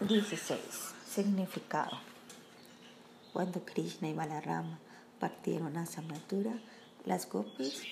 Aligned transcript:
16. 0.00 0.60
Significado. 1.08 1.98
Cuando 3.32 3.64
Krishna 3.64 4.08
y 4.08 4.12
Balarama 4.12 4.78
partieron 5.18 5.78
a 5.78 5.86
Samatura, 5.86 6.52
las 7.06 7.26
gopis 7.26 7.82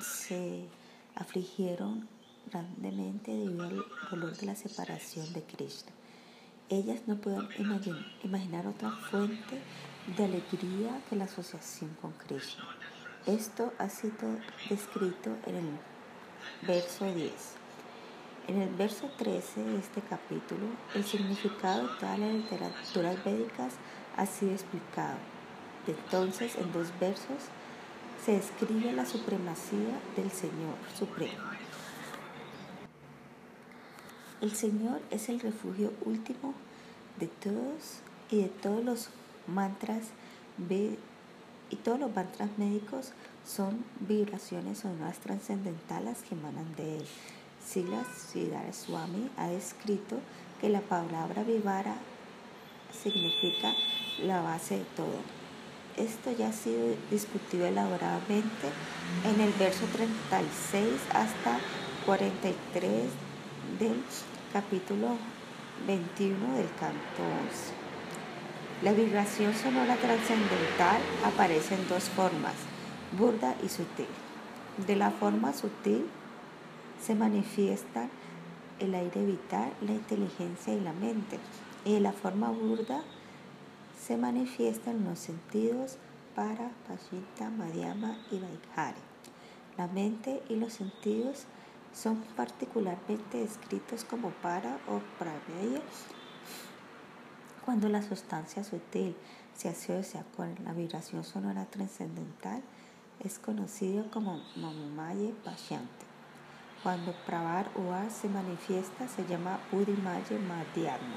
se 0.00 0.66
afligieron 1.14 2.08
grandemente 2.50 3.30
debido 3.30 3.62
al 3.62 3.84
dolor 4.10 4.36
de 4.36 4.46
la 4.46 4.56
separación 4.56 5.32
de 5.32 5.44
Krishna. 5.44 5.92
Ellas 6.68 7.02
no 7.06 7.18
pueden 7.18 7.48
imaginar 8.24 8.66
otra 8.66 8.90
fuente 8.90 9.62
de 10.16 10.24
alegría 10.24 11.00
que 11.08 11.14
la 11.14 11.24
asociación 11.24 11.96
con 12.02 12.12
Krishna. 12.12 12.64
Esto 13.26 13.72
ha 13.78 13.88
sido 13.88 14.36
descrito 14.68 15.36
en 15.46 15.54
el 15.54 16.66
verso 16.66 17.04
10. 17.04 17.61
En 18.48 18.60
el 18.60 18.70
verso 18.70 19.08
13 19.18 19.62
de 19.62 19.78
este 19.78 20.00
capítulo, 20.00 20.66
el 20.96 21.04
significado 21.04 21.86
de 21.86 21.94
todas 22.00 22.18
las 22.18 22.32
literaturas 22.32 23.24
védicas 23.24 23.74
ha 24.16 24.26
sido 24.26 24.52
explicado. 24.52 25.16
Entonces, 25.86 26.56
en 26.56 26.72
dos 26.72 26.88
versos, 26.98 27.38
se 28.24 28.32
describe 28.32 28.92
la 28.92 29.06
supremacía 29.06 30.00
del 30.16 30.30
Señor 30.32 30.74
Supremo. 30.98 31.38
El 34.40 34.50
Señor 34.56 35.00
es 35.12 35.28
el 35.28 35.38
refugio 35.38 35.92
último 36.04 36.54
de 37.20 37.28
todos 37.28 38.00
y 38.28 38.42
de 38.42 38.48
todos 38.48 38.84
los 38.84 39.08
mantras 39.46 40.08
y 40.68 41.76
todos 41.76 42.00
los 42.00 42.14
mantras 42.14 42.50
médicos 42.58 43.12
son 43.46 43.84
vibraciones 44.00 44.80
sonoras 44.80 45.18
trascendentales 45.18 46.18
que 46.22 46.34
emanan 46.34 46.74
de 46.74 46.98
él. 46.98 47.04
Silas 47.64 48.06
Swami 48.72 49.30
ha 49.36 49.48
descrito 49.48 50.18
que 50.60 50.68
la 50.68 50.80
palabra 50.80 51.42
vivara 51.42 51.94
significa 52.92 53.72
la 54.22 54.40
base 54.42 54.78
de 54.78 54.84
todo. 54.96 55.20
Esto 55.96 56.32
ya 56.32 56.48
ha 56.48 56.52
sido 56.52 56.94
discutido 57.10 57.66
elaboradamente 57.66 58.68
en 59.24 59.40
el 59.40 59.52
verso 59.52 59.84
36 59.92 61.00
hasta 61.12 61.58
43 62.06 63.04
del 63.78 64.02
capítulo 64.52 65.16
21 65.86 66.56
del 66.56 66.68
canto 66.78 67.22
11. 67.48 67.82
La 68.82 68.92
vibración 68.92 69.54
sonora 69.54 69.96
trascendental 69.96 71.00
aparece 71.24 71.74
en 71.74 71.88
dos 71.88 72.04
formas, 72.04 72.54
burda 73.18 73.54
y 73.62 73.68
sutil. 73.68 74.08
De 74.86 74.96
la 74.96 75.10
forma 75.10 75.52
sutil 75.52 76.06
se 77.02 77.14
manifiesta 77.14 78.08
el 78.78 78.94
aire 78.94 79.24
vital, 79.24 79.72
la 79.82 79.92
inteligencia 79.92 80.74
y 80.74 80.80
la 80.80 80.92
mente. 80.92 81.38
Y 81.84 81.94
de 81.94 82.00
la 82.00 82.12
forma 82.12 82.50
burda 82.50 83.02
se 84.00 84.16
manifiestan 84.16 85.04
los 85.04 85.18
sentidos 85.18 85.98
para, 86.34 86.70
Pashita, 86.88 87.50
Madhyama 87.50 88.16
y 88.30 88.38
Vaikhari. 88.38 89.00
La 89.76 89.88
mente 89.88 90.42
y 90.48 90.56
los 90.56 90.74
sentidos 90.74 91.44
son 91.92 92.16
particularmente 92.36 93.38
descritos 93.38 94.04
como 94.04 94.30
para 94.30 94.78
o 94.88 95.00
prameya 95.18 95.82
cuando 97.64 97.88
la 97.88 98.02
sustancia 98.02 98.64
sutil 98.64 99.14
se 99.54 99.68
asocia 99.68 100.24
con 100.36 100.54
la 100.64 100.72
vibración 100.72 101.22
sonora 101.22 101.66
trascendental 101.66 102.62
es 103.20 103.38
conocido 103.38 104.10
como 104.10 104.42
Mamumaye 104.56 105.32
Pashyante. 105.44 106.11
Cuando 106.82 107.12
Pravar 107.12 107.70
Ua 107.76 108.10
se 108.10 108.28
manifiesta 108.28 109.06
se 109.06 109.24
llama 109.24 109.60
Udimaye 109.70 110.36
Madhyama. 110.40 111.16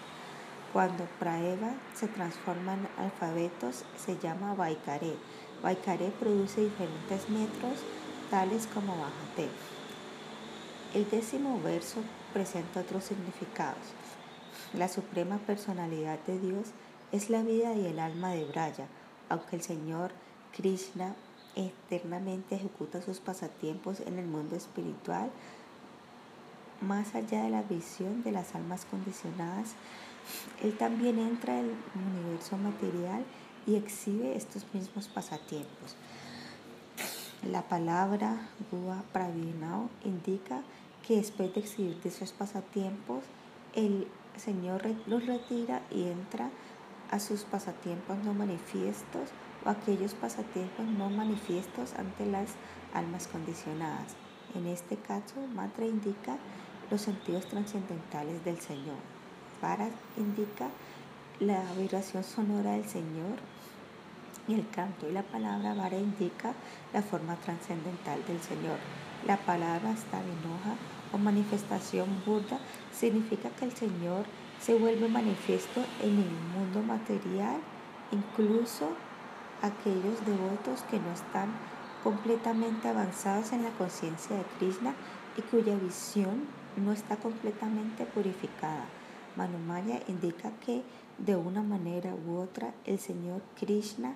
Cuando 0.72 1.06
Praeva 1.18 1.74
se 1.96 2.08
transforma 2.08 2.76
en 2.76 2.88
alfabetos 3.00 3.84
se 3.98 4.16
llama 4.20 4.54
Vaikare. 4.54 5.16
Vaikare 5.64 6.12
produce 6.20 6.62
diferentes 6.62 7.30
metros 7.30 7.80
tales 8.30 8.68
como 8.68 8.96
Bajate. 8.96 9.50
El 10.94 11.10
décimo 11.10 11.60
verso 11.60 11.98
presenta 12.32 12.82
otros 12.82 13.06
significados. 13.06 13.88
La 14.76 14.88
suprema 14.88 15.40
personalidad 15.40 16.20
de 16.28 16.38
Dios 16.38 16.68
es 17.12 17.32
la 17.32 17.42
vida 17.42 17.74
y 17.74 17.88
el 17.88 17.98
alma 17.98 18.30
de 18.30 18.46
Braya, 18.46 18.86
aunque 19.30 19.56
el 19.56 19.64
Señor 19.64 20.12
Krishna 20.56 21.16
eternamente 21.56 22.56
ejecuta 22.56 23.02
sus 23.02 23.20
pasatiempos 23.20 24.00
en 24.02 24.20
el 24.20 24.26
mundo 24.26 24.56
espiritual, 24.56 25.30
más 26.82 27.16
allá 27.16 27.44
de 27.44 27.50
la 27.50 27.64
visión 27.64 28.24
de 28.24 28.32
las 28.32 28.56
almas 28.56 28.86
condicionadas, 28.86 29.74
Él 30.64 30.78
también 30.78 31.20
entra 31.20 31.60
en 31.60 31.66
el 31.66 31.76
universo 32.20 32.58
material 32.58 33.24
y 33.66 33.76
exhibe 33.76 34.36
estos 34.36 34.66
mismos 34.74 35.08
pasatiempos. 35.08 35.96
La 37.50 37.62
palabra 37.62 38.50
Gua 38.72 39.04
Pravinao 39.14 39.90
indica 40.04 40.62
que 41.08 41.18
después 41.18 41.54
de 41.54 41.62
exhibir 41.62 42.00
esos 42.04 42.32
pasatiempos, 42.32 43.24
el 43.76 44.08
Señor 44.38 44.84
los 45.06 45.26
retira 45.26 45.82
y 45.92 46.08
entra 46.08 46.50
a 47.12 47.20
sus 47.20 47.44
pasatiempos 47.44 48.18
no 48.24 48.34
manifiestos 48.34 49.30
o 49.66 49.70
aquellos 49.70 50.14
pasatiempos 50.14 50.86
no 50.86 51.10
manifiestos 51.10 51.94
ante 51.96 52.26
las 52.26 52.50
almas 52.94 53.28
condicionadas. 53.28 54.16
En 54.54 54.68
este 54.68 54.96
caso, 54.96 55.36
Matra 55.54 55.86
indica 55.86 56.38
los 56.90 57.02
sentidos 57.02 57.46
trascendentales 57.48 58.44
del 58.46 58.60
Señor. 58.60 58.98
Para 59.60 59.90
indica 60.18 60.70
la 61.40 61.64
vibración 61.78 62.24
sonora 62.24 62.74
del 62.74 62.88
Señor 62.88 63.38
y 64.48 64.54
el 64.54 64.70
canto 64.70 65.10
y 65.10 65.12
la 65.12 65.24
palabra 65.24 65.74
Vara 65.74 65.98
indica 65.98 66.54
la 66.94 67.02
forma 67.02 67.36
trascendental 67.36 68.24
del 68.26 68.40
Señor. 68.42 68.78
La 69.26 69.38
palabra 69.38 69.90
enoja 69.90 70.76
o 71.12 71.18
manifestación 71.18 72.08
burda 72.26 72.60
significa 72.94 73.50
que 73.50 73.66
el 73.66 73.76
Señor 73.76 74.26
se 74.62 74.76
vuelve 74.76 75.08
manifiesto 75.08 75.84
en 76.02 76.20
el 76.20 76.32
mundo 76.54 76.82
material, 76.84 77.58
incluso 78.12 78.90
aquellos 79.62 80.26
devotos 80.26 80.84
que 80.90 81.00
no 81.00 81.12
están 81.12 81.50
completamente 82.04 82.88
avanzados 82.88 83.52
en 83.52 83.64
la 83.64 83.72
conciencia 83.72 84.36
de 84.36 84.44
Krishna 84.60 84.94
y 85.38 85.42
cuya 85.42 85.76
visión 85.76 86.46
no 86.78 86.92
está 86.92 87.18
completamente 87.18 88.06
purificada. 88.06 88.86
Manumaya 89.36 90.02
indica 90.08 90.52
que 90.66 90.84
de 91.18 91.36
una 91.36 91.62
manera 91.62 92.14
u 92.14 92.38
otra 92.38 92.74
el 92.86 93.00
Señor 93.00 93.42
Krishna 93.60 94.16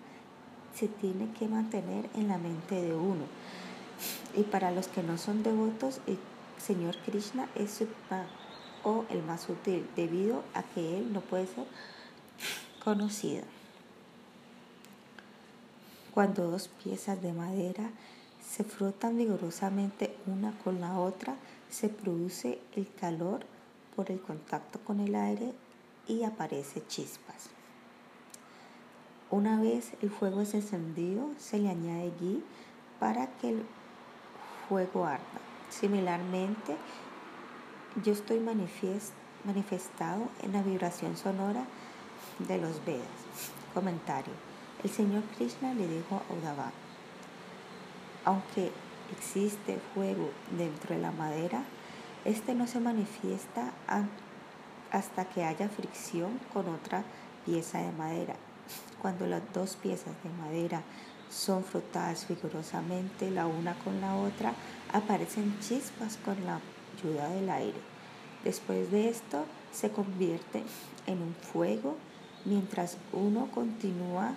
se 0.76 0.88
tiene 0.88 1.32
que 1.34 1.48
mantener 1.48 2.10
en 2.16 2.28
la 2.28 2.38
mente 2.38 2.82
de 2.82 2.94
uno. 2.94 3.26
Y 4.36 4.44
para 4.44 4.72
los 4.72 4.88
que 4.88 5.04
no 5.04 5.18
son 5.18 5.44
devotos, 5.44 6.00
el 6.08 6.18
Señor 6.58 6.96
Krishna 7.06 7.50
es 7.56 7.84
o 8.84 9.06
el 9.10 9.24
más 9.24 9.50
útil 9.50 9.86
debido 9.96 10.44
a 10.54 10.64
que 10.64 11.00
él 11.00 11.12
no 11.12 11.22
puede 11.22 11.48
ser 11.48 11.66
conocido. 12.84 13.44
Cuando 16.20 16.52
dos 16.52 16.68
piezas 16.68 17.22
de 17.22 17.32
madera 17.32 17.92
se 18.46 18.66
frotan 18.66 19.16
vigorosamente 19.16 20.14
una 20.28 20.52
con 20.66 20.82
la 20.82 21.00
otra, 21.00 21.38
se 21.70 21.88
produce 21.88 22.60
el 22.76 22.92
calor 22.92 23.46
por 23.96 24.12
el 24.12 24.20
contacto 24.20 24.82
con 24.82 25.00
el 25.00 25.16
aire 25.16 25.54
y 26.10 26.26
aparece 26.26 26.86
chispas. 26.88 27.48
Una 29.32 29.62
vez 29.62 29.94
el 30.02 30.10
fuego 30.10 30.42
es 30.42 30.54
encendido, 30.54 31.30
se 31.38 31.58
le 31.58 31.70
añade 31.70 32.12
gui 32.20 32.44
para 33.00 33.28
que 33.38 33.52
el 33.52 33.64
fuego 34.68 35.06
arda. 35.06 35.24
Similarmente, 35.70 36.76
yo 38.04 38.12
estoy 38.12 38.42
manifestado 38.42 40.28
en 40.44 40.52
la 40.52 40.64
vibración 40.64 41.16
sonora 41.16 41.64
de 42.40 42.58
los 42.58 42.84
Vedas. 42.84 43.08
Comentario. 43.74 44.49
El 44.84 44.90
Señor 44.90 45.24
Krishna 45.36 45.74
le 45.74 45.88
dijo 45.88 46.16
a 46.16 46.34
Uddhava, 46.34 46.72
aunque 48.24 48.72
existe 49.12 49.78
fuego 49.94 50.30
dentro 50.58 50.96
de 50.96 51.02
la 51.02 51.12
madera, 51.12 51.64
este 52.24 52.56
no 52.56 52.66
se 52.66 52.80
manifiesta 52.80 53.74
hasta 54.92 55.26
que 55.26 55.44
haya 55.44 55.68
fricción 55.68 56.40
con 56.54 56.70
otra 56.70 57.04
pieza 57.46 57.80
de 57.80 57.92
madera. 57.92 58.36
Cuando 59.02 59.28
las 59.28 59.42
dos 59.54 59.76
piezas 59.76 60.14
de 60.24 60.30
madera 60.30 60.82
son 61.30 61.66
frotadas 61.66 62.26
vigorosamente 62.30 63.32
la 63.32 63.48
una 63.48 63.74
con 63.80 64.00
la 64.00 64.16
otra, 64.16 64.54
aparecen 64.94 65.60
chispas 65.60 66.18
con 66.24 66.46
la 66.46 66.62
ayuda 66.98 67.28
del 67.30 67.50
aire. 67.50 67.80
Después 68.46 68.92
de 68.92 69.10
esto 69.10 69.44
se 69.74 69.92
convierte 69.92 70.64
en 71.06 71.22
un 71.22 71.36
fuego 71.36 71.98
mientras 72.46 72.98
uno 73.12 73.50
continúa 73.54 74.36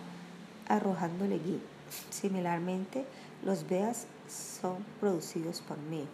arrojándole 0.68 1.38
gui. 1.38 1.60
Similarmente, 2.10 3.04
los 3.44 3.68
veas 3.68 4.06
son 4.28 4.84
producidos 5.00 5.60
por 5.60 5.78
mí. 5.78 6.06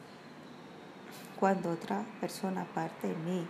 Cuando 1.39 1.71
otra 1.71 2.05
persona 2.21 2.63
aparte 2.63 3.09
de 3.09 3.17
mí 3.17 3.47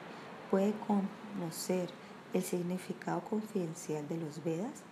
puede 0.50 0.74
conocer 0.86 1.90
el 2.32 2.42
significado 2.42 3.20
confidencial 3.20 4.06
de 4.08 4.18
los 4.18 4.42
Vedas? 4.44 4.82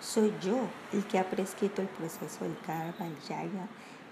Soy 0.00 0.32
yo 0.42 0.58
el 0.92 1.04
que 1.06 1.18
ha 1.18 1.30
prescrito 1.30 1.82
el 1.82 1.88
proceso 1.88 2.44
del 2.44 2.58
karma, 2.66 3.06
el 3.06 3.16
yaya 3.28 3.68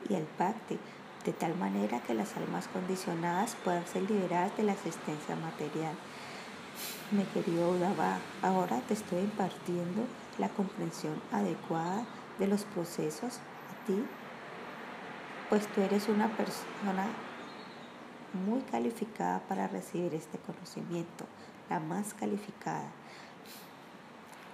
y 0.09 0.15
el 0.15 0.27
bhakti, 0.39 0.79
de 1.25 1.33
tal 1.33 1.57
manera 1.57 2.01
que 2.01 2.15
las 2.15 2.37
almas 2.37 2.69
condicionadas 2.69 3.57
puedan 3.65 3.87
ser 3.87 4.09
liberadas 4.09 4.57
de 4.57 4.63
la 4.63 4.73
existencia 4.73 5.35
material. 5.35 5.95
Mi 7.11 7.25
querido 7.25 7.71
Udava, 7.71 8.19
ahora 8.43 8.81
te 8.81 8.95
estoy 8.95 9.21
impartiendo 9.21 10.07
la 10.39 10.49
comprensión 10.49 11.21
adecuada 11.33 12.05
de 12.39 12.47
los 12.47 12.65
procesos 12.65 13.39
a 13.39 13.87
ti, 13.87 14.05
pues 15.49 15.67
tú 15.69 15.81
eres 15.81 16.09
una 16.09 16.29
persona 16.37 17.07
muy 18.47 18.61
calificada 18.63 19.41
para 19.49 19.69
recibir 19.69 20.15
este 20.15 20.39
conocimiento, 20.39 21.25
la 21.71 21.81
más 21.81 22.15
calificada. 22.15 22.91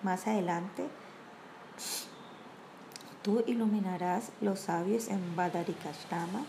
Más 0.03 0.27
adelante, 0.27 0.89
Tú 3.25 3.43
iluminarás 3.47 4.33
los 4.43 4.61
sabios 4.61 5.09
en 5.09 5.35
Badarikashrama, 5.35 6.45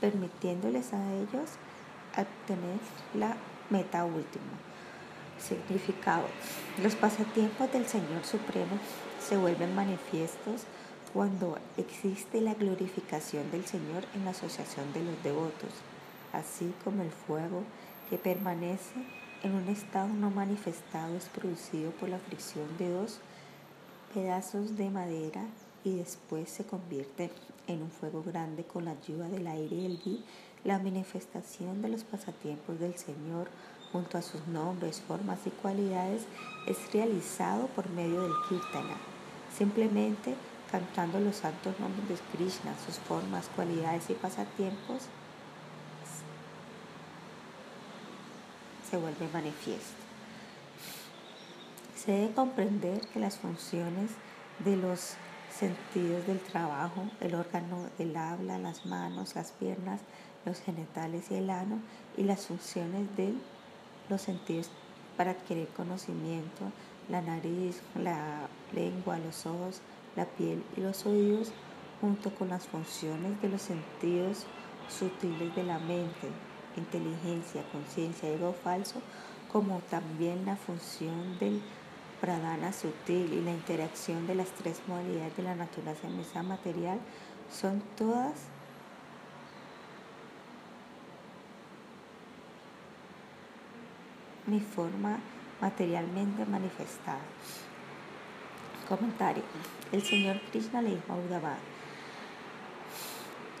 permitiéndoles 0.00 0.94
a 0.94 1.12
ellos 1.12 1.50
obtener 2.16 2.78
la 3.12 3.36
meta 3.68 4.06
última. 4.06 4.73
Significado. 5.38 6.26
Los 6.82 6.94
pasatiempos 6.94 7.72
del 7.72 7.86
Señor 7.86 8.24
Supremo 8.24 8.78
se 9.20 9.36
vuelven 9.36 9.74
manifiestos 9.74 10.62
cuando 11.12 11.58
existe 11.76 12.40
la 12.40 12.54
glorificación 12.54 13.50
del 13.50 13.64
Señor 13.64 14.04
en 14.14 14.24
la 14.24 14.32
asociación 14.32 14.92
de 14.92 15.04
los 15.04 15.22
devotos, 15.22 15.70
así 16.32 16.74
como 16.82 17.02
el 17.02 17.10
fuego 17.10 17.62
que 18.10 18.18
permanece 18.18 19.04
en 19.44 19.54
un 19.54 19.68
estado 19.68 20.08
no 20.08 20.30
manifestado 20.30 21.16
es 21.16 21.26
producido 21.26 21.90
por 21.92 22.08
la 22.08 22.18
fricción 22.18 22.66
de 22.78 22.90
dos 22.90 23.20
pedazos 24.14 24.76
de 24.76 24.90
madera 24.90 25.44
y 25.84 25.96
después 25.96 26.48
se 26.48 26.64
convierte 26.64 27.30
en 27.66 27.82
un 27.82 27.90
fuego 27.90 28.22
grande 28.22 28.64
con 28.64 28.86
la 28.86 28.92
ayuda 28.92 29.28
del 29.28 29.46
aire 29.46 29.76
y 29.76 29.86
el 29.86 29.98
gui, 29.98 30.24
la 30.64 30.78
manifestación 30.78 31.82
de 31.82 31.90
los 31.90 32.04
pasatiempos 32.04 32.80
del 32.80 32.96
Señor 32.96 33.48
junto 33.94 34.18
a 34.18 34.22
sus 34.22 34.44
nombres, 34.48 35.00
formas 35.06 35.38
y 35.46 35.50
cualidades 35.50 36.22
es 36.66 36.92
realizado 36.92 37.68
por 37.68 37.88
medio 37.90 38.22
del 38.22 38.32
kirtana, 38.48 38.96
simplemente 39.56 40.34
cantando 40.68 41.20
los 41.20 41.36
santos 41.36 41.78
nombres 41.78 42.08
de 42.08 42.16
Krishna, 42.36 42.74
sus 42.84 42.96
formas, 42.96 43.48
cualidades 43.54 44.10
y 44.10 44.14
pasatiempos 44.14 45.02
se 48.90 48.96
vuelve 48.96 49.28
manifiesto. 49.32 49.94
Se 51.96 52.10
debe 52.10 52.34
comprender 52.34 53.00
que 53.12 53.20
las 53.20 53.38
funciones 53.38 54.10
de 54.64 54.76
los 54.76 55.14
sentidos 55.56 56.26
del 56.26 56.40
trabajo, 56.40 57.04
el 57.20 57.36
órgano 57.36 57.86
del 57.96 58.16
habla, 58.16 58.58
las 58.58 58.86
manos, 58.86 59.36
las 59.36 59.52
piernas, 59.52 60.00
los 60.44 60.58
genitales 60.58 61.30
y 61.30 61.36
el 61.36 61.48
ano, 61.48 61.78
y 62.16 62.24
las 62.24 62.46
funciones 62.48 63.16
de 63.16 63.34
los 64.08 64.22
sentidos 64.22 64.70
para 65.16 65.32
adquirir 65.32 65.68
conocimiento, 65.68 66.70
la 67.08 67.22
nariz, 67.22 67.82
la 67.94 68.48
lengua, 68.72 69.18
los 69.18 69.46
ojos, 69.46 69.80
la 70.16 70.24
piel 70.24 70.62
y 70.76 70.80
los 70.80 71.06
oídos, 71.06 71.52
junto 72.00 72.34
con 72.34 72.48
las 72.48 72.66
funciones 72.66 73.40
de 73.40 73.48
los 73.48 73.62
sentidos 73.62 74.46
sutiles 74.88 75.54
de 75.54 75.62
la 75.62 75.78
mente, 75.78 76.28
inteligencia, 76.76 77.62
conciencia, 77.72 78.28
ego 78.28 78.52
falso, 78.52 79.00
como 79.50 79.80
también 79.90 80.44
la 80.44 80.56
función 80.56 81.38
del 81.38 81.62
pradana 82.20 82.72
sutil 82.72 83.32
y 83.32 83.42
la 83.42 83.52
interacción 83.52 84.26
de 84.26 84.34
las 84.34 84.48
tres 84.48 84.80
modalidades 84.86 85.36
de 85.36 85.42
la 85.42 85.54
naturaleza 85.54 86.42
material 86.42 86.98
son 87.52 87.82
todas 87.96 88.32
mi 94.46 94.60
forma 94.60 95.18
materialmente 95.60 96.44
manifestada. 96.44 97.20
Comentario. 98.88 99.42
El 99.92 100.02
Señor 100.02 100.40
Krishna 100.50 100.82
le 100.82 100.90
dijo 100.90 101.12
a 101.12 101.16
Uddhava, 101.16 101.56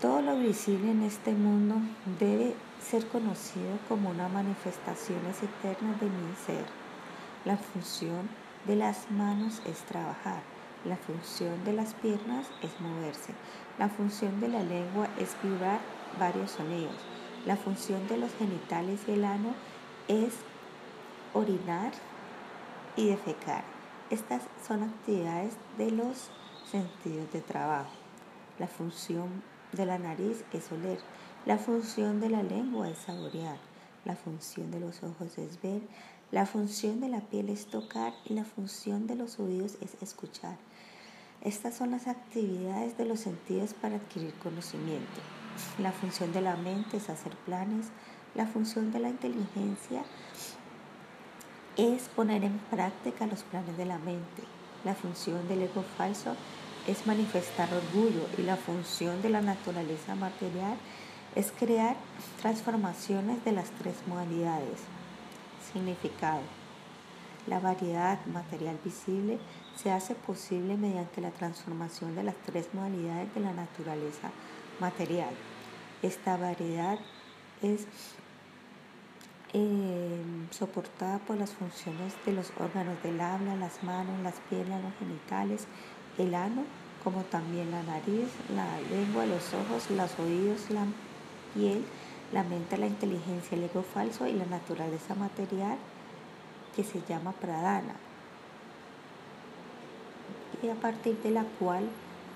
todo 0.00 0.20
lo 0.20 0.36
visible 0.36 0.90
en 0.90 1.02
este 1.02 1.32
mundo 1.32 1.76
debe 2.20 2.54
ser 2.82 3.06
conocido 3.08 3.78
como 3.88 4.10
una 4.10 4.28
manifestaciones 4.28 5.42
eternas 5.42 5.98
de 5.98 6.06
mi 6.06 6.34
ser. 6.44 6.66
La 7.46 7.56
función 7.56 8.28
de 8.66 8.76
las 8.76 9.10
manos 9.10 9.62
es 9.64 9.78
trabajar. 9.86 10.42
La 10.84 10.98
función 10.98 11.64
de 11.64 11.72
las 11.72 11.94
piernas 11.94 12.46
es 12.62 12.78
moverse. 12.80 13.32
La 13.78 13.88
función 13.88 14.40
de 14.40 14.48
la 14.48 14.62
lengua 14.62 15.08
es 15.18 15.34
vibrar 15.42 15.80
varios 16.18 16.50
sonidos. 16.50 16.96
La 17.46 17.56
función 17.56 18.06
de 18.08 18.18
los 18.18 18.30
genitales 18.34 19.00
y 19.08 19.12
el 19.12 19.24
ano 19.24 19.54
es 20.08 20.34
orinar 21.34 21.92
y 22.96 23.08
defecar. 23.08 23.64
Estas 24.10 24.42
son 24.66 24.84
actividades 24.84 25.54
de 25.76 25.90
los 25.90 26.30
sentidos 26.70 27.30
de 27.32 27.40
trabajo. 27.40 27.90
La 28.58 28.68
función 28.68 29.42
de 29.72 29.86
la 29.86 29.98
nariz 29.98 30.44
es 30.52 30.70
oler. 30.72 30.98
La 31.44 31.58
función 31.58 32.20
de 32.20 32.30
la 32.30 32.42
lengua 32.42 32.88
es 32.88 32.98
saborear. 32.98 33.58
La 34.04 34.14
función 34.16 34.70
de 34.70 34.80
los 34.80 35.02
ojos 35.02 35.36
es 35.38 35.60
ver. 35.60 35.82
La 36.30 36.46
función 36.46 37.00
de 37.00 37.08
la 37.08 37.20
piel 37.20 37.48
es 37.48 37.66
tocar 37.66 38.12
y 38.24 38.34
la 38.34 38.44
función 38.44 39.06
de 39.06 39.16
los 39.16 39.38
oídos 39.38 39.76
es 39.80 40.00
escuchar. 40.02 40.56
Estas 41.42 41.74
son 41.74 41.90
las 41.90 42.06
actividades 42.06 42.96
de 42.96 43.04
los 43.04 43.20
sentidos 43.20 43.74
para 43.74 43.96
adquirir 43.96 44.32
conocimiento. 44.34 45.20
La 45.78 45.92
función 45.92 46.32
de 46.32 46.40
la 46.40 46.56
mente 46.56 46.96
es 46.96 47.10
hacer 47.10 47.36
planes. 47.44 47.86
La 48.34 48.46
función 48.46 48.92
de 48.92 49.00
la 49.00 49.10
inteligencia 49.10 50.00
es 50.00 50.06
poner 52.14 52.44
en 52.44 52.58
práctica 52.70 53.26
los 53.26 53.42
planes 53.42 53.76
de 53.76 53.84
la 53.84 53.98
mente. 53.98 54.42
La 54.84 54.94
función 54.94 55.48
del 55.48 55.62
ego 55.62 55.84
falso 55.96 56.36
es 56.86 57.06
manifestar 57.06 57.68
orgullo 57.72 58.26
y 58.38 58.42
la 58.42 58.56
función 58.56 59.22
de 59.22 59.30
la 59.30 59.40
naturaleza 59.40 60.14
material 60.14 60.76
es 61.34 61.52
crear 61.52 61.96
transformaciones 62.40 63.44
de 63.44 63.52
las 63.52 63.70
tres 63.70 63.96
modalidades. 64.06 64.80
Significado. 65.72 66.42
La 67.46 67.58
variedad 67.58 68.24
material 68.26 68.78
visible 68.84 69.38
se 69.76 69.90
hace 69.90 70.14
posible 70.14 70.76
mediante 70.76 71.20
la 71.20 71.30
transformación 71.30 72.14
de 72.14 72.22
las 72.22 72.36
tres 72.46 72.68
modalidades 72.72 73.34
de 73.34 73.40
la 73.40 73.52
naturaleza 73.52 74.30
material. 74.80 75.34
Esta 76.02 76.36
variedad 76.36 76.98
es 77.62 77.86
eh, 79.54 80.20
soportada 80.50 81.18
por 81.20 81.38
las 81.38 81.52
funciones 81.52 82.12
de 82.26 82.32
los 82.32 82.52
órganos 82.58 83.02
del 83.02 83.20
habla, 83.20 83.56
las 83.56 83.82
manos, 83.82 84.20
las 84.22 84.34
piernas, 84.50 84.82
los 84.82 84.92
genitales, 84.98 85.66
el 86.18 86.34
ano, 86.34 86.64
como 87.02 87.22
también 87.22 87.70
la 87.70 87.82
nariz, 87.82 88.28
la 88.54 88.78
lengua, 88.90 89.24
los 89.24 89.54
ojos, 89.54 89.90
los 89.90 90.18
oídos, 90.18 90.68
la 90.70 90.84
piel, 91.54 91.84
la 92.32 92.42
mente, 92.42 92.76
la 92.76 92.86
inteligencia, 92.86 93.56
el 93.56 93.64
ego 93.64 93.82
falso 93.82 94.26
y 94.26 94.32
la 94.34 94.46
naturaleza 94.46 95.14
material 95.14 95.78
que 96.76 96.84
se 96.84 97.00
llama 97.08 97.32
pradana 97.32 97.94
y 100.64 100.68
a 100.70 100.74
partir 100.74 101.16
de 101.22 101.30
la 101.30 101.44
cual 101.58 101.84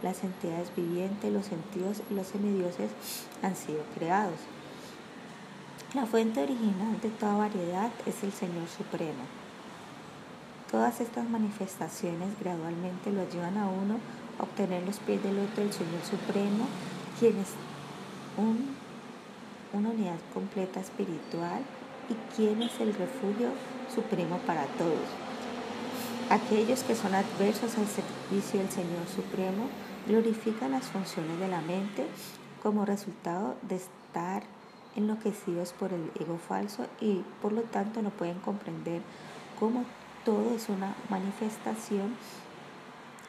las 0.02 0.22
entidades 0.22 0.70
vivientes, 0.76 1.32
los 1.32 1.46
sentidos 1.46 2.02
y 2.10 2.14
los 2.14 2.26
semidioses 2.28 2.90
han 3.42 3.56
sido 3.56 3.82
creados. 3.96 4.38
La 5.94 6.04
fuente 6.04 6.42
original 6.42 7.00
de 7.00 7.08
toda 7.08 7.36
variedad 7.36 7.90
es 8.04 8.22
el 8.22 8.32
Señor 8.32 8.68
Supremo. 8.68 9.24
Todas 10.70 11.00
estas 11.00 11.28
manifestaciones 11.30 12.38
gradualmente 12.40 13.10
lo 13.10 13.22
ayudan 13.22 13.56
a 13.56 13.68
uno 13.68 13.98
a 14.38 14.42
obtener 14.42 14.82
los 14.82 14.98
pies 14.98 15.22
del 15.22 15.38
otro 15.38 15.64
del 15.64 15.72
Señor 15.72 16.02
Supremo, 16.04 16.66
quien 17.18 17.38
es 17.38 17.48
un 18.36 18.76
una 19.72 19.90
unidad 19.90 20.18
completa 20.32 20.80
espiritual 20.80 21.62
y 22.08 22.14
quién 22.34 22.62
es 22.62 22.80
el 22.80 22.94
refugio 22.94 23.50
supremo 23.94 24.38
para 24.46 24.64
todos. 24.78 25.08
Aquellos 26.30 26.82
que 26.82 26.94
son 26.94 27.14
adversos 27.14 27.76
al 27.78 27.86
servicio 27.86 28.60
del 28.60 28.70
Señor 28.70 29.06
Supremo 29.14 29.68
glorifican 30.06 30.72
las 30.72 30.84
funciones 30.84 31.38
de 31.38 31.48
la 31.48 31.60
mente 31.60 32.06
como 32.62 32.84
resultado 32.84 33.56
de 33.62 33.76
estar 33.76 34.42
enloquecidos 34.98 35.72
por 35.72 35.92
el 35.92 36.10
ego 36.20 36.38
falso 36.38 36.86
y 37.00 37.22
por 37.40 37.52
lo 37.52 37.62
tanto 37.62 38.02
no 38.02 38.10
pueden 38.10 38.38
comprender 38.40 39.00
cómo 39.58 39.84
todo 40.24 40.54
es 40.54 40.68
una 40.68 40.94
manifestación 41.08 42.14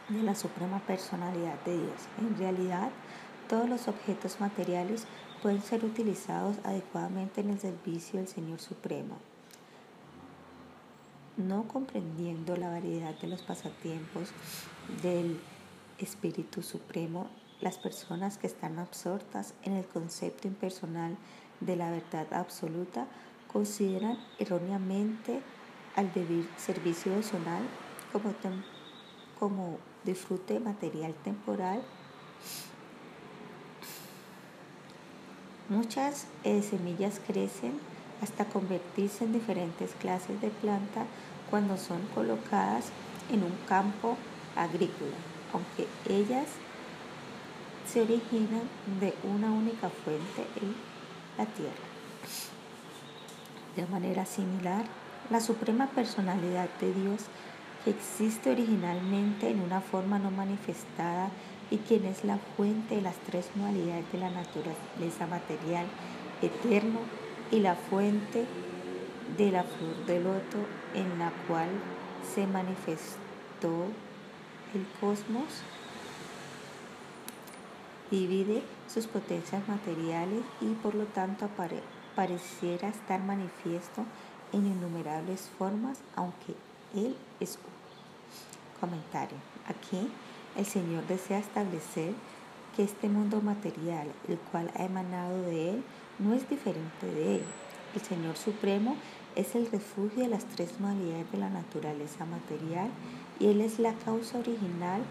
de 0.09 0.23
la 0.23 0.35
suprema 0.35 0.79
personalidad 0.79 1.63
de 1.63 1.77
Dios. 1.77 2.07
En 2.17 2.37
realidad, 2.37 2.89
todos 3.47 3.69
los 3.69 3.87
objetos 3.87 4.39
materiales 4.39 5.05
pueden 5.41 5.61
ser 5.61 5.85
utilizados 5.85 6.57
adecuadamente 6.63 7.41
en 7.41 7.51
el 7.51 7.59
servicio 7.59 8.19
del 8.19 8.27
Señor 8.27 8.59
Supremo. 8.59 9.17
No 11.37 11.67
comprendiendo 11.67 12.57
la 12.57 12.69
variedad 12.69 13.17
de 13.19 13.27
los 13.27 13.41
pasatiempos 13.43 14.29
del 15.01 15.39
Espíritu 15.99 16.63
Supremo, 16.63 17.29
las 17.61 17.77
personas 17.77 18.37
que 18.37 18.47
están 18.47 18.79
absortas 18.79 19.53
en 19.63 19.73
el 19.73 19.85
concepto 19.85 20.47
impersonal 20.47 21.17
de 21.59 21.75
la 21.75 21.91
verdad 21.91 22.31
absoluta 22.33 23.07
consideran 23.51 24.17
erróneamente 24.37 25.41
al 25.95 26.11
servicio 26.57 27.11
devocional 27.11 27.63
como, 28.11 28.33
como 29.39 29.77
disfrute 30.03 30.59
material 30.59 31.13
temporal. 31.23 31.81
Muchas 35.67 36.27
eh, 36.43 36.61
semillas 36.61 37.19
crecen 37.25 37.79
hasta 38.21 38.45
convertirse 38.45 39.23
en 39.23 39.33
diferentes 39.33 39.91
clases 39.95 40.41
de 40.41 40.49
planta 40.49 41.05
cuando 41.49 41.77
son 41.77 42.01
colocadas 42.13 42.85
en 43.31 43.43
un 43.43 43.55
campo 43.67 44.17
agrícola, 44.55 45.15
aunque 45.53 45.87
ellas 46.07 46.47
se 47.87 48.01
originan 48.01 48.61
de 48.99 49.13
una 49.23 49.51
única 49.51 49.89
fuente 49.89 50.45
en 50.61 50.75
la 51.39 51.45
tierra. 51.45 51.87
De 53.75 53.85
manera 53.87 54.25
similar, 54.25 54.83
la 55.29 55.39
suprema 55.39 55.87
personalidad 55.87 56.69
de 56.81 56.93
Dios, 56.93 57.21
que 57.83 57.91
existe 57.91 58.51
originalmente 58.51 59.49
en 59.49 59.61
una 59.61 59.79
forma 59.79 60.19
no 60.19 60.31
manifestada 60.31 61.29
y 61.71 61.77
quien 61.77 62.05
es 62.05 62.25
la 62.25 62.37
fuente 62.57 62.95
de 62.95 63.01
las 63.01 63.15
tres 63.25 63.49
modalidades 63.55 64.11
de 64.11 64.17
la 64.17 64.29
naturaleza 64.31 65.27
material, 65.27 65.85
eterno, 66.41 66.99
y 67.51 67.59
la 67.61 67.75
fuente 67.75 68.45
de 69.37 69.51
la 69.51 69.63
flor 69.63 70.05
de 70.05 70.19
loto 70.19 70.57
en 70.93 71.17
la 71.17 71.31
cual 71.47 71.69
se 72.35 72.45
manifestó 72.45 73.85
el 74.75 74.85
cosmos, 74.99 75.45
divide 78.09 78.63
sus 78.87 79.07
potencias 79.07 79.67
materiales 79.67 80.41
y 80.61 80.73
por 80.75 80.95
lo 80.95 81.05
tanto 81.05 81.49
pareciera 82.15 82.89
estar 82.89 83.21
manifiesto 83.21 84.05
en 84.51 84.65
innumerables 84.65 85.49
formas, 85.57 85.99
aunque 86.15 86.55
Él 86.95 87.15
es 87.39 87.59
Comentario. 88.79 89.37
Aquí 89.67 90.09
el 90.55 90.65
Señor 90.65 91.05
desea 91.07 91.39
establecer 91.39 92.13
que 92.75 92.83
este 92.83 93.09
mundo 93.09 93.41
material, 93.41 94.07
el 94.27 94.37
cual 94.37 94.71
ha 94.75 94.85
emanado 94.85 95.41
de 95.41 95.71
Él, 95.71 95.83
no 96.17 96.33
es 96.33 96.49
diferente 96.49 97.05
de 97.05 97.37
Él. 97.37 97.43
El 97.93 98.01
Señor 98.01 98.37
Supremo 98.37 98.95
es 99.35 99.55
el 99.55 99.69
refugio 99.69 100.23
de 100.23 100.29
las 100.29 100.45
tres 100.45 100.79
modalidades 100.79 101.31
de 101.31 101.37
la 101.39 101.49
naturaleza 101.49 102.25
material 102.25 102.89
y 103.39 103.47
Él 103.47 103.61
es 103.61 103.79
la 103.79 103.93
causa 103.93 104.39
original 104.39 105.01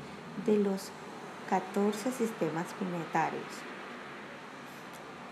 de 0.47 0.59
los 0.59 0.91
14 1.49 2.13
sistemas 2.13 2.67
planetarios. 2.75 3.43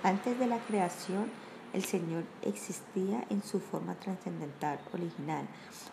Antes 0.03 0.39
de 0.39 0.47
la 0.47 0.59
creación, 0.61 1.31
el 1.75 1.85
Señor 1.85 2.25
existía 2.41 3.27
en 3.29 3.43
su 3.43 3.61
forma 3.61 3.97
trascendental 3.97 4.79
original. 4.95 5.47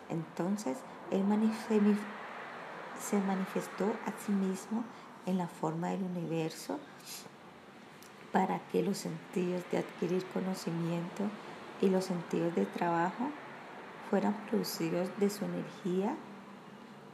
Entonces, 0.08 0.78
Él 1.10 1.24
se 2.98 3.20
manifestó 3.20 3.84
a 4.06 4.12
sí 4.24 4.32
mismo 4.32 4.82
en 5.26 5.36
la 5.36 5.46
forma 5.46 5.88
del 5.88 6.02
universo 6.02 6.78
para 8.32 8.60
que 8.70 8.82
los 8.82 8.96
sentidos 8.96 9.62
de 9.70 9.78
adquirir 9.78 10.24
conocimiento 10.32 11.24
y 11.82 11.90
los 11.90 12.06
sentidos 12.06 12.54
de 12.54 12.64
trabajo 12.64 13.28
fueran 14.08 14.34
producidos 14.48 15.08
de 15.18 15.28
su 15.28 15.44
energía, 15.44 16.16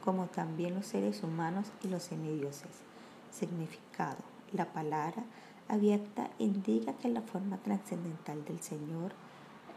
como 0.05 0.27
también 0.27 0.75
los 0.75 0.87
seres 0.87 1.23
humanos 1.25 1.73
y 1.83 1.89
los 1.89 2.05
semidioses. 2.05 2.90
Significado. 3.31 4.19
La 4.53 4.67
palabra 4.67 5.25
abierta 5.69 6.31
indica 6.39 6.93
que 6.95 7.09
la 7.09 7.23
forma 7.23 7.57
trascendental 7.59 8.45
del 8.45 8.61
Señor, 8.61 9.13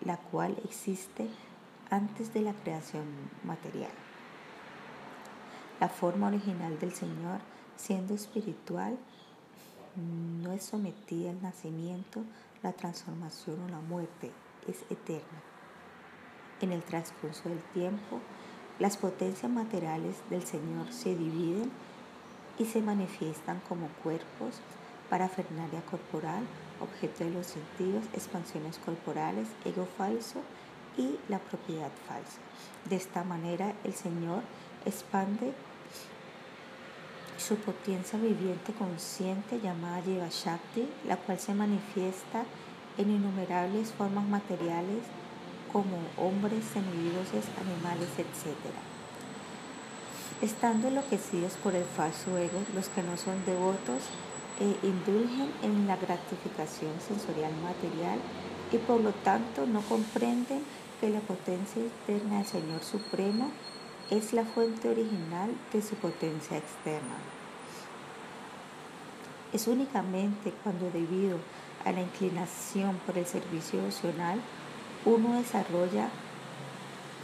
la 0.02 0.18
cual 0.18 0.56
existe 0.66 1.28
antes 1.90 2.34
de 2.34 2.42
la 2.42 2.54
creación 2.54 3.06
material. 3.44 3.92
La 5.80 5.90
forma 5.90 6.28
original 6.28 6.80
del 6.80 6.94
Señor, 6.94 7.40
siendo 7.76 8.14
espiritual, 8.14 8.98
no 10.42 10.52
es 10.52 10.64
sometida 10.64 11.30
al 11.30 11.42
nacimiento, 11.42 12.24
la 12.64 12.74
transformación 12.74 13.62
o 13.62 13.70
la 13.70 13.80
muerte, 13.80 14.32
es 14.68 14.82
eterna. 14.90 15.44
En 16.62 16.72
el 16.72 16.82
transcurso 16.84 17.50
del 17.50 17.62
tiempo, 17.74 18.20
las 18.80 18.98
potencias 18.98 19.52
materiales 19.52 20.16
del 20.30 20.44
Señor 20.44 20.92
se 20.92 21.16
dividen 21.16 21.72
y 22.58 22.66
se 22.66 22.82
manifiestan 22.82 23.62
como 23.68 23.88
cuerpos, 24.04 24.62
parafernalia 25.10 25.82
corporal, 25.82 26.44
objeto 26.82 27.24
de 27.24 27.32
los 27.32 27.48
sentidos, 27.48 28.06
expansiones 28.14 28.78
corporales, 28.80 29.48
ego 29.66 29.88
falso 29.98 30.42
y 30.98 31.18
la 31.30 31.40
propiedad 31.40 31.92
falsa. 32.08 32.40
De 32.90 32.96
esta 32.96 33.24
manera 33.24 33.74
el 33.84 33.94
Señor 33.94 34.42
expande 34.86 35.54
su 37.38 37.56
potencia 37.58 38.18
viviente 38.20 38.74
consciente 38.74 39.60
llamada 39.60 40.02
Jiva 40.02 40.30
Shakti, 40.30 40.88
la 41.08 41.18
cual 41.18 41.40
se 41.40 41.54
manifiesta 41.54 42.46
en 42.98 43.10
innumerables 43.10 43.92
formas 43.92 44.26
materiales 44.26 45.04
como 45.72 45.98
hombres, 46.18 46.64
semidioses, 46.66 47.46
animales, 47.60 48.10
etc. 48.18 48.93
Estando 50.44 50.90
enloquecidos 50.90 51.54
por 51.54 51.74
el 51.74 51.86
falso 51.86 52.38
ego, 52.38 52.60
los 52.76 52.90
que 52.90 53.02
no 53.02 53.16
son 53.16 53.46
devotos 53.46 54.04
e 54.60 54.86
indulgen 54.86 55.50
en 55.62 55.88
la 55.88 55.96
gratificación 55.96 56.92
sensorial 57.00 57.54
material 57.64 58.20
y 58.74 58.78
por 58.80 59.00
lo 59.00 59.14
tanto 59.14 59.66
no 59.66 59.80
comprenden 59.84 60.62
que 61.00 61.10
la 61.10 61.22
potencia 61.22 61.82
externa 61.82 62.40
del 62.40 62.46
Señor 62.46 62.84
Supremo 62.84 63.52
es 64.10 64.34
la 64.34 64.44
fuente 64.44 64.90
original 64.90 65.50
de 65.72 65.82
su 65.82 65.96
potencia 65.96 66.58
externa. 66.58 67.16
Es 69.54 69.68
únicamente 69.68 70.52
cuando 70.62 70.92
debido 70.92 71.38
a 71.86 71.94
la 71.94 72.02
inclinación 72.02 72.98
por 73.06 73.18
el 73.18 73.26
servicio 73.26 73.80
emocional 73.80 74.42
uno 75.06 75.36
desarrolla 75.36 76.10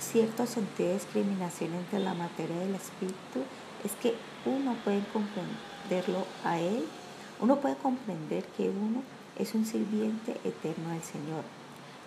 cierto 0.01 0.45
sentido 0.45 0.89
de 0.89 0.95
discriminación 0.95 1.73
entre 1.73 1.99
la 1.99 2.13
materia 2.13 2.55
y 2.57 2.69
el 2.69 2.75
espíritu, 2.75 3.43
es 3.83 3.93
que 3.93 4.15
uno 4.45 4.75
puede 4.83 5.03
comprenderlo 5.13 6.25
a 6.43 6.59
él, 6.59 6.85
uno 7.39 7.57
puede 7.57 7.75
comprender 7.75 8.43
que 8.57 8.69
uno 8.69 9.01
es 9.37 9.55
un 9.55 9.65
sirviente 9.65 10.33
eterno 10.43 10.89
del 10.89 11.03
Señor. 11.03 11.43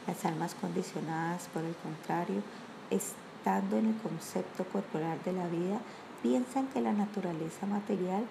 Las 0.06 0.24
almas 0.24 0.54
condicionadas, 0.54 1.48
por 1.52 1.64
el 1.64 1.74
contrario, 1.76 2.42
estando 2.90 3.78
en 3.78 3.86
el 3.86 3.96
concepto 3.96 4.64
corporal 4.64 5.18
de 5.24 5.32
la 5.32 5.46
vida, 5.46 5.80
piensan 6.22 6.68
que 6.68 6.80
la 6.80 6.92
naturaleza 6.92 7.66
material 7.66 8.24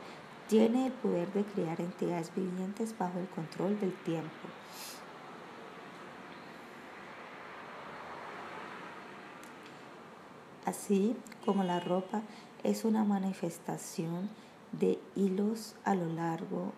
tiene 0.48 0.88
el 0.88 0.92
poder 0.92 1.32
de 1.34 1.44
crear 1.44 1.80
entidades 1.80 2.32
vivientes 2.36 2.96
bajo 2.98 3.20
el 3.20 3.28
control 3.28 3.80
del 3.80 3.94
tiempo. 3.94 4.48
Así 10.66 11.16
como 11.46 11.64
la 11.64 11.80
ropa 11.80 12.22
es 12.64 12.86
una 12.86 13.04
manifestación 13.04 14.30
de 14.72 15.00
hilos 15.16 15.76
a 15.84 15.96
lo 15.96 16.08
largo 16.08 16.74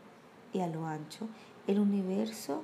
y 0.54 0.62
a 0.62 0.68
lo 0.68 0.88
ancho, 0.88 1.28
el 1.68 1.80
universo 1.80 2.64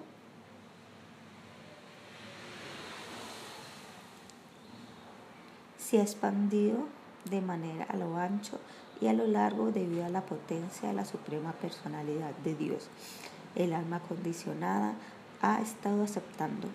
se 5.77 5.99
ha 5.99 6.03
expandido 6.03 6.77
de 7.29 7.41
manera 7.41 7.85
a 7.89 7.97
lo 7.97 8.15
ancho 8.17 8.59
y 9.01 9.07
a 9.07 9.13
lo 9.13 9.25
largo 9.27 9.71
debido 9.71 10.05
a 10.05 10.09
la 10.09 10.21
potencia 10.21 10.89
de 10.89 10.93
la 10.93 11.05
suprema 11.05 11.51
personalidad 11.53 12.31
de 12.43 12.55
Dios. 12.55 12.89
El 13.55 13.73
alma 13.73 13.99
condicionada 13.99 14.93
ha 15.41 15.61
estado 15.61 16.03
aceptando 16.03 16.67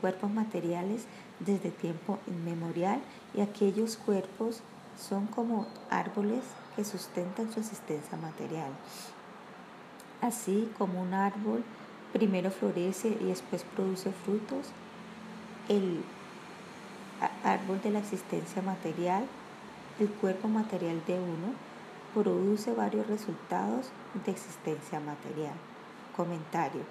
cuerpos 0.00 0.30
materiales 0.30 1.06
desde 1.40 1.70
tiempo 1.70 2.18
inmemorial 2.26 3.00
y 3.34 3.40
aquellos 3.40 3.96
cuerpos 3.96 4.60
son 4.98 5.26
como 5.26 5.66
árboles 5.90 6.44
que 6.76 6.84
sustentan 6.84 7.52
su 7.52 7.60
existencia 7.60 8.16
material. 8.16 8.70
Así 10.20 10.70
como 10.78 11.02
un 11.02 11.14
árbol 11.14 11.64
primero 12.12 12.50
florece 12.50 13.16
y 13.20 13.24
después 13.24 13.64
produce 13.74 14.12
frutos, 14.12 14.68
el 15.68 16.02
árbol 17.42 17.80
de 17.82 17.90
la 17.90 17.98
existencia 17.98 18.62
material, 18.62 19.24
el 19.98 20.08
cuerpo 20.08 20.48
material 20.48 21.02
de 21.06 21.14
uno, 21.14 21.52
produce 22.14 22.72
varios 22.72 23.06
resultados 23.06 23.88
de 24.24 24.30
existencia 24.30 25.00
material. 25.00 25.54
Comentario. 26.16 26.82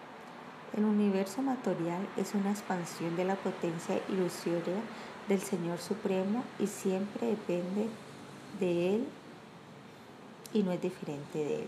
El 0.76 0.86
universo 0.86 1.42
material 1.42 2.08
es 2.18 2.34
una 2.34 2.52
expansión 2.52 3.16
de 3.16 3.26
la 3.26 3.36
potencia 3.36 4.02
ilusoria 4.10 4.82
del 5.28 5.42
Señor 5.42 5.80
Supremo 5.80 6.44
y 6.60 6.68
siempre 6.68 7.28
depende 7.28 7.88
de 8.60 8.96
Él 8.96 9.08
y 10.54 10.64
no 10.64 10.72
es 10.72 10.82
diferente 10.82 11.40
de 11.40 11.56
Él. 11.62 11.68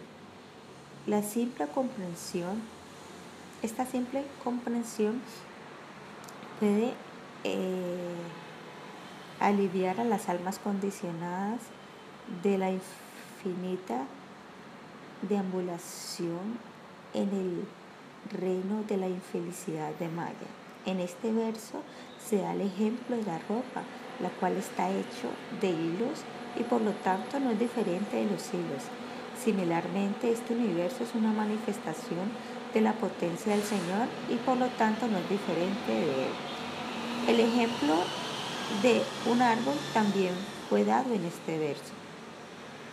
La 1.07 1.23
simple 1.23 1.67
comprensión, 1.67 2.61
esta 3.61 3.85
simple 3.85 4.23
comprensión 4.43 5.21
puede 6.59 6.93
eh, 7.43 8.15
aliviar 9.39 9.99
a 9.99 10.03
las 10.03 10.29
almas 10.29 10.59
condicionadas 10.59 11.59
de 12.43 12.57
la 12.57 12.71
infinita 12.71 14.05
deambulación 15.21 16.57
en 17.13 17.29
el 17.29 18.39
reino 18.39 18.83
de 18.83 18.97
la 18.97 19.07
infelicidad 19.07 19.91
de 19.95 20.09
Maya. 20.09 20.33
En 20.85 20.99
este 20.99 21.31
verso 21.31 21.81
se 22.27 22.37
da 22.37 22.53
el 22.53 22.61
ejemplo 22.61 23.15
de 23.15 23.23
la 23.23 23.39
ropa, 23.39 23.83
la 24.19 24.29
cual 24.29 24.53
está 24.57 24.89
hecho 24.89 25.29
de 25.61 25.69
hilos 25.69 26.23
y 26.59 26.63
por 26.63 26.81
lo 26.81 26.91
tanto 26.91 27.39
no 27.39 27.51
es 27.51 27.59
diferente 27.59 28.17
de 28.17 28.25
los 28.25 28.53
hilos. 28.53 28.83
Similarmente, 29.43 30.31
este 30.31 30.53
universo 30.53 31.03
es 31.03 31.13
una 31.13 31.31
manifestación 31.31 32.31
de 32.73 32.81
la 32.81 32.93
potencia 32.93 33.53
del 33.53 33.63
Señor 33.63 34.07
y 34.29 34.35
por 34.35 34.57
lo 34.57 34.67
tanto 34.69 35.07
no 35.07 35.17
es 35.17 35.29
diferente 35.29 35.91
de 35.91 36.25
Él. 36.25 36.31
El 37.27 37.39
ejemplo 37.39 37.95
de 38.81 39.01
un 39.29 39.41
árbol 39.41 39.75
también 39.93 40.33
fue 40.69 40.83
dado 40.83 41.13
en 41.13 41.25
este 41.25 41.59
verso. 41.59 41.93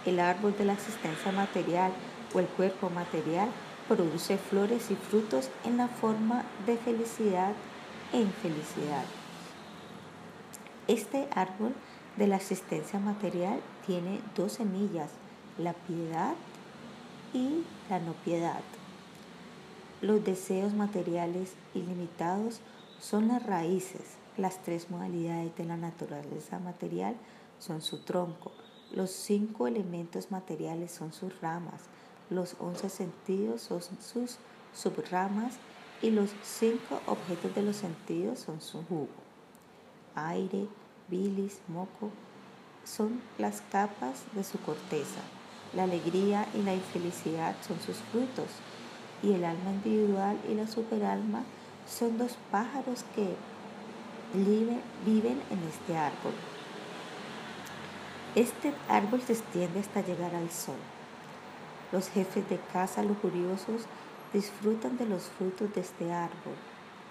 El 0.04 0.20
árbol 0.20 0.54
de 0.58 0.64
la 0.64 0.72
existencia 0.72 1.32
material 1.32 1.92
o 2.34 2.40
el 2.40 2.46
cuerpo 2.46 2.90
material 2.90 3.48
produce 3.88 4.36
flores 4.36 4.90
y 4.90 4.96
frutos 4.96 5.48
en 5.64 5.76
la 5.76 5.88
forma 5.88 6.44
de 6.66 6.76
felicidad 6.76 7.52
e 8.12 8.20
infelicidad. 8.20 9.04
Este 10.88 11.28
árbol 11.32 11.74
de 12.16 12.26
la 12.26 12.36
existencia 12.36 12.98
material 12.98 13.60
tiene 13.86 14.20
dos 14.34 14.54
semillas, 14.54 15.10
la 15.56 15.74
piedad 15.74 16.34
y 17.32 17.62
la 17.88 18.00
no 18.00 18.14
piedad. 18.24 18.60
Los 20.00 20.24
deseos 20.24 20.74
materiales 20.74 21.52
ilimitados 21.72 22.60
son 22.98 23.28
las 23.28 23.46
raíces. 23.46 24.16
Las 24.36 24.60
tres 24.62 24.90
modalidades 24.90 25.54
de 25.56 25.64
la 25.64 25.76
naturaleza 25.76 26.58
material 26.58 27.14
son 27.60 27.80
su 27.80 27.98
tronco. 27.98 28.50
Los 28.90 29.10
cinco 29.10 29.68
elementos 29.68 30.32
materiales 30.32 30.90
son 30.90 31.12
sus 31.12 31.40
ramas. 31.40 31.82
Los 32.28 32.56
once 32.58 32.88
sentidos 32.88 33.62
son 33.62 33.80
sus 34.00 34.38
subramas 34.74 35.54
y 36.02 36.10
los 36.10 36.30
cinco 36.42 37.00
objetos 37.06 37.54
de 37.54 37.62
los 37.62 37.76
sentidos 37.76 38.40
son 38.40 38.60
su 38.60 38.82
jugo. 38.82 39.21
Aire, 40.14 40.68
bilis, 41.08 41.60
moco 41.68 42.10
son 42.84 43.20
las 43.38 43.62
capas 43.70 44.24
de 44.34 44.44
su 44.44 44.58
corteza. 44.60 45.20
La 45.74 45.84
alegría 45.84 46.46
y 46.54 46.62
la 46.62 46.74
infelicidad 46.74 47.56
son 47.66 47.80
sus 47.80 47.96
frutos. 48.10 48.48
Y 49.22 49.32
el 49.32 49.44
alma 49.44 49.70
individual 49.70 50.36
y 50.50 50.54
la 50.54 50.66
superalma 50.66 51.44
son 51.86 52.18
dos 52.18 52.36
pájaros 52.50 53.04
que 53.14 53.36
viven 54.34 55.42
en 55.50 55.62
este 55.68 55.96
árbol. 55.96 56.32
Este 58.34 58.74
árbol 58.88 59.20
se 59.20 59.34
extiende 59.34 59.80
hasta 59.80 60.00
llegar 60.00 60.34
al 60.34 60.50
sol. 60.50 60.76
Los 61.92 62.08
jefes 62.08 62.48
de 62.48 62.58
casa 62.72 63.02
lujuriosos 63.02 63.82
disfrutan 64.32 64.96
de 64.96 65.06
los 65.06 65.24
frutos 65.24 65.74
de 65.74 65.82
este 65.82 66.10
árbol, 66.10 66.54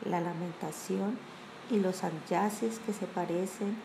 la 0.03 0.20
lamentación 0.20 1.20
y 1.72 1.80
los 1.80 2.04
anyaces 2.04 2.80
que 2.86 2.94
se 2.94 3.08
parecen 3.08 3.75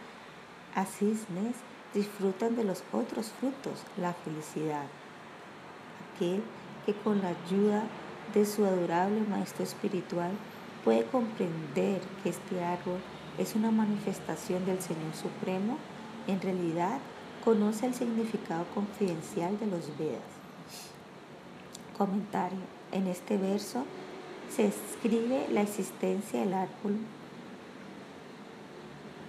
a 0.75 0.85
cisnes 0.85 1.55
disfrutan 1.95 2.57
de 2.57 2.65
los 2.65 2.83
otros 2.93 3.33
frutos, 3.41 3.83
la 3.97 4.13
felicidad. 4.13 4.87
Aquel 6.15 6.43
que 6.85 6.95
con 6.95 7.23
la 7.23 7.29
ayuda 7.29 7.85
de 8.35 8.45
su 8.45 8.65
adorable 8.65 9.21
Maestro 9.31 9.65
Espiritual 9.65 10.33
puede 10.85 11.05
comprender 11.05 12.01
que 12.23 12.31
este 12.31 12.63
árbol 12.63 12.99
es 13.39 13.55
una 13.55 13.71
manifestación 13.71 14.65
del 14.67 14.81
Señor 14.81 15.15
Supremo, 15.15 15.79
en 16.27 16.41
realidad 16.41 16.99
conoce 17.45 17.87
el 17.87 17.95
significado 17.95 18.65
confidencial 18.75 19.59
de 19.59 19.67
los 19.67 19.97
Vedas. 19.97 20.21
Comentario. 21.97 22.59
En 22.93 23.07
este 23.07 23.37
verso 23.37 23.85
se 24.55 24.67
escribe 24.67 25.47
la 25.51 25.63
existencia 25.63 26.41
del 26.41 26.55
árbol 26.55 26.99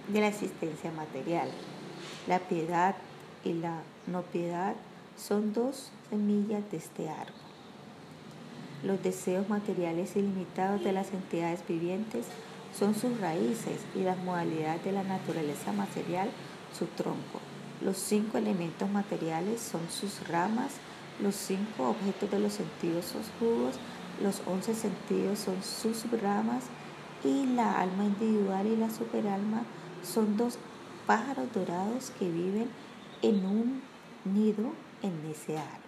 de 0.08 0.20
la 0.20 0.28
existencia 0.28 0.90
material. 0.90 1.48
La 2.26 2.38
piedad 2.38 2.96
y 3.44 3.54
la 3.54 3.82
no 4.06 4.22
piedad 4.22 4.74
son 5.16 5.52
dos 5.52 5.90
semillas 6.10 6.70
de 6.70 6.76
este 6.76 7.08
árbol. 7.08 7.34
Los 8.84 9.02
deseos 9.02 9.48
materiales 9.48 10.16
ilimitados 10.16 10.84
de 10.84 10.92
las 10.92 11.12
entidades 11.12 11.66
vivientes 11.66 12.26
son 12.76 12.94
sus 12.94 13.18
raíces 13.20 13.80
y 13.94 14.00
las 14.00 14.18
modalidades 14.18 14.84
de 14.84 14.92
la 14.92 15.02
naturaleza 15.02 15.72
material 15.72 16.30
su 16.76 16.86
tronco. 16.86 17.40
Los 17.80 17.96
cinco 17.96 18.38
elementos 18.38 18.90
materiales 18.90 19.60
son 19.60 19.80
sus 19.90 20.28
ramas 20.28 20.72
los 21.20 21.34
cinco 21.34 21.90
objetos 21.90 22.30
de 22.30 22.38
los 22.38 22.52
sentidos 22.52 23.06
son 23.06 23.22
jugos, 23.40 23.74
los 24.22 24.40
once 24.46 24.72
sentidos 24.72 25.40
son 25.40 25.56
sus 25.64 26.08
ramas 26.20 26.64
y 27.24 27.46
la 27.56 27.80
alma 27.80 28.04
individual 28.04 28.66
y 28.68 28.76
la 28.76 28.88
superalma 28.88 29.62
son 30.08 30.36
dos 30.36 30.58
pájaros 31.06 31.52
dorados 31.52 32.10
que 32.18 32.30
viven 32.30 32.68
en 33.22 33.44
un 33.44 33.82
nido 34.24 34.72
en 35.02 35.30
ese 35.30 35.58
árbol. 35.58 35.78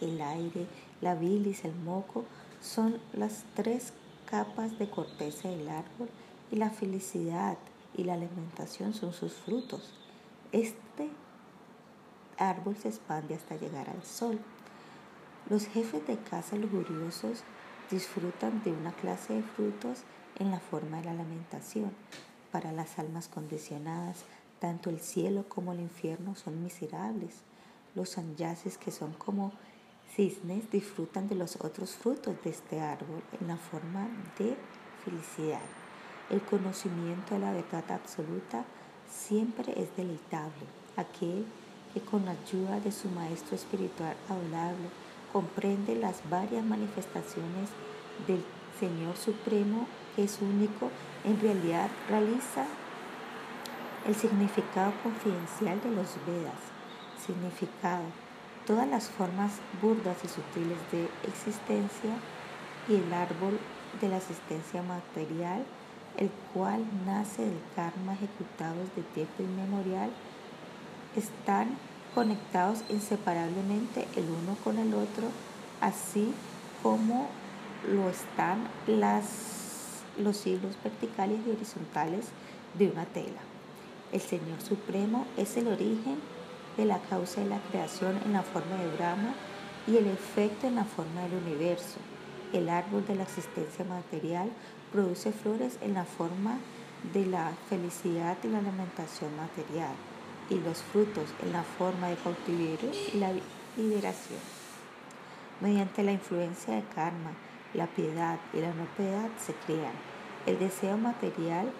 El 0.00 0.20
aire, 0.20 0.66
la 1.00 1.14
bilis, 1.14 1.64
el 1.64 1.74
moco 1.74 2.24
son 2.60 2.98
las 3.12 3.44
tres 3.54 3.92
capas 4.26 4.78
de 4.78 4.88
corteza 4.88 5.48
del 5.48 5.68
árbol 5.68 6.08
y 6.50 6.56
la 6.56 6.70
felicidad 6.70 7.58
y 7.96 8.04
la 8.04 8.14
alimentación 8.14 8.94
son 8.94 9.12
sus 9.12 9.32
frutos. 9.32 9.92
Este 10.52 11.10
árbol 12.38 12.76
se 12.76 12.88
expande 12.88 13.34
hasta 13.34 13.56
llegar 13.56 13.90
al 13.90 14.02
sol. 14.04 14.38
Los 15.48 15.66
jefes 15.66 16.06
de 16.06 16.16
casa 16.16 16.56
lujuriosos 16.56 17.42
disfrutan 17.90 18.62
de 18.62 18.72
una 18.72 18.92
clase 18.92 19.34
de 19.34 19.42
frutos 19.42 20.04
en 20.38 20.50
la 20.50 20.60
forma 20.60 20.98
de 20.98 21.06
la 21.06 21.14
lamentación. 21.14 21.92
Para 22.52 22.72
las 22.72 22.98
almas 22.98 23.28
condicionadas, 23.28 24.24
tanto 24.58 24.90
el 24.90 25.00
cielo 25.00 25.44
como 25.48 25.72
el 25.72 25.80
infierno 25.80 26.34
son 26.34 26.62
miserables. 26.62 27.42
Los 27.94 28.10
sanyases 28.10 28.76
que 28.76 28.90
son 28.90 29.12
como 29.14 29.52
cisnes 30.14 30.70
disfrutan 30.70 31.28
de 31.28 31.36
los 31.36 31.56
otros 31.56 31.94
frutos 31.94 32.34
de 32.42 32.50
este 32.50 32.80
árbol 32.80 33.22
en 33.40 33.48
la 33.48 33.56
forma 33.56 34.08
de 34.38 34.56
felicidad. 35.04 35.60
El 36.28 36.42
conocimiento 36.42 37.34
de 37.34 37.40
la 37.40 37.52
verdad 37.52 37.90
absoluta 37.90 38.64
siempre 39.10 39.72
es 39.80 39.96
deleitable. 39.96 40.66
Aquel 40.96 41.46
que 41.94 42.00
con 42.00 42.24
la 42.24 42.32
ayuda 42.32 42.80
de 42.80 42.92
su 42.92 43.08
maestro 43.08 43.56
espiritual 43.56 44.16
adorable 44.28 44.88
comprende 45.32 45.94
las 45.94 46.28
varias 46.28 46.64
manifestaciones 46.64 47.70
del 48.26 48.44
Señor 48.80 49.16
Supremo 49.16 49.86
que 50.16 50.24
es 50.24 50.40
único, 50.40 50.90
en 51.24 51.38
realidad 51.40 51.90
realiza 52.08 52.64
el 54.06 54.14
significado 54.14 54.92
confidencial 55.02 55.80
de 55.82 55.90
los 55.90 56.16
Vedas. 56.26 56.58
Significado, 57.24 58.04
todas 58.66 58.88
las 58.88 59.08
formas 59.10 59.52
burdas 59.82 60.16
y 60.24 60.28
sutiles 60.28 60.78
de 60.90 61.08
existencia 61.28 62.16
y 62.88 62.94
el 62.94 63.12
árbol 63.12 63.58
de 64.00 64.08
la 64.08 64.16
existencia 64.16 64.82
material, 64.82 65.64
el 66.16 66.30
cual 66.54 66.82
nace 67.06 67.44
del 67.44 67.60
karma 67.76 68.14
ejecutado 68.14 68.76
desde 68.80 69.08
tiempo 69.14 69.42
inmemorial, 69.42 70.10
están 71.14 71.76
conectados 72.14 72.82
inseparablemente 72.88 74.08
el 74.16 74.24
uno 74.24 74.56
con 74.64 74.78
el 74.78 74.94
otro, 74.94 75.28
así 75.80 76.32
como 76.82 77.28
lo 77.88 78.08
están 78.08 78.68
las, 78.86 80.02
los 80.18 80.46
hilos 80.46 80.76
verticales 80.82 81.40
y 81.46 81.50
horizontales 81.50 82.26
de 82.78 82.88
una 82.88 83.04
tela. 83.06 83.40
El 84.12 84.20
Señor 84.20 84.60
Supremo 84.60 85.26
es 85.36 85.56
el 85.56 85.68
origen 85.68 86.18
de 86.76 86.84
la 86.84 86.98
causa 86.98 87.40
de 87.40 87.48
la 87.48 87.60
creación 87.70 88.18
en 88.24 88.32
la 88.32 88.42
forma 88.42 88.76
de 88.76 88.96
Brahma 88.96 89.34
y 89.86 89.96
el 89.96 90.06
efecto 90.06 90.66
en 90.66 90.76
la 90.76 90.84
forma 90.84 91.22
del 91.22 91.34
universo. 91.34 91.98
El 92.52 92.68
árbol 92.68 93.06
de 93.06 93.14
la 93.14 93.22
existencia 93.22 93.84
material 93.84 94.50
produce 94.92 95.32
flores 95.32 95.78
en 95.80 95.94
la 95.94 96.04
forma 96.04 96.58
de 97.14 97.26
la 97.26 97.52
felicidad 97.68 98.36
y 98.42 98.48
la 98.48 98.60
lamentación 98.60 99.34
material 99.36 99.94
y 100.50 100.56
los 100.56 100.78
frutos 100.82 101.26
en 101.42 101.52
la 101.52 101.62
forma 101.62 102.08
de 102.08 102.16
cautiverio 102.16 102.90
y 103.14 103.18
la 103.18 103.32
liberación. 103.76 104.40
Mediante 105.60 106.02
la 106.02 106.12
influencia 106.12 106.74
de 106.74 106.82
karma 106.94 107.32
la 107.74 107.86
piedad 107.86 108.38
y 108.52 108.60
la 108.60 108.72
no 108.74 108.84
piedad 108.96 109.28
se 109.38 109.54
crean. 109.66 109.92
El 110.46 110.58
deseo 110.58 110.96
material, 110.96 111.70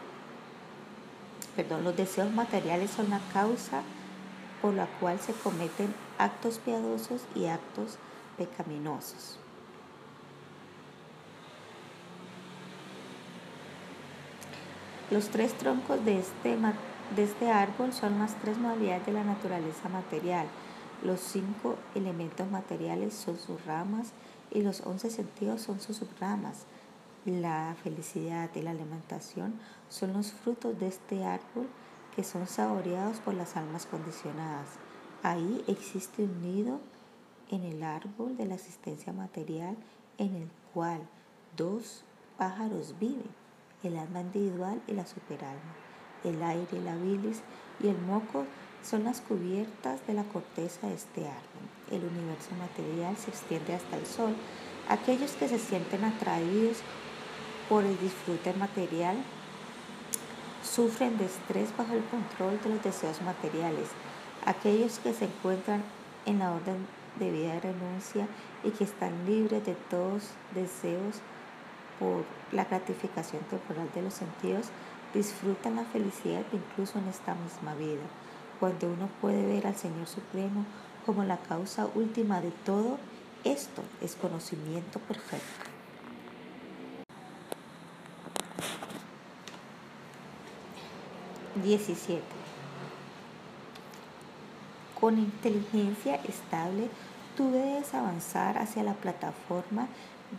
perdón, 1.57 1.85
los 1.85 1.97
deseos 1.97 2.31
materiales 2.33 2.91
son 2.91 3.11
la 3.11 3.21
causa 3.33 3.83
por 4.63 4.75
la 4.75 4.87
cual 4.87 5.19
se 5.19 5.33
cometen 5.33 5.95
actos 6.19 6.59
piadosos 6.59 7.23
y 7.35 7.47
actos 7.47 7.97
pecaminosos. 8.37 9.39
Los 15.11 15.29
tres 15.31 15.55
troncos 15.55 16.05
de 16.05 16.21
este, 16.21 16.57
de 17.17 17.25
este 17.25 17.51
árbol 17.51 17.93
son 17.93 18.21
las 18.21 18.37
tres 18.37 18.59
modalidades 18.59 19.07
de 19.07 19.13
la 19.13 19.25
naturaleza 19.25 19.89
material. 19.89 20.47
Los 21.03 21.19
cinco 21.19 21.77
elementos 21.97 22.49
materiales 22.49 23.15
son 23.15 23.37
sus 23.37 23.65
ramas 23.65 24.13
y 24.51 24.63
los 24.63 24.81
once 24.83 25.11
sentidos 25.11 25.63
son 25.63 25.81
sus 25.81 25.97
subramas. 25.97 26.67
La 27.25 27.77
felicidad 27.83 28.51
y 28.55 28.63
la 28.63 28.71
alimentación 28.71 29.55
son 29.89 30.13
los 30.13 30.33
frutos 30.33 30.79
de 30.81 30.89
este 30.89 31.25
árbol 31.25 31.69
que 32.15 32.25
son 32.25 32.47
saboreados 32.47 33.19
por 33.19 33.35
las 33.35 33.57
almas 33.57 33.87
condicionadas. 33.87 34.69
Ahí 35.23 35.63
existe 35.69 36.25
un 36.25 36.43
nido 36.43 36.81
en 37.51 37.65
el 37.65 37.83
árbol 37.83 38.37
de 38.37 38.47
la 38.47 38.55
existencia 38.55 39.13
material 39.13 39.77
en 40.19 40.35
el 40.35 40.49
cual 40.73 41.01
dos 41.57 42.05
pájaros 42.39 42.95
viven, 42.99 43.31
el 43.83 43.97
alma 43.99 44.21
individual 44.21 44.81
y 44.87 44.93
la 44.93 45.07
superalma. 45.07 45.75
El 46.25 46.43
aire, 46.43 46.81
la 46.83 46.97
bilis 46.97 47.41
y 47.83 47.89
el 47.89 47.99
moco 47.99 48.45
son 48.83 49.05
las 49.05 49.21
cubiertas 49.21 50.07
de 50.07 50.15
la 50.15 50.25
corteza 50.25 50.87
de 50.87 50.95
este 50.95 51.27
árbol. 51.27 51.80
El 51.91 52.05
universo 52.05 52.51
material 52.59 53.17
se 53.17 53.31
extiende 53.31 53.75
hasta 53.75 53.97
el 53.97 54.07
sol. 54.07 54.35
Aquellos 54.89 55.33
que 55.33 55.49
se 55.49 55.59
sienten 55.59 56.05
atraídos 56.05 56.79
por 57.69 57.85
el 57.85 57.99
disfrute 57.99 58.53
material 58.55 59.17
sufren 60.63 61.19
de 61.19 61.27
estrés 61.27 61.77
bajo 61.77 61.95
el 61.95 62.05
control 62.05 62.61
de 62.63 62.71
los 62.71 62.83
deseos 62.83 63.21
materiales. 63.23 63.89
Aquellos 64.47 64.99
que 64.99 65.13
se 65.13 65.27
encuentran 65.27 65.83
en 66.27 66.39
la 66.39 66.53
orden 66.53 66.87
de 67.19 67.31
vida 67.31 67.55
de 67.55 67.61
renuncia 67.61 68.29
y 68.65 68.71
que 68.71 68.85
están 68.85 69.27
libres 69.27 69.65
de 69.67 69.75
todos 69.75 70.31
deseos 70.55 71.21
por 71.99 72.25
la 72.53 72.65
gratificación 72.65 73.43
temporal 73.45 73.89
de 73.95 74.03
los 74.03 74.15
sentidos, 74.15 74.67
disfrutan 75.13 75.77
la 75.77 75.85
felicidad 75.85 76.43
incluso 76.53 76.99
en 76.99 77.09
esta 77.09 77.35
misma 77.35 77.75
vida. 77.75 78.03
Cuando 78.59 78.87
uno 78.89 79.09
puede 79.21 79.47
ver 79.47 79.67
al 79.67 79.77
Señor 79.77 80.07
Supremo 80.07 80.65
como 81.07 81.25
la 81.25 81.39
causa 81.39 81.89
última 81.95 82.41
de 82.41 82.51
todo, 82.65 82.99
esto 83.45 83.83
es 84.01 84.15
conocimiento 84.17 84.99
perfecto. 85.01 85.71
17. 91.63 92.23
Con 94.99 95.19
inteligencia 95.19 96.17
estable, 96.17 96.89
tú 97.37 97.51
debes 97.51 97.95
avanzar 97.95 98.59
hacia 98.59 98.83
la 98.83 98.95
plataforma 98.95 99.89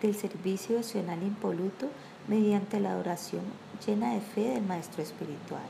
del 0.01 0.15
servicio 0.15 0.77
opcional 0.77 1.21
impoluto 1.23 1.89
mediante 2.27 2.79
la 2.79 2.95
oración 2.97 3.41
llena 3.85 4.13
de 4.13 4.21
fe 4.21 4.41
del 4.41 4.63
Maestro 4.63 5.01
Espiritual. 5.01 5.63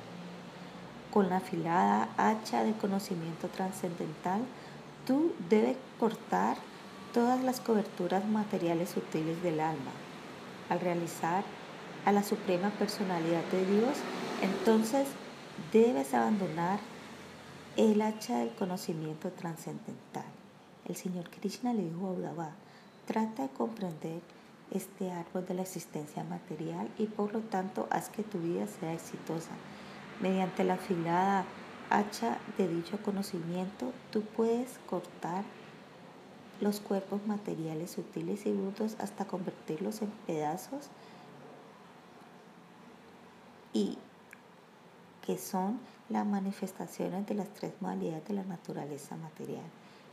Con 1.11 1.29
la 1.29 1.37
afilada 1.37 2.09
hacha 2.17 2.63
de 2.63 2.73
conocimiento 2.73 3.47
trascendental, 3.47 4.41
tú 5.11 5.33
debes 5.49 5.75
cortar 5.99 6.55
todas 7.13 7.43
las 7.43 7.59
coberturas 7.59 8.25
materiales 8.25 8.91
sutiles 8.91 9.43
del 9.43 9.59
alma. 9.59 9.91
Al 10.69 10.79
realizar 10.79 11.43
a 12.05 12.13
la 12.13 12.23
suprema 12.23 12.69
personalidad 12.69 13.43
de 13.51 13.65
Dios, 13.65 13.97
entonces 14.41 15.09
debes 15.73 16.13
abandonar 16.13 16.79
el 17.75 18.01
hacha 18.01 18.37
del 18.37 18.51
conocimiento 18.51 19.31
trascendental. 19.31 20.23
El 20.87 20.95
Señor 20.95 21.29
Krishna 21.29 21.73
le 21.73 21.83
dijo 21.83 22.07
a 22.07 22.11
Uddhava, 22.11 22.51
trata 23.05 23.43
de 23.43 23.49
comprender 23.49 24.21
este 24.73 25.11
árbol 25.11 25.45
de 25.45 25.55
la 25.55 25.63
existencia 25.63 26.23
material 26.23 26.87
y 26.97 27.07
por 27.07 27.33
lo 27.33 27.41
tanto 27.41 27.85
haz 27.91 28.07
que 28.07 28.23
tu 28.23 28.39
vida 28.39 28.65
sea 28.79 28.93
exitosa. 28.93 29.51
Mediante 30.21 30.63
la 30.63 30.75
afilada 30.75 31.43
hacha 31.91 32.39
de 32.57 32.67
dicho 32.67 32.97
conocimiento, 33.03 33.91
tú 34.11 34.21
puedes 34.21 34.79
cortar 34.89 35.43
los 36.61 36.79
cuerpos 36.79 37.25
materiales 37.27 37.91
sutiles 37.91 38.45
y 38.45 38.51
brutos 38.51 38.95
hasta 38.99 39.25
convertirlos 39.25 40.01
en 40.01 40.09
pedazos 40.25 40.89
y 43.73 43.97
que 45.25 45.37
son 45.37 45.79
las 46.09 46.25
manifestaciones 46.25 47.25
de 47.27 47.35
las 47.35 47.49
tres 47.53 47.73
modalidades 47.79 48.27
de 48.27 48.33
la 48.35 48.43
naturaleza 48.43 49.15
material. 49.17 49.63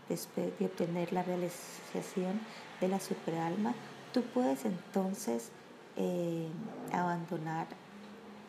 Después 0.09 0.59
de 0.59 0.67
obtener 0.67 1.13
la 1.13 1.23
realización 1.23 2.41
de 2.81 2.89
la 2.89 2.99
superalma, 2.99 3.75
tú 4.13 4.23
puedes 4.23 4.65
entonces 4.65 5.51
eh, 5.97 6.49
abandonar 6.93 7.67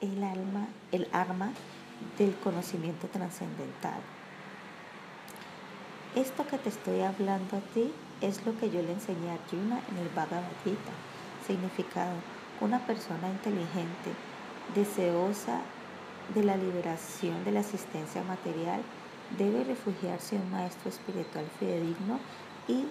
el 0.02 0.24
alma, 0.24 0.68
el 0.92 1.08
arma 1.12 1.52
del 2.18 2.36
conocimiento 2.36 3.08
trascendental. 3.08 4.00
Esto 6.16 6.48
que 6.48 6.58
te 6.58 6.70
estoy 6.70 7.02
hablando 7.02 7.58
a 7.58 7.62
ti 7.74 7.92
es 8.22 8.46
lo 8.46 8.58
que 8.58 8.70
yo 8.70 8.82
le 8.82 8.94
enseñé 8.94 9.30
a 9.30 9.36
Arjuna 9.36 9.82
en 9.90 9.98
el 9.98 10.10
Bhagavad 10.10 10.44
Gita. 10.64 10.92
Significado, 11.46 12.16
una 12.62 12.80
persona 12.86 13.30
inteligente, 13.30 14.12
deseosa 14.76 15.62
de 16.34 16.44
la 16.44 16.58
liberación 16.58 17.44
de 17.46 17.52
la 17.52 17.62
existencia 17.62 18.24
material, 18.24 18.82
debe 19.38 19.64
refugiarse 19.64 20.36
en 20.36 20.42
un 20.44 20.52
maestro 20.52 20.90
espiritual 20.90 21.46
fidedigno 21.60 22.20
y 22.68 22.86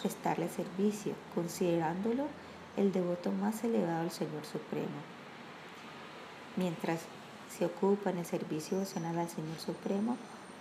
prestarle 0.00 0.48
servicio, 0.48 1.14
considerándolo 1.34 2.26
el 2.76 2.92
devoto 2.92 3.32
más 3.32 3.64
elevado 3.64 4.02
al 4.02 4.10
Señor 4.10 4.44
Supremo. 4.44 5.00
Mientras 6.56 7.00
se 7.56 7.66
ocupa 7.66 8.10
en 8.10 8.18
el 8.18 8.26
servicio 8.26 8.78
devocional 8.78 9.18
al 9.18 9.28
Señor 9.28 9.58
Supremo, 9.58 10.16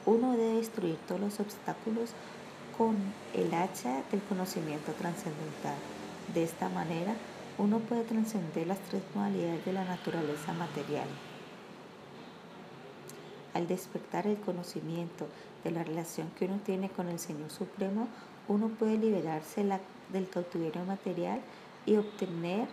uno 0.06 0.32
debe 0.32 0.56
destruir 0.56 0.98
todos 1.08 1.22
los 1.22 1.40
obstáculos 1.40 2.12
con 2.78 2.96
el 3.34 3.54
hacha 3.54 4.04
del 4.12 4.22
conocimiento 4.22 4.94
trascendental. 4.94 5.76
De 6.34 6.44
esta 6.44 6.70
manera, 6.70 7.16
uno 7.58 7.80
puede 7.80 8.04
trascender 8.04 8.68
las 8.68 8.80
tres 8.90 9.02
modalidades 9.16 9.66
de 9.66 9.74
la 9.74 9.86
naturaleza 9.86 10.54
material 10.54 11.08
al 13.58 13.68
despertar 13.68 14.28
el 14.28 14.38
conocimiento 14.38 15.28
de 15.64 15.72
la 15.72 15.84
relación 15.84 16.30
que 16.38 16.46
uno 16.46 16.60
tiene 16.64 16.90
con 16.90 17.10
el 17.10 17.18
Señor 17.18 17.50
Supremo, 17.50 18.08
uno 18.48 18.68
puede 18.70 18.98
liberarse 18.98 19.66
del 20.14 20.30
cautiverio 20.30 20.86
material 20.86 21.42
y 21.88 21.96
obtener 21.96 22.68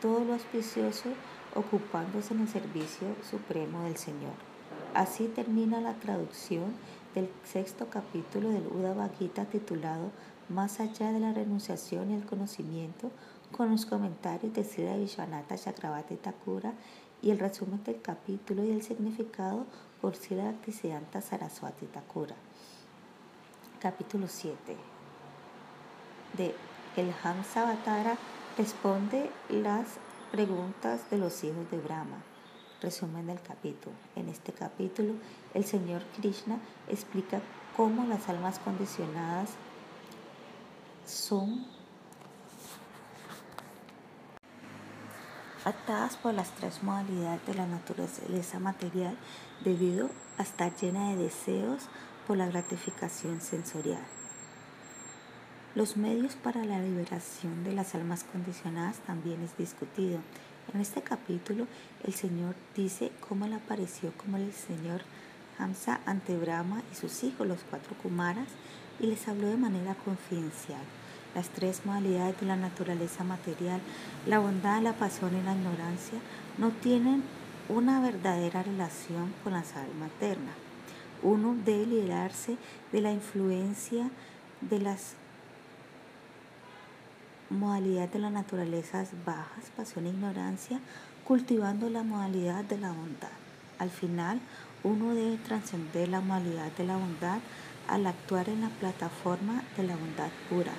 todo 0.00 0.24
lo 0.24 0.32
auspicioso 0.32 1.10
ocupándose 1.54 2.34
en 2.34 2.40
el 2.40 2.48
servicio 2.48 3.08
supremo 3.28 3.82
del 3.82 3.96
Señor. 3.96 4.34
Así 4.94 5.28
termina 5.28 5.80
la 5.80 5.94
traducción 5.94 6.72
del 7.14 7.30
sexto 7.44 7.88
capítulo 7.88 8.50
del 8.50 8.66
Uddhava 8.66 9.08
Gita 9.18 9.44
titulado 9.44 10.10
Más 10.48 10.80
allá 10.80 11.12
de 11.12 11.20
la 11.20 11.32
renunciación 11.32 12.10
y 12.10 12.14
el 12.14 12.24
conocimiento, 12.24 13.10
con 13.52 13.70
los 13.70 13.86
comentarios 13.86 14.52
de 14.52 14.64
Sri 14.64 14.84
Vishwanatha 14.84 15.56
Chakravarti 15.56 16.16
Thakura 16.16 16.72
y 17.22 17.30
el 17.30 17.38
resumen 17.38 17.82
del 17.84 18.00
capítulo 18.00 18.64
y 18.64 18.70
el 18.70 18.82
significado 18.82 19.66
por 20.00 20.14
Sila 20.16 20.44
Bhaktisiddhanta 20.44 21.20
Saraswati 21.20 21.86
Thakura. 21.86 22.36
Capítulo 23.80 24.28
7 24.28 24.76
de 26.36 26.54
El 26.96 27.12
Hamsa 27.22 27.62
Avatara 27.62 28.16
responde 28.56 29.30
las 29.48 29.98
preguntas 30.30 31.10
de 31.10 31.18
los 31.18 31.42
hijos 31.44 31.70
de 31.70 31.78
Brahma. 31.78 32.22
Resumen 32.80 33.26
del 33.26 33.40
capítulo. 33.40 33.94
En 34.14 34.28
este 34.28 34.52
capítulo, 34.52 35.14
el 35.54 35.64
Señor 35.64 36.02
Krishna 36.16 36.58
explica 36.88 37.40
cómo 37.76 38.04
las 38.04 38.28
almas 38.28 38.58
condicionadas 38.58 39.50
son 41.06 41.66
atadas 45.64 46.16
por 46.16 46.34
las 46.34 46.50
tres 46.52 46.82
modalidades 46.82 47.44
de 47.46 47.54
la 47.54 47.66
naturaleza 47.66 48.58
material 48.58 49.16
debido 49.64 50.08
a 50.38 50.42
estar 50.42 50.74
llena 50.76 51.10
de 51.10 51.24
deseos 51.24 51.88
por 52.26 52.36
la 52.36 52.46
gratificación 52.46 53.40
sensorial. 53.40 54.17
Los 55.74 55.98
medios 55.98 56.34
para 56.34 56.64
la 56.64 56.80
liberación 56.80 57.62
de 57.62 57.74
las 57.74 57.94
almas 57.94 58.24
condicionadas 58.24 59.00
también 59.00 59.42
es 59.42 59.56
discutido. 59.58 60.18
En 60.72 60.80
este 60.80 61.02
capítulo 61.02 61.66
el 62.04 62.14
Señor 62.14 62.54
dice 62.74 63.12
cómo 63.28 63.44
él 63.44 63.52
apareció 63.52 64.12
como 64.16 64.38
el 64.38 64.50
Señor 64.54 65.02
Hamsa 65.58 66.00
ante 66.06 66.36
Brahma 66.38 66.82
y 66.90 66.94
sus 66.94 67.22
hijos, 67.22 67.46
los 67.46 67.60
cuatro 67.68 67.94
Kumaras, 68.02 68.48
y 68.98 69.08
les 69.08 69.28
habló 69.28 69.48
de 69.48 69.58
manera 69.58 69.94
confidencial. 69.94 70.80
Las 71.34 71.50
tres 71.50 71.84
modalidades 71.84 72.40
de 72.40 72.46
la 72.46 72.56
naturaleza 72.56 73.22
material, 73.22 73.80
la 74.26 74.38
bondad, 74.38 74.80
la 74.80 74.94
pasión 74.94 75.36
y 75.36 75.42
la 75.42 75.54
ignorancia, 75.54 76.18
no 76.56 76.70
tienen 76.70 77.22
una 77.68 78.00
verdadera 78.00 78.62
relación 78.62 79.34
con 79.44 79.52
la 79.52 79.60
alma 79.60 80.06
eterna. 80.06 80.52
Uno 81.22 81.54
debe 81.64 81.86
liberarse 81.86 82.56
de 82.90 83.00
la 83.02 83.12
influencia 83.12 84.10
de 84.62 84.80
las 84.80 85.14
modalidades 87.50 88.12
de 88.12 88.18
las 88.18 88.32
naturalezas 88.32 89.10
bajas, 89.24 89.70
pasión 89.76 90.06
e 90.06 90.10
ignorancia, 90.10 90.80
cultivando 91.24 91.88
la 91.90 92.02
modalidad 92.02 92.64
de 92.64 92.78
la 92.78 92.92
bondad. 92.92 93.36
Al 93.78 93.90
final, 93.90 94.40
uno 94.82 95.14
debe 95.14 95.36
trascender 95.38 96.08
la 96.08 96.20
modalidad 96.20 96.70
de 96.72 96.84
la 96.84 96.96
bondad 96.96 97.38
al 97.88 98.06
actuar 98.06 98.48
en 98.48 98.60
la 98.60 98.68
plataforma 98.68 99.62
de 99.76 99.84
la 99.84 99.96
bondad 99.96 100.30
pura. 100.48 100.72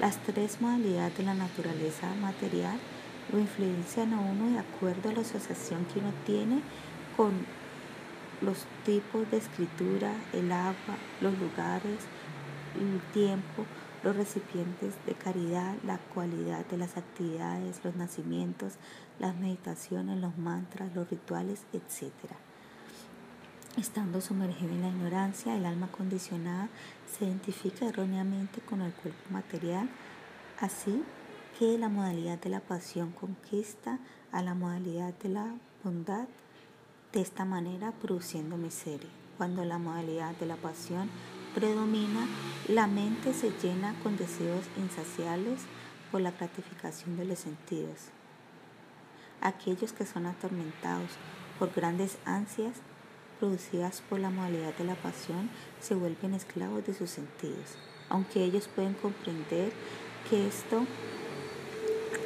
Las 0.00 0.18
tres 0.18 0.60
modalidades 0.60 1.16
de 1.18 1.24
la 1.24 1.34
naturaleza 1.34 2.14
material 2.20 2.78
lo 3.32 3.38
influencian 3.38 4.12
a 4.12 4.20
uno 4.20 4.50
de 4.50 4.58
acuerdo 4.58 5.10
a 5.10 5.12
la 5.12 5.20
asociación 5.20 5.84
que 5.86 6.00
uno 6.00 6.12
tiene 6.24 6.60
con 7.16 7.32
los 8.40 8.66
tipos 8.84 9.30
de 9.30 9.38
escritura, 9.38 10.12
el 10.32 10.52
agua, 10.52 10.96
los 11.20 11.36
lugares, 11.38 11.98
el 12.76 13.00
tiempo, 13.12 13.64
los 14.02 14.16
recipientes 14.16 14.94
de 15.06 15.14
caridad, 15.14 15.74
la 15.84 15.98
cualidad 15.98 16.64
de 16.66 16.78
las 16.78 16.96
actividades, 16.96 17.84
los 17.84 17.96
nacimientos, 17.96 18.74
las 19.18 19.36
meditaciones, 19.36 20.20
los 20.20 20.38
mantras, 20.38 20.94
los 20.94 21.10
rituales, 21.10 21.64
etc. 21.72 22.12
Estando 23.76 24.20
sumergido 24.20 24.72
en 24.72 24.82
la 24.82 24.88
ignorancia, 24.88 25.56
el 25.56 25.64
alma 25.64 25.88
condicionada 25.88 26.68
se 27.06 27.24
identifica 27.24 27.86
erróneamente 27.86 28.60
con 28.60 28.82
el 28.82 28.92
cuerpo 28.92 29.30
material, 29.30 29.88
así 30.60 31.02
que 31.58 31.76
la 31.78 31.88
modalidad 31.88 32.38
de 32.38 32.50
la 32.50 32.60
pasión 32.60 33.12
conquista 33.12 33.98
a 34.32 34.42
la 34.42 34.54
modalidad 34.54 35.14
de 35.14 35.28
la 35.28 35.54
bondad, 35.82 36.28
de 37.12 37.20
esta 37.20 37.44
manera 37.44 37.92
produciendo 37.92 38.56
miseria. 38.56 39.10
Cuando 39.36 39.64
la 39.64 39.78
modalidad 39.78 40.34
de 40.36 40.46
la 40.46 40.56
pasión 40.56 41.08
predomina, 41.54 42.26
la 42.68 42.86
mente 42.86 43.32
se 43.34 43.50
llena 43.62 43.94
con 44.02 44.16
deseos 44.16 44.64
insaciables 44.76 45.60
por 46.10 46.20
la 46.20 46.32
gratificación 46.32 47.16
de 47.16 47.24
los 47.24 47.38
sentidos. 47.38 48.08
Aquellos 49.40 49.92
que 49.92 50.06
son 50.06 50.26
atormentados 50.26 51.10
por 51.58 51.72
grandes 51.72 52.18
ansias 52.24 52.74
producidas 53.38 54.02
por 54.08 54.18
la 54.18 54.30
modalidad 54.30 54.74
de 54.76 54.84
la 54.84 54.96
pasión 54.96 55.48
se 55.80 55.94
vuelven 55.94 56.34
esclavos 56.34 56.84
de 56.86 56.94
sus 56.94 57.10
sentidos. 57.10 57.76
Aunque 58.08 58.42
ellos 58.42 58.68
pueden 58.68 58.94
comprender 58.94 59.72
que 60.28 60.46
esto 60.46 60.84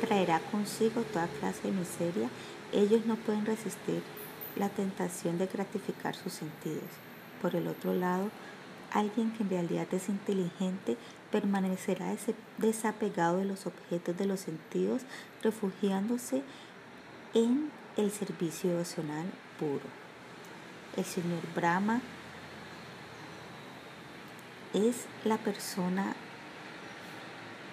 traerá 0.01 0.41
consigo 0.51 1.03
toda 1.03 1.29
clase 1.29 1.69
de 1.69 1.73
miseria, 1.73 2.29
ellos 2.73 3.05
no 3.07 3.17
pueden 3.17 3.47
resistir 3.47 4.03
la 4.57 4.69
tentación 4.69 5.39
de 5.39 5.47
gratificar 5.47 6.15
sus 6.15 6.33
sentidos. 6.33 6.91
Por 7.41 7.57
el 7.57 7.69
otro 7.69 7.93
lado, 7.93 8.31
alguien 8.93 9.33
que 9.33 9.43
en 9.43 9.51
realidad 9.51 9.87
es 9.93 10.09
inteligente 10.09 10.97
permanecerá 11.31 12.15
desapegado 12.59 13.39
de 13.39 13.45
los 13.47 13.67
objetos 13.67 14.17
de 14.17 14.27
los 14.27 14.41
sentidos, 14.41 15.03
refugiándose 15.43 16.43
en 17.35 17.71
el 17.97 18.11
servicio 18.11 18.71
devocional 18.71 19.27
puro. 19.59 19.85
El 20.97 21.05
señor 21.05 21.41
Brahma 21.55 22.03
es 24.75 25.07
la 25.25 25.39
persona 25.39 26.15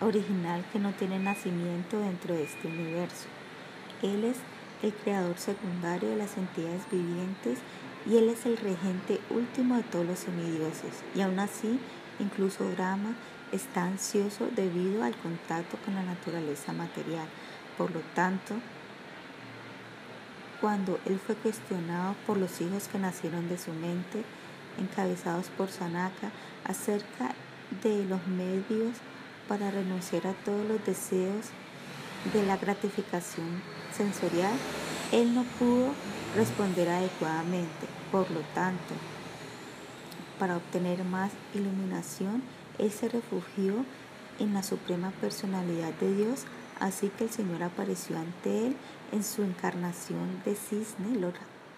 original 0.01 0.63
que 0.71 0.79
no 0.79 0.93
tiene 0.93 1.19
nacimiento 1.19 1.99
dentro 1.99 2.33
de 2.33 2.43
este 2.43 2.67
universo. 2.67 3.27
Él 4.01 4.23
es 4.23 4.37
el 4.81 4.93
creador 4.93 5.37
secundario 5.37 6.09
de 6.09 6.15
las 6.15 6.37
entidades 6.37 6.89
vivientes 6.89 7.59
y 8.05 8.17
Él 8.17 8.29
es 8.29 8.45
el 8.45 8.57
regente 8.57 9.19
último 9.29 9.75
de 9.75 9.83
todos 9.83 10.05
los 10.05 10.19
semidioses. 10.19 11.03
Y 11.15 11.21
aún 11.21 11.39
así, 11.39 11.79
incluso 12.19 12.69
Brahma 12.71 13.15
está 13.51 13.83
ansioso 13.83 14.47
debido 14.55 15.03
al 15.03 15.15
contacto 15.17 15.77
con 15.85 15.95
la 15.95 16.03
naturaleza 16.03 16.73
material. 16.73 17.27
Por 17.77 17.91
lo 17.91 18.01
tanto, 18.13 18.55
cuando 20.61 20.99
él 21.05 21.19
fue 21.19 21.35
cuestionado 21.35 22.15
por 22.27 22.37
los 22.37 22.59
hijos 22.61 22.87
que 22.89 22.99
nacieron 22.99 23.47
de 23.47 23.57
su 23.57 23.71
mente, 23.71 24.23
encabezados 24.77 25.47
por 25.47 25.69
Sanaka, 25.69 26.31
acerca 26.65 27.33
de 27.83 28.03
los 28.05 28.25
medios 28.27 28.97
para 29.47 29.71
renunciar 29.71 30.27
a 30.27 30.33
todos 30.33 30.65
los 30.67 30.85
deseos 30.85 31.47
de 32.33 32.45
la 32.45 32.57
gratificación 32.57 33.61
sensorial, 33.95 34.53
él 35.11 35.33
no 35.33 35.43
pudo 35.57 35.93
responder 36.35 36.89
adecuadamente. 36.89 37.87
Por 38.11 38.29
lo 38.31 38.41
tanto, 38.53 38.93
para 40.37 40.57
obtener 40.57 41.03
más 41.03 41.31
iluminación, 41.53 42.43
él 42.77 42.91
se 42.91 43.09
refugió 43.09 43.85
en 44.39 44.53
la 44.53 44.63
suprema 44.63 45.11
personalidad 45.19 45.93
de 45.95 46.15
Dios, 46.15 46.45
así 46.79 47.09
que 47.09 47.25
el 47.25 47.29
Señor 47.29 47.63
apareció 47.63 48.17
ante 48.17 48.67
él 48.67 48.75
en 49.11 49.23
su 49.23 49.43
encarnación 49.43 50.41
de 50.45 50.55
cisne, 50.55 51.19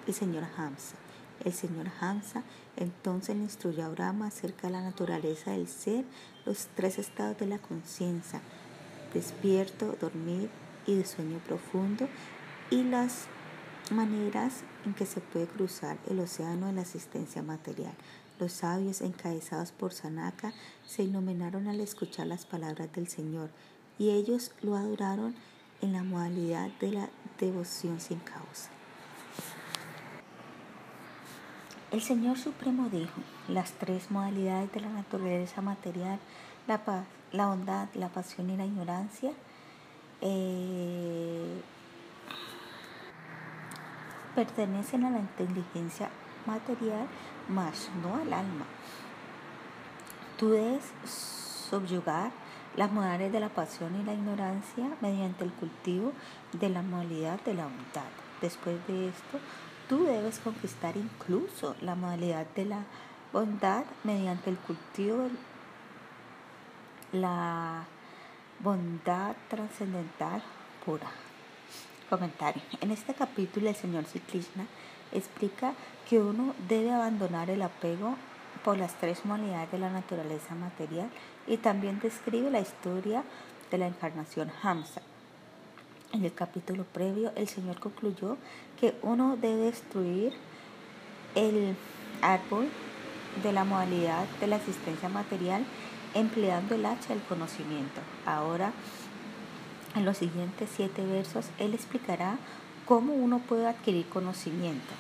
el 0.08 0.13
Señor 0.13 0.44
Hamsa. 0.58 0.96
El 1.44 1.54
Señor 1.54 1.88
Hamsa 2.00 2.44
entonces 2.78 3.36
le 3.36 3.44
instruyó 3.44 3.86
a 3.86 3.89
Brahma 3.89 4.28
acerca 4.28 4.67
de 4.67 4.74
la 4.74 4.82
naturaleza 4.82 5.52
del 5.52 5.67
ser, 5.67 6.06
los 6.46 6.67
tres 6.76 7.00
estados 7.00 7.38
de 7.39 7.48
la 7.48 7.58
conciencia, 7.58 8.41
despierto, 9.13 9.98
dormir 10.00 10.50
y 10.86 10.96
de 10.96 11.06
sueño 11.06 11.39
profundo, 11.48 12.08
y 12.71 12.84
las 12.84 13.27
maneras 13.91 14.63
en 14.86 14.93
que 14.93 15.05
se 15.05 15.19
puede 15.19 15.45
cruzar 15.45 15.97
el 16.10 16.19
océano 16.21 16.67
de 16.67 16.73
la 16.73 16.81
existencia 16.81 17.43
material. 17.43 17.93
Los 18.39 18.53
sabios, 18.53 19.01
encabezados 19.01 19.71
por 19.71 19.93
Sanaka, 19.93 20.53
se 20.88 21.03
iluminaron 21.03 21.67
al 21.67 21.79
escuchar 21.81 22.25
las 22.25 22.45
palabras 22.45 22.91
del 22.93 23.07
Señor 23.07 23.49
y 23.99 24.10
ellos 24.10 24.51
lo 24.62 24.75
adoraron 24.75 25.36
en 25.81 25.93
la 25.93 26.03
modalidad 26.03 26.69
de 26.79 26.91
la 26.91 27.10
devoción 27.39 27.99
sin 27.99 28.19
causa. 28.19 28.69
El 31.91 32.01
Señor 32.01 32.38
Supremo 32.38 32.88
dijo, 32.89 33.19
las 33.49 33.73
tres 33.73 34.10
modalidades 34.10 34.71
de 34.71 34.79
la 34.79 34.89
naturaleza 34.89 35.62
material, 35.62 36.19
la 36.65 36.86
paz, 36.86 37.05
la 37.34 37.47
bondad, 37.47 37.89
la 37.95 38.07
pasión 38.07 38.49
y 38.49 38.55
la 38.55 38.65
ignorancia, 38.65 39.34
eh, 40.21 41.62
pertenecen 44.36 45.06
a 45.06 45.10
la 45.10 45.20
inteligencia 45.20 46.10
material, 46.46 47.08
mas 47.50 47.89
no 48.02 48.15
al 48.15 48.34
alma. 48.34 48.65
Tú 50.38 50.50
debes 50.50 50.84
subyugar 51.70 52.32
las 52.76 52.91
modalidades 52.91 53.34
de 53.34 53.39
la 53.39 53.50
pasión 53.50 54.00
y 54.00 54.04
la 54.04 54.13
ignorancia 54.13 54.89
mediante 55.02 55.44
el 55.44 55.52
cultivo 55.52 56.13
de 56.54 56.70
la 56.70 56.82
modalidad 56.82 57.39
de 57.41 57.54
la 57.54 57.65
bondad. 57.65 58.10
Después 58.41 58.76
de 58.88 59.10
esto, 59.10 59.39
tú 59.88 60.06
debes 60.06 60.39
conquistar 60.39 60.98
incluso 60.98 61.76
la 61.82 61.96
modalidad 61.96 62.48
de 62.56 62.65
la 62.65 62.84
bondad 63.34 63.84
mediante 64.04 64.50
el 64.50 64.58
cultivo 64.58 65.17
de 65.17 65.32
la 67.20 67.86
bondad 68.60 69.36
trascendental 69.50 70.41
pura. 70.86 71.12
Comentario. 72.12 72.62
En 72.82 72.91
este 72.91 73.13
capítulo 73.13 73.69
el 73.69 73.76
señor 73.76 74.04
Krishna 74.04 74.65
explica 75.13 75.76
que 76.10 76.19
uno 76.19 76.54
debe 76.67 76.91
abandonar 76.91 77.50
el 77.50 77.62
apego 77.62 78.17
por 78.65 78.78
las 78.78 78.95
tres 78.95 79.24
modalidades 79.24 79.71
de 79.71 79.80
la 79.80 79.89
naturaleza 79.89 80.54
material 80.54 81.10
y 81.47 81.56
también 81.56 82.02
describe 82.02 82.52
la 82.52 82.60
historia 82.60 83.24
de 83.71 83.78
la 83.78 83.88
encarnación 83.88 84.52
Hamsa. 84.62 85.02
En 86.12 86.26
el 86.26 86.34
capítulo 86.34 86.84
previo 86.84 87.32
el 87.38 87.47
Señor 87.47 87.80
concluyó 87.80 88.36
que 88.78 88.93
uno 89.04 89.38
debe 89.38 89.67
destruir 89.67 90.34
el 91.36 91.78
árbol 92.21 92.67
de 93.41 93.54
la 93.54 93.63
modalidad 93.63 94.26
de 94.41 94.47
la 94.47 94.58
existencia 94.58 95.08
material 95.08 95.63
empleando 96.13 96.76
el 96.76 96.86
hacha 96.86 97.13
del 97.13 97.24
conocimiento. 97.24 98.02
Ahora 98.26 98.74
en 99.95 100.06
los 100.06 100.17
siguientes 100.17 100.69
siete 100.75 101.06
versos, 101.06 101.47
Él 101.60 101.73
explicará 101.73 102.38
cómo 102.86 103.13
uno 103.13 103.39
puede 103.39 103.67
adquirir 103.67 104.08
conocimiento. 104.08 104.93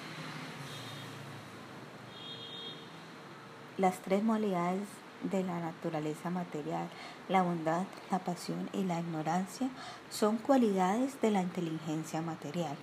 Las 3.77 3.99
tres 3.99 4.23
modalidades 4.23 4.83
de 5.23 5.43
la 5.43 5.59
naturaleza 5.59 6.29
material, 6.29 6.87
la 7.29 7.43
bondad, 7.43 7.83
la 8.09 8.19
pasión 8.19 8.69
y 8.73 8.83
la 8.83 8.99
ignorancia, 8.99 9.69
son 10.09 10.37
cualidades 10.37 11.19
de 11.21 11.31
la 11.31 11.41
inteligencia 11.41 12.21
material. 12.21 12.75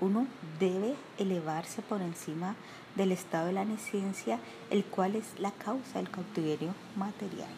Uno 0.00 0.26
debe 0.58 0.94
elevarse 1.18 1.82
por 1.82 2.02
encima 2.02 2.54
del 2.96 3.12
estado 3.12 3.46
de 3.46 3.52
la 3.52 3.64
neciencia, 3.64 4.38
el 4.70 4.84
cual 4.84 5.16
es 5.16 5.38
la 5.38 5.52
causa 5.52 5.98
del 5.98 6.10
cautiverio 6.10 6.74
material. 6.96 7.48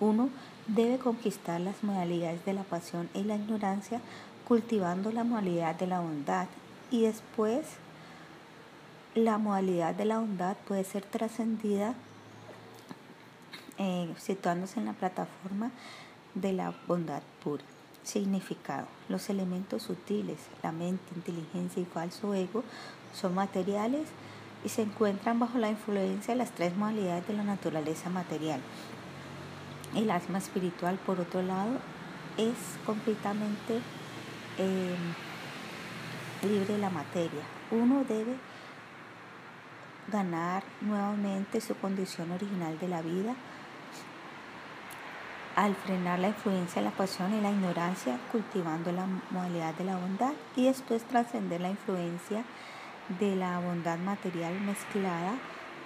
Uno 0.00 0.30
debe 0.66 0.98
conquistar 0.98 1.60
las 1.60 1.82
modalidades 1.82 2.44
de 2.44 2.52
la 2.52 2.62
pasión 2.62 3.08
y 3.14 3.24
la 3.24 3.36
ignorancia 3.36 4.00
cultivando 4.46 5.12
la 5.12 5.24
modalidad 5.24 5.74
de 5.74 5.86
la 5.86 6.00
bondad 6.00 6.46
y 6.90 7.02
después 7.02 7.66
la 9.14 9.38
modalidad 9.38 9.94
de 9.94 10.04
la 10.04 10.18
bondad 10.18 10.56
puede 10.66 10.84
ser 10.84 11.04
trascendida 11.04 11.94
eh, 13.78 14.12
situándose 14.18 14.80
en 14.80 14.86
la 14.86 14.92
plataforma 14.92 15.70
de 16.34 16.52
la 16.52 16.74
bondad 16.86 17.22
pura. 17.42 17.64
Significado. 18.04 18.86
Los 19.08 19.30
elementos 19.30 19.84
sutiles, 19.84 20.38
la 20.62 20.72
mente, 20.72 21.04
inteligencia 21.14 21.80
y 21.80 21.84
falso 21.84 22.34
ego, 22.34 22.64
son 23.14 23.34
materiales 23.34 24.08
y 24.64 24.68
se 24.68 24.82
encuentran 24.82 25.38
bajo 25.38 25.58
la 25.58 25.70
influencia 25.70 26.34
de 26.34 26.38
las 26.38 26.50
tres 26.50 26.76
modalidades 26.76 27.26
de 27.28 27.34
la 27.34 27.44
naturaleza 27.44 28.10
material. 28.10 28.60
El 29.94 30.10
asma 30.10 30.38
espiritual, 30.38 30.98
por 31.04 31.20
otro 31.20 31.42
lado, 31.42 31.78
es 32.38 32.56
completamente 32.86 33.80
eh, 34.58 34.96
libre 36.42 36.74
de 36.74 36.78
la 36.78 36.90
materia. 36.90 37.42
Uno 37.70 38.04
debe 38.08 38.36
ganar 40.10 40.62
nuevamente 40.80 41.60
su 41.60 41.76
condición 41.76 42.30
original 42.32 42.78
de 42.78 42.88
la 42.88 43.02
vida 43.02 43.34
al 45.54 45.74
frenar 45.74 46.18
la 46.18 46.28
influencia 46.28 46.80
de 46.80 46.88
la 46.88 46.96
pasión 46.96 47.34
y 47.34 47.40
la 47.40 47.50
ignorancia, 47.50 48.18
cultivando 48.30 48.90
la 48.92 49.06
modalidad 49.30 49.74
de 49.74 49.84
la 49.84 49.96
bondad 49.96 50.32
y 50.56 50.64
después 50.64 51.04
trascender 51.04 51.60
la 51.60 51.70
influencia 51.70 52.44
de 53.20 53.36
la 53.36 53.58
bondad 53.60 53.98
material 53.98 54.58
mezclada, 54.60 55.34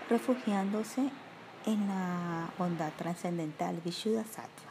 refugiándose 0.08 1.10
en 1.66 1.88
la 1.88 2.48
bondad 2.58 2.92
trascendental, 2.96 3.80
Vishuddha 3.84 4.24
Sattva. 4.24 4.70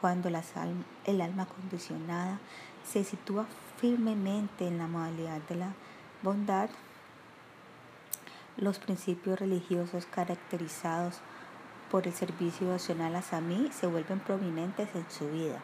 Cuando 0.00 0.28
el 0.28 1.20
alma 1.20 1.46
condicionada 1.46 2.38
se 2.84 3.02
sitúa 3.02 3.46
firmemente 3.80 4.68
en 4.68 4.78
la 4.78 4.86
modalidad 4.86 5.40
de 5.48 5.56
la 5.56 5.72
bondad, 6.22 6.70
los 8.56 8.78
principios 8.78 9.40
religiosos 9.40 10.06
caracterizados 10.06 11.20
por 11.90 12.06
el 12.06 12.14
servicio 12.14 12.68
devocional 12.68 13.16
a 13.16 13.22
Sami 13.22 13.70
se 13.72 13.86
vuelven 13.86 14.20
prominentes 14.20 14.88
en 14.94 15.10
su 15.10 15.28
vida. 15.28 15.60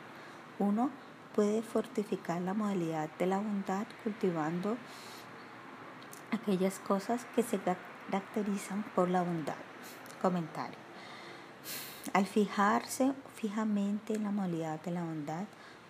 Uno 0.59 0.90
puede 1.35 1.62
fortificar 1.62 2.42
la 2.42 2.53
modalidad 2.53 3.09
de 3.18 3.27
la 3.27 3.38
bondad 3.38 3.87
cultivando 4.03 4.77
aquellas 6.33 6.81
cosas 6.81 7.27
que 7.37 7.42
se 7.42 7.59
por 8.94 9.08
la 9.08 9.22
bondad. 9.22 9.56
Comentario. 10.20 10.78
Al 12.12 12.26
fijarse 12.26 13.12
fijamente 13.34 14.14
en 14.14 14.24
la 14.24 14.30
modalidad 14.30 14.80
de 14.82 14.90
la 14.90 15.02
bondad, 15.02 15.44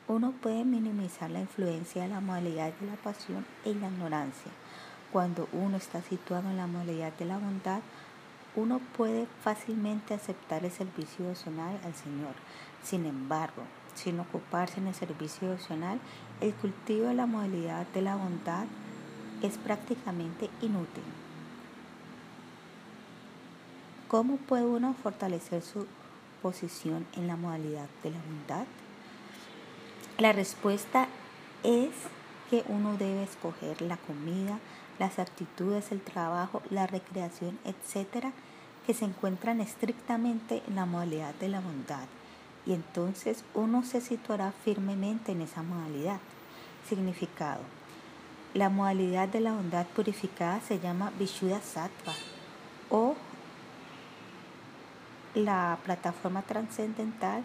uno 0.08 0.32
puede 0.32 0.64
minimizar 0.64 1.30
la 1.30 1.40
influencia 1.40 2.02
de 2.02 2.08
la 2.08 2.20
modalidad 2.20 2.72
de 2.74 2.86
la 2.86 2.96
pasión 2.96 3.44
y 3.64 3.74
la 3.74 3.88
ignorancia. 3.88 4.52
Cuando 5.12 5.48
uno 5.52 5.76
está 5.76 6.02
situado 6.02 6.50
en 6.50 6.56
la 6.56 6.66
modalidad 6.66 7.12
de 7.14 7.24
la 7.24 7.38
bondad, 7.38 7.80
uno 8.54 8.80
puede 8.96 9.26
fácilmente 9.42 10.14
aceptar 10.14 10.64
el 10.64 10.70
servicio 10.70 11.24
devocional 11.24 11.78
al 11.84 11.94
Señor. 11.94 12.34
Sin 12.82 13.06
embargo, 13.06 13.62
sin 13.94 14.20
ocuparse 14.20 14.80
en 14.80 14.88
el 14.88 14.94
servicio 14.94 15.48
devocional, 15.48 15.98
el 16.40 16.52
cultivo 16.54 17.08
de 17.08 17.14
la 17.14 17.26
modalidad 17.26 17.86
de 17.88 18.02
la 18.02 18.16
bondad 18.16 18.66
es 19.42 19.56
prácticamente 19.58 20.50
inútil. 20.60 21.21
¿Cómo 24.12 24.36
puede 24.36 24.66
uno 24.66 24.94
fortalecer 25.02 25.62
su 25.62 25.86
posición 26.42 27.06
en 27.16 27.26
la 27.28 27.36
modalidad 27.36 27.88
de 28.02 28.10
la 28.10 28.18
bondad? 28.18 28.66
La 30.18 30.32
respuesta 30.34 31.08
es 31.62 31.92
que 32.50 32.62
uno 32.68 32.98
debe 32.98 33.22
escoger 33.22 33.80
la 33.80 33.96
comida, 33.96 34.58
las 34.98 35.18
actitudes, 35.18 35.92
el 35.92 36.02
trabajo, 36.02 36.60
la 36.68 36.86
recreación, 36.86 37.58
etcétera, 37.64 38.32
que 38.86 38.92
se 38.92 39.06
encuentran 39.06 39.62
estrictamente 39.62 40.62
en 40.68 40.74
la 40.74 40.84
modalidad 40.84 41.34
de 41.36 41.48
la 41.48 41.60
bondad. 41.60 42.04
Y 42.66 42.74
entonces 42.74 43.44
uno 43.54 43.82
se 43.82 44.02
situará 44.02 44.52
firmemente 44.62 45.32
en 45.32 45.40
esa 45.40 45.62
modalidad. 45.62 46.20
Significado. 46.86 47.62
La 48.52 48.68
modalidad 48.68 49.30
de 49.30 49.40
la 49.40 49.54
bondad 49.54 49.86
purificada 49.86 50.60
se 50.60 50.78
llama 50.80 51.14
Vishuddha 51.18 51.62
Sattva 51.62 52.12
o 52.90 53.16
la 55.34 55.78
plataforma 55.84 56.42
trascendental 56.42 57.42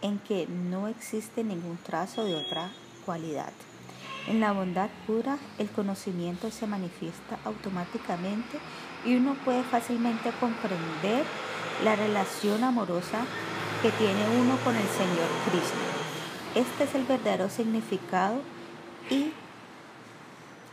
en 0.00 0.18
que 0.18 0.46
no 0.46 0.88
existe 0.88 1.44
ningún 1.44 1.76
trazo 1.78 2.24
de 2.24 2.34
otra 2.34 2.70
cualidad. 3.04 3.52
En 4.28 4.40
la 4.40 4.52
bondad 4.52 4.88
pura, 5.06 5.38
el 5.58 5.68
conocimiento 5.68 6.50
se 6.50 6.66
manifiesta 6.66 7.38
automáticamente 7.44 8.58
y 9.04 9.16
uno 9.16 9.34
puede 9.44 9.62
fácilmente 9.64 10.30
comprender 10.38 11.24
la 11.82 11.96
relación 11.96 12.62
amorosa 12.62 13.24
que 13.82 13.90
tiene 13.90 14.28
uno 14.40 14.56
con 14.64 14.76
el 14.76 14.86
Señor 14.88 15.28
Cristo. 15.50 15.76
Este 16.54 16.84
es 16.84 16.94
el 16.94 17.04
verdadero 17.04 17.48
significado 17.48 18.40
y 19.10 19.32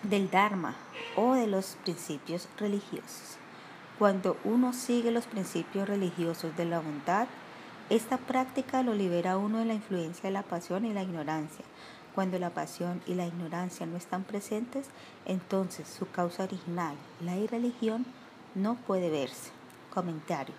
del 0.04 0.30
Dharma 0.30 0.76
o 1.16 1.34
de 1.34 1.48
los 1.48 1.78
principios 1.84 2.48
religiosos. 2.60 3.39
Cuando 4.00 4.38
uno 4.46 4.74
sigue 4.74 5.12
los 5.12 5.28
principios 5.28 5.88
religiosos 5.88 6.58
de 6.58 6.66
la 6.66 6.80
bondad, 6.80 7.28
esta 7.92 8.18
práctica 8.18 8.82
lo 8.82 8.96
libera 8.96 9.34
a 9.34 9.38
uno 9.38 9.60
de 9.60 9.66
la 9.66 9.74
influencia 9.76 10.24
de 10.24 10.34
la 10.34 10.44
pasión 10.44 10.86
y 10.86 10.94
la 10.94 11.04
ignorancia 11.04 11.66
cuando 12.20 12.38
la 12.38 12.50
pasión 12.50 13.02
y 13.08 13.14
la 13.14 13.26
ignorancia 13.26 13.86
no 13.86 13.96
están 13.96 14.26
presentes, 14.26 14.88
entonces 15.26 15.88
su 15.88 16.10
causa 16.10 16.44
original, 16.44 16.96
la 17.22 17.38
irreligión, 17.38 18.06
no 18.56 18.76
puede 18.76 19.10
verse. 19.10 19.52
Comentario. 19.94 20.54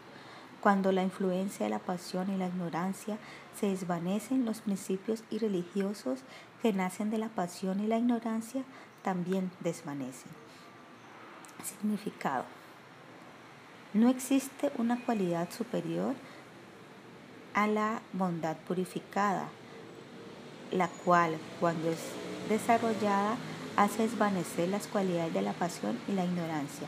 Cuando 0.63 0.91
la 0.91 1.03
influencia 1.03 1.65
de 1.65 1.71
la 1.71 1.79
pasión 1.79 2.31
y 2.31 2.39
la 2.39 2.47
ignorancia 2.47 3.19
se 3.59 3.67
desvanecen, 3.67 4.47
los 4.47 4.63
principios 4.63 5.23
irreligiosos 5.31 6.21
que 6.63 6.73
nacen 6.73 7.11
de 7.11 7.19
la 7.19 7.29
pasión 7.29 7.81
y 7.81 7.87
la 7.87 7.99
ignorancia 7.99 8.63
también 9.03 9.51
desvanecen. 9.61 10.33
Significado. 11.63 12.60
No 13.93 14.09
existe 14.09 14.71
una 14.79 15.05
cualidad 15.05 15.51
superior 15.51 16.15
a 17.55 17.67
la 17.67 18.03
bondad 18.13 18.57
purificada, 18.59 19.49
la 20.71 20.87
cual, 20.87 21.37
cuando 21.59 21.91
es 21.91 21.99
desarrollada, 22.49 23.35
hace 23.77 24.05
desvanecer 24.05 24.69
las 24.69 24.87
cualidades 24.87 25.35
de 25.35 25.43
la 25.43 25.55
pasión 25.55 25.99
y 26.07 26.13
la 26.13 26.25
ignorancia. 26.25 26.87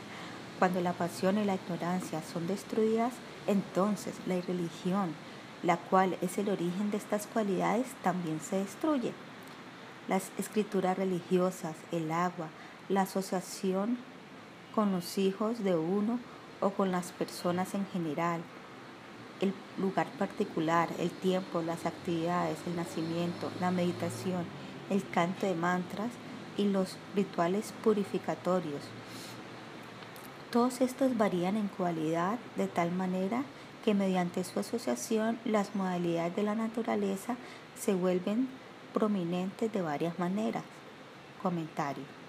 Cuando 0.59 0.79
la 0.79 0.93
pasión 0.93 1.37
y 1.37 1.43
la 1.43 1.55
ignorancia 1.55 2.21
son 2.21 2.47
destruidas, 2.47 3.11
entonces 3.47 4.15
la 4.25 4.37
irreligión, 4.37 5.13
la 5.61 5.75
cual 5.75 6.17
es 6.21 6.37
el 6.37 6.47
origen 6.47 6.89
de 6.89 6.97
estas 6.97 7.27
cualidades, 7.27 7.87
también 8.01 8.39
se 8.39 8.59
destruye. 8.59 9.11
Las 10.07 10.31
escrituras 10.37 10.97
religiosas, 10.97 11.75
el 11.91 12.13
agua, 12.13 12.47
la 12.87 13.01
asociación 13.01 13.97
con 14.73 14.93
los 14.93 15.17
hijos 15.17 15.65
de 15.65 15.75
uno 15.75 16.17
o 16.63 16.71
con 16.71 16.91
las 16.91 17.11
personas 17.11 17.73
en 17.73 17.85
general, 17.87 18.41
el 19.41 19.53
lugar 19.77 20.07
particular, 20.17 20.89
el 20.99 21.11
tiempo, 21.11 21.61
las 21.61 21.85
actividades, 21.85 22.57
el 22.65 22.75
nacimiento, 22.75 23.51
la 23.59 23.71
meditación, 23.71 24.45
el 24.89 25.07
canto 25.09 25.45
de 25.45 25.55
mantras 25.55 26.09
y 26.57 26.65
los 26.65 26.97
rituales 27.15 27.73
purificatorios. 27.83 28.81
Todos 30.51 30.81
estos 30.81 31.17
varían 31.17 31.57
en 31.57 31.67
cualidad 31.67 32.37
de 32.55 32.67
tal 32.67 32.91
manera 32.91 33.43
que 33.83 33.93
mediante 33.93 34.43
su 34.43 34.59
asociación 34.59 35.39
las 35.45 35.75
modalidades 35.75 36.35
de 36.35 36.43
la 36.43 36.55
naturaleza 36.55 37.35
se 37.77 37.95
vuelven 37.95 38.47
prominentes 38.93 39.73
de 39.73 39.81
varias 39.81 40.19
maneras. 40.19 40.63
Comentario. 41.41 42.22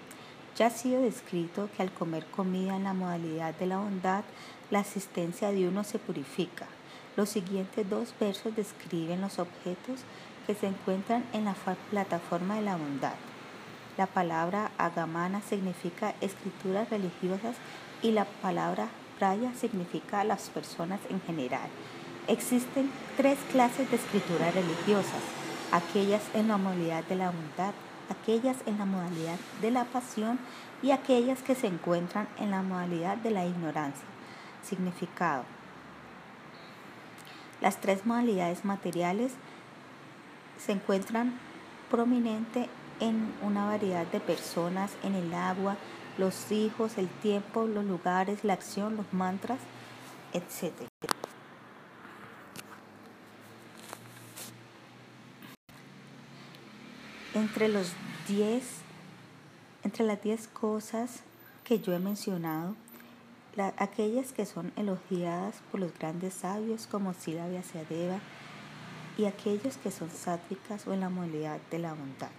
Ya 0.57 0.67
ha 0.67 0.69
sido 0.69 1.01
descrito 1.01 1.69
que 1.75 1.83
al 1.83 1.91
comer 1.91 2.25
comida 2.27 2.77
en 2.77 2.85
la 2.85 2.93
modalidad 2.93 3.53
de 3.55 3.65
la 3.65 3.77
bondad, 3.77 4.23
la 4.71 4.79
asistencia 4.79 5.51
de 5.51 5.67
uno 5.67 5.83
se 5.83 5.99
purifica. 5.99 6.65
Los 7.17 7.29
siguientes 7.29 7.89
dos 7.89 8.13
versos 8.19 8.55
describen 8.55 9.19
los 9.19 9.37
objetos 9.37 9.99
que 10.47 10.55
se 10.55 10.67
encuentran 10.67 11.25
en 11.33 11.45
la 11.45 11.55
plataforma 11.89 12.55
de 12.55 12.61
la 12.61 12.77
bondad. 12.77 13.15
La 13.97 14.07
palabra 14.07 14.71
agamana 14.77 15.41
significa 15.41 16.15
escrituras 16.21 16.89
religiosas 16.89 17.57
y 18.01 18.11
la 18.11 18.25
palabra 18.25 18.87
praya 19.19 19.53
significa 19.55 20.23
las 20.23 20.49
personas 20.49 20.99
en 21.09 21.21
general. 21.21 21.69
Existen 22.27 22.91
tres 23.17 23.37
clases 23.51 23.89
de 23.89 23.97
escrituras 23.97 24.53
religiosas, 24.53 25.21
aquellas 25.71 26.23
en 26.33 26.47
la 26.47 26.57
modalidad 26.57 27.03
de 27.05 27.15
la 27.15 27.31
bondad, 27.31 27.73
aquellas 28.09 28.57
en 28.65 28.77
la 28.77 28.85
modalidad 28.85 29.37
de 29.61 29.71
la 29.71 29.85
pasión 29.85 30.39
y 30.81 30.91
aquellas 30.91 31.41
que 31.41 31.55
se 31.55 31.67
encuentran 31.67 32.27
en 32.39 32.51
la 32.51 32.61
modalidad 32.61 33.17
de 33.17 33.31
la 33.31 33.45
ignorancia. 33.45 34.05
Significado. 34.63 35.43
Las 37.61 37.77
tres 37.77 38.05
modalidades 38.05 38.65
materiales 38.65 39.31
se 40.57 40.73
encuentran 40.73 41.33
prominente 41.89 42.69
en 42.99 43.33
una 43.41 43.65
variedad 43.65 44.05
de 44.07 44.19
personas, 44.19 44.91
en 45.03 45.15
el 45.15 45.33
agua, 45.33 45.77
los 46.17 46.51
hijos, 46.51 46.97
el 46.97 47.07
tiempo, 47.07 47.65
los 47.65 47.85
lugares, 47.85 48.43
la 48.43 48.53
acción, 48.53 48.95
los 48.95 49.11
mantras, 49.13 49.59
etc. 50.33 50.73
Entre 57.35 57.67
los 57.67 57.91
entre 59.83 60.03
las 60.03 60.23
diez 60.23 60.47
cosas 60.47 61.19
que 61.63 61.79
yo 61.79 61.93
he 61.93 61.99
mencionado, 61.99 62.75
aquellas 63.77 64.31
que 64.31 64.45
son 64.45 64.71
elogiadas 64.75 65.55
por 65.69 65.79
los 65.79 65.93
grandes 65.93 66.33
sabios 66.33 66.87
como 66.87 67.13
Sila 67.13 67.47
Vyasadeva 67.47 68.19
y 69.17 69.25
aquellos 69.25 69.77
que 69.77 69.91
son 69.91 70.09
sátvicas 70.09 70.87
o 70.87 70.93
en 70.93 71.01
la 71.01 71.09
modalidad 71.09 71.59
de 71.69 71.79
la 71.79 71.93
bondad. 71.93 72.31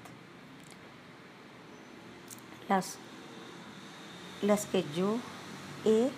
Las, 2.68 2.98
las 4.42 4.66
que 4.66 4.84
yo 4.96 5.18
he 5.84 6.10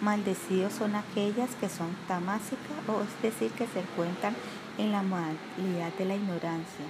maldecido 0.00 0.70
son 0.70 0.94
aquellas 0.94 1.54
que 1.54 1.68
son 1.68 1.96
tamásicas, 2.06 2.88
o 2.88 3.02
es 3.02 3.22
decir, 3.22 3.50
que 3.52 3.66
se 3.66 3.80
encuentran 3.80 4.36
en 4.76 4.92
la 4.92 5.02
modalidad 5.02 5.92
de 5.98 6.04
la 6.04 6.14
ignorancia, 6.14 6.84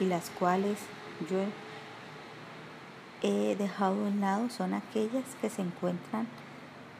y 0.00 0.04
las 0.04 0.30
cuales 0.30 0.78
yo 1.30 1.38
he 3.22 3.56
dejado 3.56 4.06
en 4.06 4.20
lado 4.20 4.50
son 4.50 4.74
aquellas 4.74 5.24
que 5.40 5.50
se 5.50 5.62
encuentran 5.62 6.26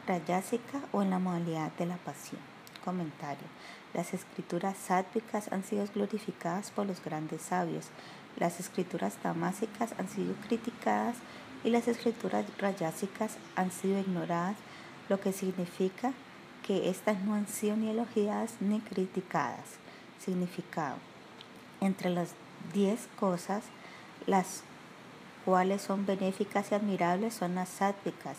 rayásica 0.07 0.81
o 0.91 1.01
en 1.01 1.09
la 1.09 1.19
modalidad 1.19 1.71
de 1.73 1.85
la 1.85 1.97
pasión. 1.97 2.41
Comentario. 2.83 3.45
Las 3.93 4.13
escrituras 4.13 4.77
sádvicas 4.77 5.51
han 5.51 5.63
sido 5.63 5.85
glorificadas 5.93 6.71
por 6.71 6.85
los 6.85 7.03
grandes 7.03 7.41
sabios. 7.41 7.87
Las 8.37 8.59
escrituras 8.59 9.15
tamásicas 9.15 9.93
han 9.97 10.07
sido 10.07 10.33
criticadas 10.47 11.17
y 11.63 11.69
las 11.69 11.87
escrituras 11.87 12.45
rayásicas 12.57 13.37
han 13.55 13.71
sido 13.71 13.99
ignoradas, 13.99 14.55
lo 15.09 15.19
que 15.19 15.33
significa 15.33 16.13
que 16.65 16.89
estas 16.89 17.21
no 17.23 17.33
han 17.33 17.47
sido 17.47 17.75
ni 17.75 17.89
elogiadas 17.89 18.55
ni 18.59 18.79
criticadas. 18.79 19.65
Significado. 20.19 20.97
Entre 21.81 22.09
las 22.09 22.33
diez 22.73 23.07
cosas, 23.19 23.63
las 24.25 24.63
cuales 25.45 25.81
son 25.81 26.05
benéficas 26.05 26.71
y 26.71 26.75
admirables 26.75 27.33
son 27.33 27.55
las 27.55 27.69
sádvicas, 27.69 28.37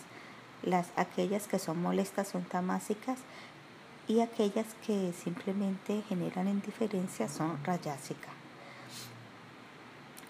las 0.61 0.87
aquellas 0.95 1.47
que 1.47 1.57
son 1.59 1.81
molestas 1.81 2.27
son 2.27 2.43
tamásicas 2.43 3.17
y 4.07 4.21
aquellas 4.21 4.67
que 4.85 5.13
simplemente 5.13 6.03
generan 6.09 6.47
indiferencia 6.47 7.29
son 7.29 7.63
rayásicas. 7.63 8.31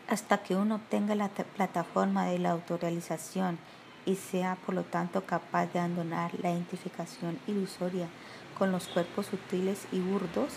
Hasta 0.07 0.39
que 0.39 0.55
uno 0.55 0.75
obtenga 0.75 1.15
la 1.15 1.29
plataforma 1.29 2.25
de 2.25 2.39
la 2.39 2.51
autorrealización 2.51 3.59
y 4.05 4.15
sea 4.15 4.57
por 4.65 4.75
lo 4.75 4.83
tanto 4.83 5.25
capaz 5.25 5.67
de 5.67 5.79
abandonar 5.79 6.31
la 6.41 6.51
identificación 6.51 7.39
ilusoria 7.47 8.07
con 8.57 8.71
los 8.71 8.87
cuerpos 8.87 9.27
sutiles 9.27 9.85
y 9.91 9.99
burdos, 9.99 10.53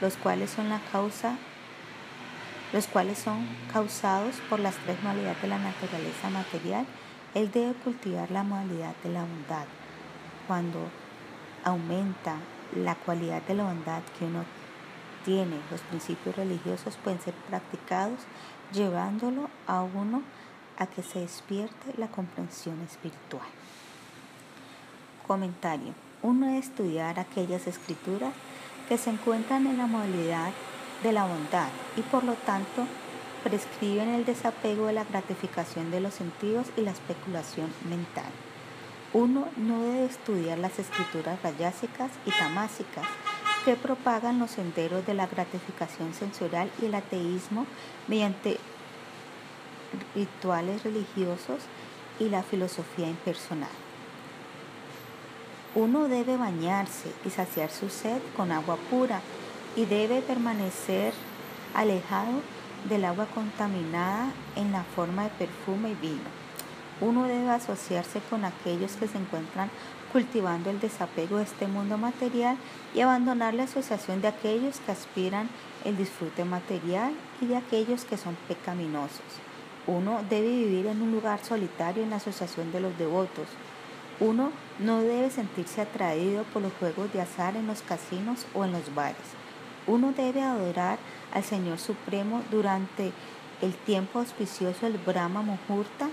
los 0.00 0.16
cuales 0.16 0.50
son 0.50 0.68
la 0.68 0.80
causa 0.90 1.36
los 2.74 2.88
cuales 2.88 3.18
son 3.18 3.46
causados 3.72 4.34
por 4.50 4.58
las 4.58 4.74
tres 4.78 5.00
modalidades 5.00 5.40
de 5.40 5.46
la 5.46 5.58
naturaleza 5.58 6.28
material, 6.28 6.84
él 7.32 7.48
debe 7.52 7.72
cultivar 7.74 8.32
la 8.32 8.42
modalidad 8.42 8.94
de 9.04 9.10
la 9.10 9.20
bondad. 9.20 9.66
Cuando 10.48 10.80
aumenta 11.62 12.34
la 12.74 12.96
cualidad 12.96 13.42
de 13.42 13.54
la 13.54 13.62
bondad 13.62 14.02
que 14.18 14.24
uno 14.24 14.44
tiene, 15.24 15.56
los 15.70 15.82
principios 15.82 16.34
religiosos 16.34 16.96
pueden 16.96 17.20
ser 17.20 17.34
practicados 17.48 18.18
llevándolo 18.72 19.48
a 19.68 19.82
uno 19.82 20.22
a 20.76 20.88
que 20.88 21.04
se 21.04 21.20
despierte 21.20 21.94
la 21.96 22.08
comprensión 22.08 22.80
espiritual. 22.80 23.46
Comentario. 25.28 25.94
Uno 26.22 26.46
debe 26.46 26.58
estudiar 26.58 27.20
aquellas 27.20 27.68
escrituras 27.68 28.32
que 28.88 28.98
se 28.98 29.10
encuentran 29.10 29.64
en 29.68 29.78
la 29.78 29.86
modalidad 29.86 30.50
de 31.02 31.12
la 31.12 31.26
bondad 31.26 31.68
y 31.96 32.02
por 32.02 32.24
lo 32.24 32.34
tanto 32.34 32.86
prescriben 33.42 34.08
el 34.08 34.24
desapego 34.24 34.86
de 34.86 34.94
la 34.94 35.04
gratificación 35.04 35.90
de 35.90 36.00
los 36.00 36.14
sentidos 36.14 36.66
y 36.76 36.80
la 36.80 36.92
especulación 36.92 37.72
mental. 37.88 38.30
Uno 39.12 39.48
no 39.56 39.82
debe 39.82 40.06
estudiar 40.06 40.58
las 40.58 40.78
escrituras 40.78 41.40
rayásicas 41.42 42.10
y 42.26 42.30
tamásicas 42.30 43.06
que 43.64 43.76
propagan 43.76 44.38
los 44.38 44.50
senderos 44.50 45.06
de 45.06 45.14
la 45.14 45.26
gratificación 45.26 46.14
sensorial 46.14 46.70
y 46.82 46.86
el 46.86 46.94
ateísmo 46.94 47.66
mediante 48.08 48.58
rituales 50.14 50.82
religiosos 50.82 51.60
y 52.18 52.28
la 52.28 52.42
filosofía 52.42 53.08
impersonal. 53.08 53.70
Uno 55.74 56.08
debe 56.08 56.36
bañarse 56.36 57.12
y 57.24 57.30
saciar 57.30 57.70
su 57.70 57.88
sed 57.88 58.20
con 58.36 58.52
agua 58.52 58.76
pura 58.90 59.20
y 59.76 59.84
debe 59.86 60.22
permanecer 60.22 61.12
alejado 61.74 62.40
del 62.88 63.04
agua 63.04 63.26
contaminada 63.34 64.32
en 64.56 64.72
la 64.72 64.84
forma 64.84 65.24
de 65.24 65.30
perfume 65.30 65.90
y 65.90 65.94
vino. 65.94 66.44
Uno 67.00 67.24
debe 67.24 67.50
asociarse 67.50 68.20
con 68.30 68.44
aquellos 68.44 68.92
que 68.92 69.08
se 69.08 69.18
encuentran 69.18 69.70
cultivando 70.12 70.70
el 70.70 70.78
desapego 70.78 71.38
de 71.38 71.44
este 71.44 71.66
mundo 71.66 71.98
material 71.98 72.56
y 72.94 73.00
abandonar 73.00 73.52
la 73.52 73.64
asociación 73.64 74.20
de 74.22 74.28
aquellos 74.28 74.78
que 74.78 74.92
aspiran 74.92 75.48
el 75.84 75.96
disfrute 75.96 76.44
material 76.44 77.12
y 77.40 77.46
de 77.46 77.56
aquellos 77.56 78.04
que 78.04 78.16
son 78.16 78.36
pecaminosos. 78.46 79.40
Uno 79.88 80.20
debe 80.30 80.48
vivir 80.48 80.86
en 80.86 81.02
un 81.02 81.10
lugar 81.10 81.44
solitario 81.44 82.04
en 82.04 82.10
la 82.10 82.16
asociación 82.16 82.70
de 82.70 82.80
los 82.80 82.96
devotos. 82.96 83.48
Uno 84.20 84.52
no 84.78 85.00
debe 85.00 85.30
sentirse 85.30 85.80
atraído 85.80 86.44
por 86.44 86.62
los 86.62 86.72
juegos 86.74 87.12
de 87.12 87.20
azar 87.20 87.56
en 87.56 87.66
los 87.66 87.82
casinos 87.82 88.46
o 88.54 88.64
en 88.64 88.70
los 88.70 88.94
bares. 88.94 89.43
Uno 89.86 90.12
debe 90.12 90.42
adorar 90.42 90.98
al 91.32 91.44
Señor 91.44 91.78
Supremo 91.78 92.42
durante 92.50 93.12
el 93.60 93.74
tiempo 93.74 94.18
auspicioso 94.18 94.86
del 94.86 94.98
Brahma 94.98 95.42
Muhurta 95.42 96.08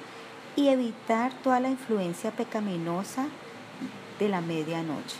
y 0.56 0.68
evitar 0.68 1.34
toda 1.44 1.60
la 1.60 1.70
influencia 1.70 2.32
pecaminosa 2.32 3.28
de 4.20 4.30
la 4.30 4.42
medianoche. 4.42 5.18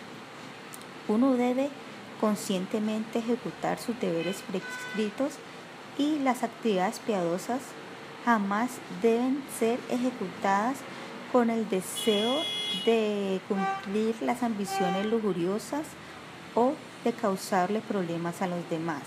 Uno 1.08 1.34
debe 1.34 1.70
conscientemente 2.20 3.20
ejecutar 3.20 3.80
sus 3.80 4.00
deberes 4.00 4.44
prescritos 4.44 5.34
y 5.98 6.20
las 6.20 6.44
actividades 6.44 7.00
piadosas 7.00 7.62
jamás 8.26 8.72
deben 9.02 9.44
ser 9.58 9.80
ejecutadas 9.90 10.78
con 11.32 11.50
el 11.50 11.68
deseo 11.70 12.36
de 12.86 13.42
cumplir 13.48 14.16
las 14.22 14.44
ambiciones 14.44 15.06
lujuriosas 15.06 15.86
o 16.56 16.74
de 17.04 17.14
causarle 17.14 17.82
problemas 17.82 18.42
a 18.42 18.48
los 18.48 18.70
demás. 18.70 19.04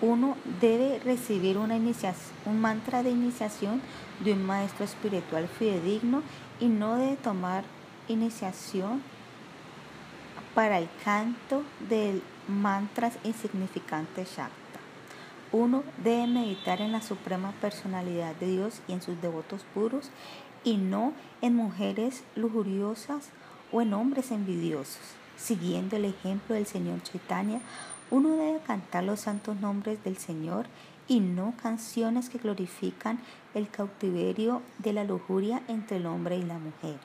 Uno 0.00 0.36
debe 0.60 0.98
recibir 0.98 1.56
una 1.56 1.76
un 1.76 2.60
mantra 2.60 3.02
de 3.02 3.10
iniciación 3.10 3.80
de 4.20 4.32
un 4.32 4.44
maestro 4.44 4.84
espiritual 4.84 5.48
fidedigno 5.48 6.22
y 6.60 6.66
no 6.66 6.96
debe 6.96 7.16
tomar 7.16 7.64
iniciación 8.08 9.02
para 10.54 10.78
el 10.78 10.88
canto 11.04 11.62
de 11.88 12.20
mantras 12.48 13.14
insignificantes 13.24 14.28
Shakta. 14.36 14.54
Uno 15.52 15.84
debe 16.02 16.26
meditar 16.26 16.80
en 16.80 16.92
la 16.92 17.00
suprema 17.00 17.52
personalidad 17.60 18.34
de 18.36 18.48
Dios 18.48 18.80
y 18.88 18.92
en 18.92 19.02
sus 19.02 19.20
devotos 19.20 19.64
puros 19.72 20.10
y 20.64 20.76
no 20.76 21.12
en 21.42 21.54
mujeres 21.54 22.24
lujuriosas 22.34 23.30
o 23.72 23.80
en 23.80 23.94
hombres 23.94 24.30
envidiosos. 24.32 25.23
Siguiendo 25.36 25.96
el 25.96 26.04
ejemplo 26.04 26.54
del 26.54 26.66
Señor 26.66 27.02
Chaitanya, 27.02 27.60
uno 28.10 28.36
debe 28.36 28.60
cantar 28.60 29.04
los 29.04 29.20
santos 29.20 29.56
nombres 29.60 30.02
del 30.04 30.16
Señor 30.16 30.66
y 31.08 31.20
no 31.20 31.54
canciones 31.62 32.30
que 32.30 32.38
glorifican 32.38 33.20
el 33.54 33.68
cautiverio 33.68 34.62
de 34.78 34.92
la 34.92 35.04
lujuria 35.04 35.62
entre 35.68 35.98
el 35.98 36.06
hombre 36.06 36.36
y 36.36 36.42
la 36.42 36.58
mujer. 36.58 36.98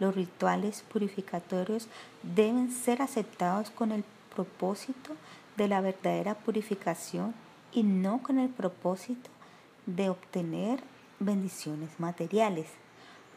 Los 0.00 0.14
rituales 0.14 0.84
purificatorios 0.92 1.88
deben 2.22 2.70
ser 2.70 3.02
aceptados 3.02 3.70
con 3.70 3.92
el 3.92 4.04
propósito 4.34 5.16
de 5.56 5.68
la 5.68 5.80
verdadera 5.80 6.34
purificación 6.34 7.34
y 7.72 7.82
no 7.82 8.22
con 8.22 8.38
el 8.38 8.48
propósito 8.48 9.30
de 9.86 10.08
obtener 10.08 10.80
bendiciones 11.18 11.90
materiales. 11.98 12.66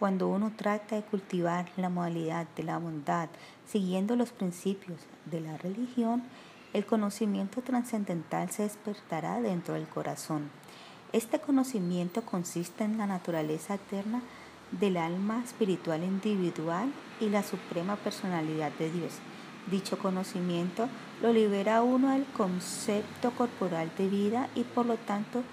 Cuando 0.02 0.30
uno 0.30 0.52
trata 0.58 0.96
de 0.96 1.04
cultivar 1.04 1.68
la 1.78 1.90
modalidad 1.90 2.48
de 2.56 2.64
la 2.64 2.80
bondad 2.80 3.30
siguiendo 3.68 4.16
los 4.16 4.32
principios 4.32 4.98
de 5.26 5.42
la 5.42 5.58
religión, 5.58 6.24
el 6.74 6.88
conocimiento 6.88 7.62
trascendental 7.62 8.50
se 8.50 8.64
despertará 8.64 9.40
dentro 9.42 9.76
del 9.76 9.88
corazón. 9.88 10.50
Este 11.14 11.38
conocimiento 11.38 12.24
consiste 12.24 12.84
en 12.84 12.98
la 12.98 13.06
naturaleza 13.06 13.76
eterna 13.76 14.24
del 14.72 14.98
alma 14.98 15.44
espiritual 15.44 16.04
individual 16.04 16.92
y 17.20 17.30
la 17.30 17.44
suprema 17.44 17.96
personalidad 17.96 18.72
de 18.80 18.92
Dios, 18.92 19.20
Dicho 19.70 20.00
conocimiento 20.00 20.90
lo 21.22 21.32
libera 21.32 21.84
uno 21.84 22.10
del 22.14 22.26
concepto 22.36 23.30
corporal 23.30 23.92
de 24.00 24.10
vida 24.10 24.50
y 24.56 24.64
por 24.64 24.88
lo 24.88 24.98
tanto 24.98 25.44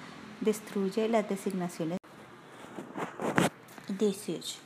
destruye 0.40 1.06
las 1.10 1.28
designaciones. 1.28 1.97
18. 3.96 4.58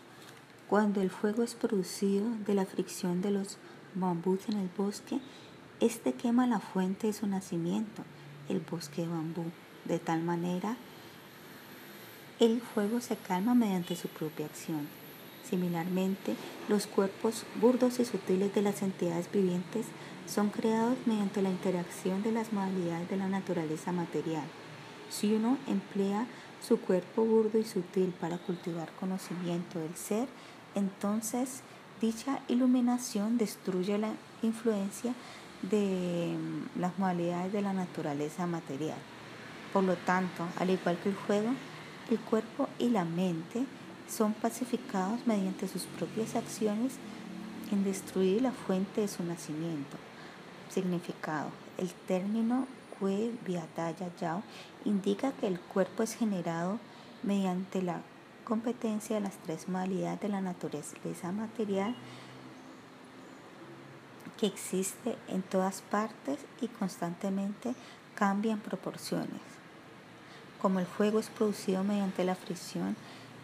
Cuando 0.68 1.00
el 1.00 1.10
fuego 1.10 1.42
es 1.42 1.54
producido 1.54 2.26
de 2.46 2.54
la 2.54 2.66
fricción 2.66 3.22
de 3.22 3.30
los 3.30 3.58
bambús 3.94 4.40
en 4.48 4.58
el 4.58 4.68
bosque, 4.76 5.20
este 5.80 6.14
quema 6.14 6.46
la 6.46 6.60
fuente 6.60 7.08
de 7.08 7.12
su 7.12 7.26
nacimiento, 7.26 8.02
el 8.48 8.60
bosque 8.60 9.02
de 9.02 9.08
bambú, 9.08 9.44
de 9.84 9.98
tal 9.98 10.22
manera 10.22 10.76
el 12.40 12.60
fuego 12.60 13.00
se 13.00 13.16
calma 13.16 13.54
mediante 13.54 13.94
su 13.94 14.08
propia 14.08 14.46
acción. 14.46 14.88
Similarmente, 15.48 16.34
los 16.68 16.86
cuerpos 16.86 17.44
burdos 17.60 18.00
y 18.00 18.04
sutiles 18.04 18.54
de 18.54 18.62
las 18.62 18.82
entidades 18.82 19.30
vivientes 19.30 19.86
son 20.26 20.50
creados 20.50 20.96
mediante 21.06 21.42
la 21.42 21.50
interacción 21.50 22.22
de 22.22 22.32
las 22.32 22.52
modalidades 22.52 23.08
de 23.10 23.16
la 23.16 23.28
naturaleza 23.28 23.92
material. 23.92 24.44
Si 25.10 25.34
uno 25.34 25.58
emplea 25.68 26.26
su 26.66 26.80
cuerpo 26.80 27.24
burdo 27.24 27.58
y 27.58 27.64
sutil 27.64 28.14
para 28.20 28.38
cultivar 28.38 28.90
conocimiento 29.00 29.78
del 29.78 29.94
ser, 29.96 30.28
entonces 30.74 31.62
dicha 32.00 32.40
iluminación 32.48 33.38
destruye 33.38 33.98
la 33.98 34.12
influencia 34.42 35.14
de 35.62 36.36
mm, 36.36 36.80
las 36.80 36.98
modalidades 36.98 37.52
de 37.52 37.62
la 37.62 37.72
naturaleza 37.72 38.46
material. 38.46 38.98
Por 39.72 39.84
lo 39.84 39.96
tanto, 39.96 40.46
al 40.58 40.70
igual 40.70 40.98
que 41.02 41.08
el 41.08 41.14
fuego, 41.14 41.50
el 42.10 42.18
cuerpo 42.20 42.68
y 42.78 42.90
la 42.90 43.04
mente 43.04 43.64
son 44.08 44.34
pacificados 44.34 45.26
mediante 45.26 45.68
sus 45.68 45.84
propias 45.84 46.34
acciones 46.34 46.94
en 47.70 47.84
destruir 47.84 48.42
la 48.42 48.52
fuente 48.52 49.00
de 49.00 49.08
su 49.08 49.24
nacimiento. 49.24 49.96
Significado. 50.68 51.50
El 51.78 51.90
término 52.06 52.66
Kue 53.02 53.32
Viataya 53.44 54.14
Yao 54.20 54.44
indica 54.84 55.32
que 55.32 55.48
el 55.48 55.58
cuerpo 55.58 56.04
es 56.04 56.14
generado 56.14 56.78
mediante 57.24 57.82
la 57.82 58.00
competencia 58.44 59.16
de 59.16 59.22
las 59.22 59.36
tres 59.38 59.68
modalidades 59.68 60.20
de 60.20 60.28
la 60.28 60.40
naturaleza 60.40 61.32
material 61.32 61.96
que 64.38 64.46
existe 64.46 65.18
en 65.26 65.42
todas 65.42 65.82
partes 65.82 66.38
y 66.60 66.68
constantemente 66.68 67.74
cambia 68.14 68.52
en 68.52 68.60
proporciones. 68.60 69.40
Como 70.60 70.78
el 70.78 70.86
fuego 70.86 71.18
es 71.18 71.28
producido 71.28 71.82
mediante 71.82 72.22
la 72.22 72.36
fricción 72.36 72.94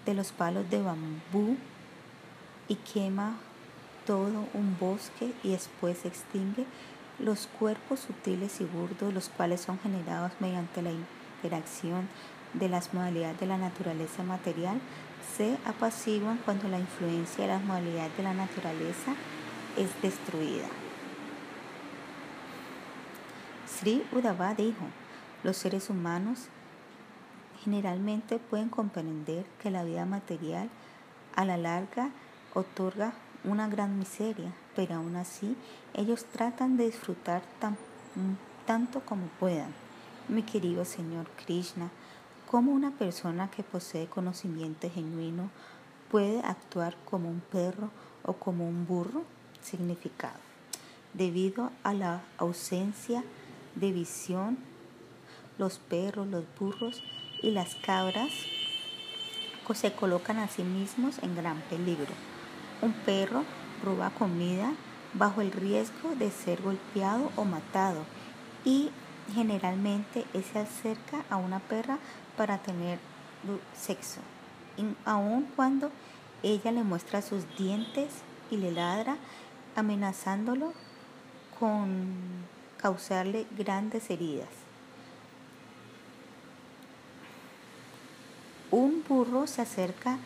de 0.07 0.15
los 0.15 0.31
palos 0.31 0.71
de 0.71 0.81
bambú 0.81 1.57
y 2.69 2.77
quema 2.77 3.35
todo 4.07 4.47
un 4.55 4.77
bosque 4.79 5.33
y 5.43 5.51
después 5.51 5.99
se 5.99 6.07
extingue, 6.07 6.65
los 7.19 7.47
cuerpos 7.59 8.01
sutiles 8.01 8.61
y 8.61 8.65
burdos, 8.65 9.13
los 9.13 9.29
cuales 9.29 9.61
son 9.61 9.79
generados 9.81 10.33
mediante 10.41 10.83
la 10.83 10.91
interacción 10.91 12.09
de 12.55 12.69
las 12.69 12.95
modalidades 12.95 13.41
de 13.41 13.47
la 13.47 13.59
naturaleza 13.59 14.23
material, 14.23 14.81
se 15.37 15.59
apaciguan 15.65 16.39
cuando 16.45 16.69
la 16.69 16.79
influencia 16.79 17.45
de 17.45 17.53
las 17.53 17.63
modalidades 17.63 18.17
de 18.17 18.23
la 18.23 18.35
naturaleza 18.35 19.15
es 19.77 19.91
destruida. 20.03 20.69
Sri 23.67 24.05
Uddhava 24.13 24.55
dijo, 24.55 24.87
los 25.45 25.57
seres 25.57 25.91
humanos 25.91 26.49
generalmente 27.63 28.39
pueden 28.39 28.69
comprender 28.69 29.45
que 29.63 29.71
la 29.71 29.85
vida 29.85 30.05
material 30.05 30.69
a 31.37 31.45
la 31.45 31.57
larga 31.57 32.11
otorga 32.55 33.13
una 33.45 33.69
gran 33.69 33.99
miseria, 33.99 34.53
pero 34.79 34.95
aún 34.95 35.17
así 35.17 35.57
ellos 35.93 36.25
tratan 36.27 36.77
de 36.77 36.85
disfrutar 36.85 37.43
tanto 38.65 39.01
como 39.01 39.27
puedan. 39.41 39.75
Mi 40.29 40.45
querido 40.45 40.85
Señor 40.85 41.27
Krishna, 41.45 41.91
¿cómo 42.49 42.71
una 42.71 42.93
persona 42.93 43.51
que 43.51 43.65
posee 43.65 44.07
conocimiento 44.07 44.89
genuino 44.89 45.51
puede 46.13 46.39
actuar 46.45 46.95
como 47.11 47.29
un 47.29 47.41
perro 47.41 47.91
o 48.23 48.35
como 48.35 48.69
un 48.69 48.87
burro? 48.87 49.25
Significado. 49.61 50.39
Debido 51.13 51.73
a 51.83 51.93
la 51.93 52.23
ausencia 52.37 53.25
de 53.75 53.91
visión, 53.91 54.59
los 55.59 55.81
perros, 55.81 56.29
los 56.29 56.45
burros 56.57 57.03
y 57.43 57.51
las 57.51 57.75
cabras 57.75 58.31
se 59.75 59.93
colocan 59.93 60.39
a 60.39 60.47
sí 60.47 60.63
mismos 60.63 61.19
en 61.21 61.35
gran 61.35 61.63
peligro. 61.63 62.15
Un 62.81 62.93
perro 62.93 63.43
roba 63.83 64.11
comida 64.11 64.73
bajo 65.15 65.41
el 65.41 65.53
riesgo 65.53 66.15
de 66.17 66.31
ser 66.31 66.63
golpeado 66.63 67.31
o 67.37 67.45
matado 67.45 68.05
y 68.65 68.91
generalmente 69.35 70.25
se 70.53 70.59
acerca 70.59 71.25
a 71.31 71.37
una 71.37 71.59
perra 71.61 71.99
para 72.37 72.59
tener 72.59 72.99
sexo, 73.75 74.21
aun 75.05 75.49
cuando 75.57 75.91
ella 76.43 76.73
le 76.73 76.83
muestra 76.83 77.23
sus 77.23 77.45
dientes 77.57 78.23
y 78.51 78.57
le 78.57 78.73
ladra 78.73 79.17
amenazándolo 79.77 80.73
con 81.59 82.15
causarle 82.79 83.47
grandes 83.57 84.11
heridas. 84.11 84.49
Un 88.71 89.03
burro 89.09 89.47
se 89.47 89.63
acerca 89.63 90.19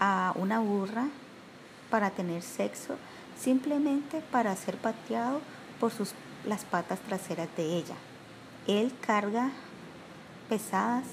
a 0.00 0.32
una 0.36 0.58
burra 0.58 1.08
para 1.92 2.08
tener 2.08 2.40
sexo 2.40 2.96
simplemente 3.38 4.22
para 4.32 4.56
ser 4.56 4.78
pateado 4.78 5.42
por 5.78 5.92
sus, 5.92 6.14
las 6.46 6.64
patas 6.64 6.98
traseras 7.00 7.48
de 7.54 7.76
ella. 7.76 7.96
Él 8.66 8.94
carga 9.06 9.50
pesadas 10.48 11.04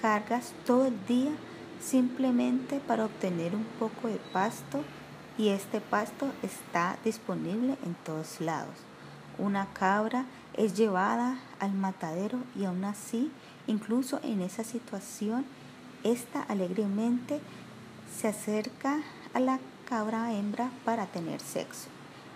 cargas 0.00 0.52
todo 0.64 0.86
el 0.86 1.06
día 1.06 1.32
simplemente 1.80 2.80
para 2.80 3.04
obtener 3.04 3.54
un 3.54 3.64
poco 3.78 4.08
de 4.08 4.18
pasto 4.32 4.82
y 5.36 5.48
este 5.48 5.80
pasto 5.82 6.30
está 6.42 6.96
disponible 7.04 7.76
en 7.84 7.94
todos 8.04 8.40
lados. 8.40 8.74
Una 9.38 9.66
cabra 9.74 10.24
es 10.54 10.74
llevada 10.74 11.38
al 11.60 11.74
matadero 11.74 12.38
y 12.58 12.64
aún 12.64 12.84
así, 12.84 13.30
incluso 13.66 14.18
en 14.22 14.40
esa 14.40 14.64
situación, 14.64 15.44
esta 16.04 16.42
alegremente 16.42 17.40
se 18.18 18.28
acerca 18.28 19.02
a 19.34 19.40
la 19.40 19.58
cabra 19.88 20.32
hembra 20.32 20.70
para 20.84 21.06
tener 21.06 21.40
sexo. 21.40 21.88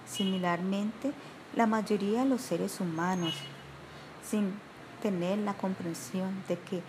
Similarmente, 0.07 1.12
la 1.55 1.66
mayoría 1.66 2.20
de 2.20 2.28
los 2.28 2.40
seres 2.40 2.80
humanos, 2.80 3.34
sin 4.24 4.55
tener 5.03 5.38
la 5.38 5.55
comprensión 5.55 6.42
de 6.48 6.59
que 6.59 6.82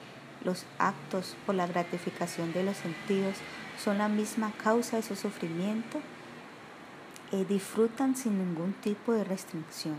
los 0.44 0.66
actos 0.78 1.36
por 1.46 1.56
la 1.56 1.68
gratificación 1.68 2.54
de 2.54 2.64
los 2.64 2.78
sentidos 2.78 3.36
son 3.84 3.98
la 3.98 4.08
misma 4.08 4.52
causa 4.64 4.98
de 4.98 5.04
su 5.04 5.16
sufrimiento, 5.16 6.00
eh, 7.32 7.46
disfrutan 7.48 8.16
sin 8.16 8.38
ningún 8.38 8.74
tipo 8.74 9.14
de 9.14 9.24
restricción. 9.24 9.96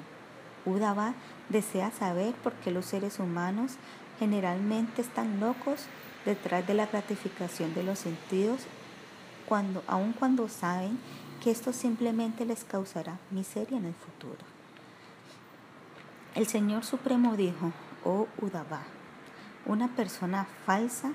Udava 0.64 1.14
desea 1.48 1.90
saber 1.90 2.34
por 2.34 2.52
qué 2.54 2.70
los 2.70 2.86
seres 2.86 3.18
humanos 3.18 3.72
generalmente 4.18 5.02
están 5.02 5.40
locos 5.40 5.86
detrás 6.24 6.66
de 6.66 6.74
la 6.74 6.86
gratificación 6.86 7.74
de 7.74 7.82
los 7.82 7.98
sentidos, 7.98 8.60
cuando, 9.46 9.82
aun 9.86 10.12
cuando 10.12 10.48
saben 10.48 10.98
que 11.42 11.50
esto 11.50 11.72
simplemente 11.72 12.44
les 12.44 12.64
causará 12.64 13.18
miseria 13.30 13.78
en 13.78 13.86
el 13.86 13.94
futuro. 13.94 14.38
El 16.34 16.46
Señor 16.46 16.84
Supremo 16.84 17.36
dijo, 17.36 17.72
oh 18.04 18.26
Udava, 18.40 18.82
una 19.66 19.88
persona 19.94 20.46
falsa, 20.64 21.12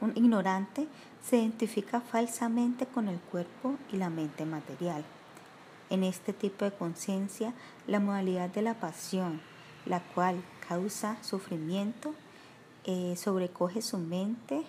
un 0.00 0.12
ignorante, 0.14 0.86
se 1.22 1.38
identifica 1.38 2.00
falsamente 2.00 2.86
con 2.86 3.08
el 3.08 3.18
cuerpo 3.18 3.76
y 3.92 3.96
la 3.96 4.10
mente 4.10 4.44
material. 4.44 5.04
En 5.90 6.04
este 6.04 6.32
tipo 6.32 6.64
de 6.64 6.72
conciencia, 6.72 7.52
la 7.86 8.00
modalidad 8.00 8.48
de 8.48 8.62
la 8.62 8.74
pasión, 8.74 9.40
la 9.84 10.00
cual 10.00 10.42
causa 10.68 11.16
sufrimiento, 11.22 12.14
eh, 12.84 13.14
sobrecoge 13.16 13.82
su 13.82 13.98
mente, 13.98 14.62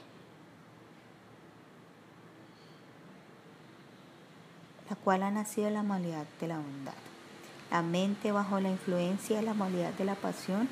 la 4.89 4.95
cual 4.95 5.23
ha 5.23 5.31
nacido 5.31 5.69
la 5.69 5.83
modalidad 5.83 6.25
de 6.39 6.47
la 6.47 6.57
bondad. 6.57 6.93
La 7.71 7.81
mente 7.81 8.31
bajo 8.31 8.59
la 8.59 8.69
influencia 8.69 9.37
de 9.37 9.43
la 9.43 9.53
modalidad 9.53 9.93
de 9.93 10.05
la 10.05 10.15
pasión 10.15 10.69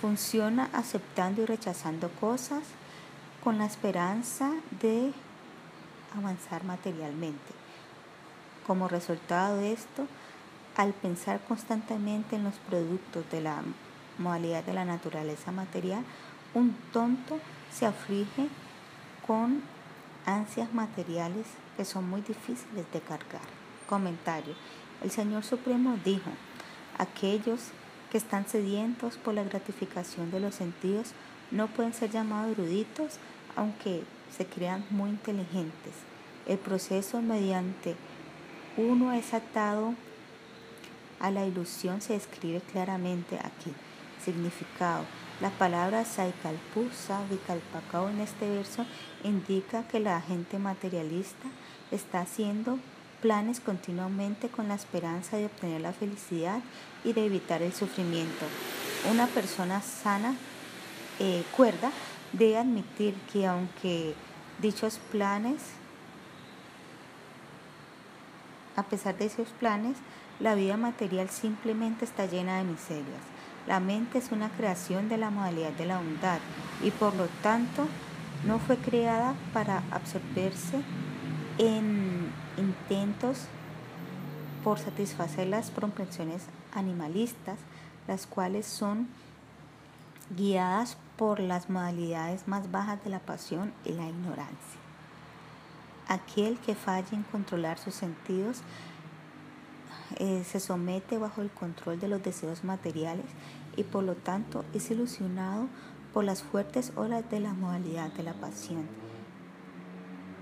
funciona 0.00 0.68
aceptando 0.72 1.42
y 1.42 1.46
rechazando 1.46 2.10
cosas 2.20 2.62
con 3.44 3.58
la 3.58 3.66
esperanza 3.66 4.50
de 4.80 5.12
avanzar 6.16 6.64
materialmente. 6.64 7.52
Como 8.66 8.88
resultado 8.88 9.56
de 9.56 9.72
esto, 9.72 10.06
al 10.76 10.92
pensar 10.92 11.40
constantemente 11.46 12.36
en 12.36 12.44
los 12.44 12.54
productos 12.54 13.28
de 13.30 13.40
la 13.40 13.62
modalidad 14.18 14.64
de 14.64 14.74
la 14.74 14.84
naturaleza 14.84 15.52
material, 15.52 16.04
un 16.54 16.76
tonto 16.92 17.38
se 17.72 17.86
aflige 17.86 18.48
con 19.26 19.62
ansias 20.26 20.72
materiales 20.74 21.46
que 21.76 21.84
son 21.84 22.08
muy 22.08 22.20
difíciles 22.20 22.90
de 22.92 23.00
cargar. 23.00 23.48
Comentario. 23.88 24.54
El 25.02 25.10
Señor 25.10 25.44
Supremo 25.44 25.98
dijo, 26.04 26.30
aquellos 26.98 27.60
que 28.10 28.18
están 28.18 28.48
sedientos 28.48 29.16
por 29.16 29.34
la 29.34 29.44
gratificación 29.44 30.30
de 30.30 30.40
los 30.40 30.54
sentidos 30.54 31.12
no 31.50 31.68
pueden 31.68 31.94
ser 31.94 32.10
llamados 32.10 32.52
eruditos, 32.52 33.18
aunque 33.56 34.04
se 34.36 34.46
crean 34.46 34.84
muy 34.90 35.10
inteligentes. 35.10 35.94
El 36.46 36.58
proceso 36.58 37.20
mediante 37.22 37.96
uno 38.76 39.12
es 39.12 39.34
atado 39.34 39.94
a 41.20 41.30
la 41.30 41.44
ilusión 41.44 42.00
se 42.00 42.14
describe 42.14 42.60
claramente 42.72 43.36
aquí. 43.36 43.72
Significado. 44.24 45.04
La 45.40 45.48
palabra 45.48 46.04
Saikalpusa 46.04 47.22
Vikalpakao 47.30 48.10
en 48.10 48.20
este 48.20 48.46
verso 48.46 48.84
indica 49.24 49.84
que 49.84 49.98
la 49.98 50.20
gente 50.20 50.58
materialista 50.58 51.48
está 51.90 52.20
haciendo 52.20 52.78
planes 53.22 53.58
continuamente 53.60 54.50
con 54.50 54.68
la 54.68 54.74
esperanza 54.74 55.38
de 55.38 55.46
obtener 55.46 55.80
la 55.80 55.94
felicidad 55.94 56.60
y 57.04 57.14
de 57.14 57.24
evitar 57.24 57.62
el 57.62 57.72
sufrimiento. 57.72 58.44
Una 59.10 59.26
persona 59.28 59.80
sana, 59.80 60.34
eh, 61.18 61.42
cuerda, 61.56 61.90
debe 62.34 62.58
admitir 62.58 63.14
que 63.32 63.46
aunque 63.46 64.14
dichos 64.60 65.00
planes, 65.10 65.62
a 68.76 68.82
pesar 68.82 69.16
de 69.16 69.24
esos 69.24 69.48
planes, 69.48 69.96
la 70.38 70.54
vida 70.54 70.76
material 70.76 71.30
simplemente 71.30 72.04
está 72.04 72.26
llena 72.26 72.58
de 72.58 72.64
miserias. 72.64 73.39
La 73.70 73.78
mente 73.78 74.18
es 74.18 74.32
una 74.32 74.48
creación 74.48 75.08
de 75.08 75.16
la 75.16 75.30
modalidad 75.30 75.70
de 75.70 75.86
la 75.86 75.98
bondad 75.98 76.40
y 76.82 76.90
por 76.90 77.14
lo 77.14 77.28
tanto 77.40 77.86
no 78.44 78.58
fue 78.58 78.76
creada 78.76 79.36
para 79.52 79.84
absorberse 79.92 80.82
en 81.56 82.32
intentos 82.56 83.44
por 84.64 84.80
satisfacer 84.80 85.46
las 85.46 85.70
propensiones 85.70 86.46
animalistas, 86.74 87.60
las 88.08 88.26
cuales 88.26 88.66
son 88.66 89.06
guiadas 90.36 90.96
por 91.16 91.38
las 91.38 91.70
modalidades 91.70 92.48
más 92.48 92.72
bajas 92.72 93.04
de 93.04 93.10
la 93.10 93.20
pasión 93.20 93.72
y 93.84 93.92
la 93.92 94.08
ignorancia. 94.08 94.80
Aquel 96.08 96.58
que 96.58 96.74
falle 96.74 97.14
en 97.14 97.22
controlar 97.22 97.78
sus 97.78 97.94
sentidos 97.94 98.62
eh, 100.16 100.42
se 100.44 100.58
somete 100.58 101.18
bajo 101.18 101.40
el 101.40 101.50
control 101.50 102.00
de 102.00 102.08
los 102.08 102.20
deseos 102.20 102.64
materiales 102.64 103.26
y 103.76 103.84
por 103.84 104.04
lo 104.04 104.14
tanto 104.14 104.64
es 104.74 104.90
ilusionado 104.90 105.68
por 106.12 106.24
las 106.24 106.42
fuertes 106.42 106.92
olas 106.96 107.28
de 107.30 107.40
la 107.40 107.52
modalidad 107.52 108.12
de 108.12 108.22
la 108.22 108.34
pasión. 108.34 108.86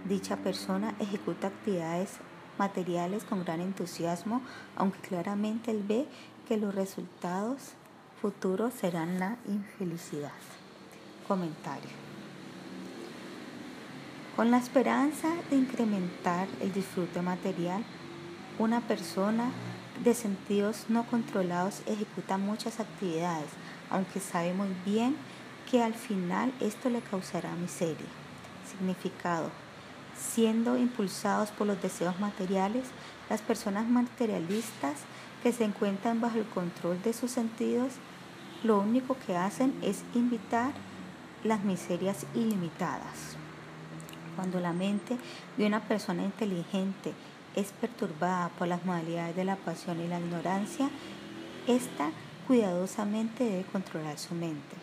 Dicha 0.09 0.37
persona 0.37 0.95
ejecuta 0.99 1.49
actividades 1.49 2.19
materiales 2.59 3.25
con 3.25 3.45
gran 3.45 3.61
entusiasmo, 3.61 4.43
aunque 4.77 5.01
claramente 5.01 5.71
él 5.71 5.85
ve 5.87 6.07
que 6.47 6.57
los 6.57 6.75
resultados 6.75 7.75
futuros 8.21 8.75
serán 8.75 9.21
la 9.21 9.37
infelicidad. 9.47 10.33
Comentario. 11.27 11.91
Con 14.35 14.51
la 14.51 14.59
esperanza 14.59 15.29
de 15.51 15.57
incrementar 15.57 16.49
el 16.61 16.73
disfrute 16.73 17.21
material, 17.23 17.85
una 18.59 18.81
persona 18.81 19.51
de 20.05 20.15
sentidos 20.15 20.87
no 20.89 21.05
controlados 21.07 21.83
ejecuta 21.87 22.39
muchas 22.39 22.81
actividades, 22.81 23.49
aunque 23.91 24.21
sabe 24.21 24.53
muy 24.53 24.69
bien 24.85 25.17
que 25.71 25.83
al 25.83 25.95
final 25.95 26.53
esto 26.61 26.89
le 26.89 27.01
causará 27.01 27.55
miseria. 27.57 28.07
Significado. 28.69 29.51
Siendo 30.17 30.77
impulsados 30.77 31.51
por 31.51 31.67
los 31.67 31.81
deseos 31.81 32.19
materiales, 32.21 32.85
las 33.29 33.41
personas 33.41 33.89
materialistas 33.89 34.97
que 35.43 35.53
se 35.53 35.65
encuentran 35.65 36.21
bajo 36.21 36.39
el 36.39 36.47
control 36.47 37.01
de 37.03 37.13
sus 37.13 37.31
sentidos, 37.31 37.93
lo 38.65 38.81
único 38.81 39.17
que 39.27 39.37
hacen 39.37 39.79
es 39.83 40.03
invitar 40.15 40.73
las 41.45 41.63
miserias 41.63 42.27
ilimitadas. 42.35 43.37
Cuando 44.35 44.61
la 44.61 44.73
mente 44.73 45.17
de 45.57 45.67
una 45.67 45.81
persona 45.81 46.23
inteligente 46.25 47.13
es 47.55 47.73
perturbada 47.73 48.51
por 48.51 48.69
las 48.69 48.85
modalidades 48.85 49.37
de 49.37 49.45
la 49.45 49.57
pasión 49.57 50.01
y 50.01 50.09
la 50.09 50.21
ignorancia, 50.21 50.91
ésta 51.67 52.11
cuidadosamente 52.47 53.45
debe 53.45 53.65
controlar 53.65 54.19
su 54.19 54.35
mente. 54.35 54.77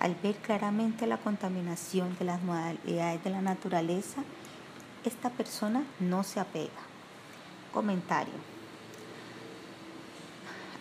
Al 0.00 0.14
ver 0.16 0.36
claramente 0.36 1.06
la 1.06 1.18
contaminación 1.18 2.16
de 2.18 2.24
las 2.24 2.42
modalidades 2.42 3.22
de 3.22 3.30
la 3.30 3.40
naturaleza, 3.40 4.22
esta 5.04 5.30
persona 5.30 5.84
no 6.00 6.22
se 6.22 6.40
apega. 6.40 6.82
Comentario. 7.72 8.34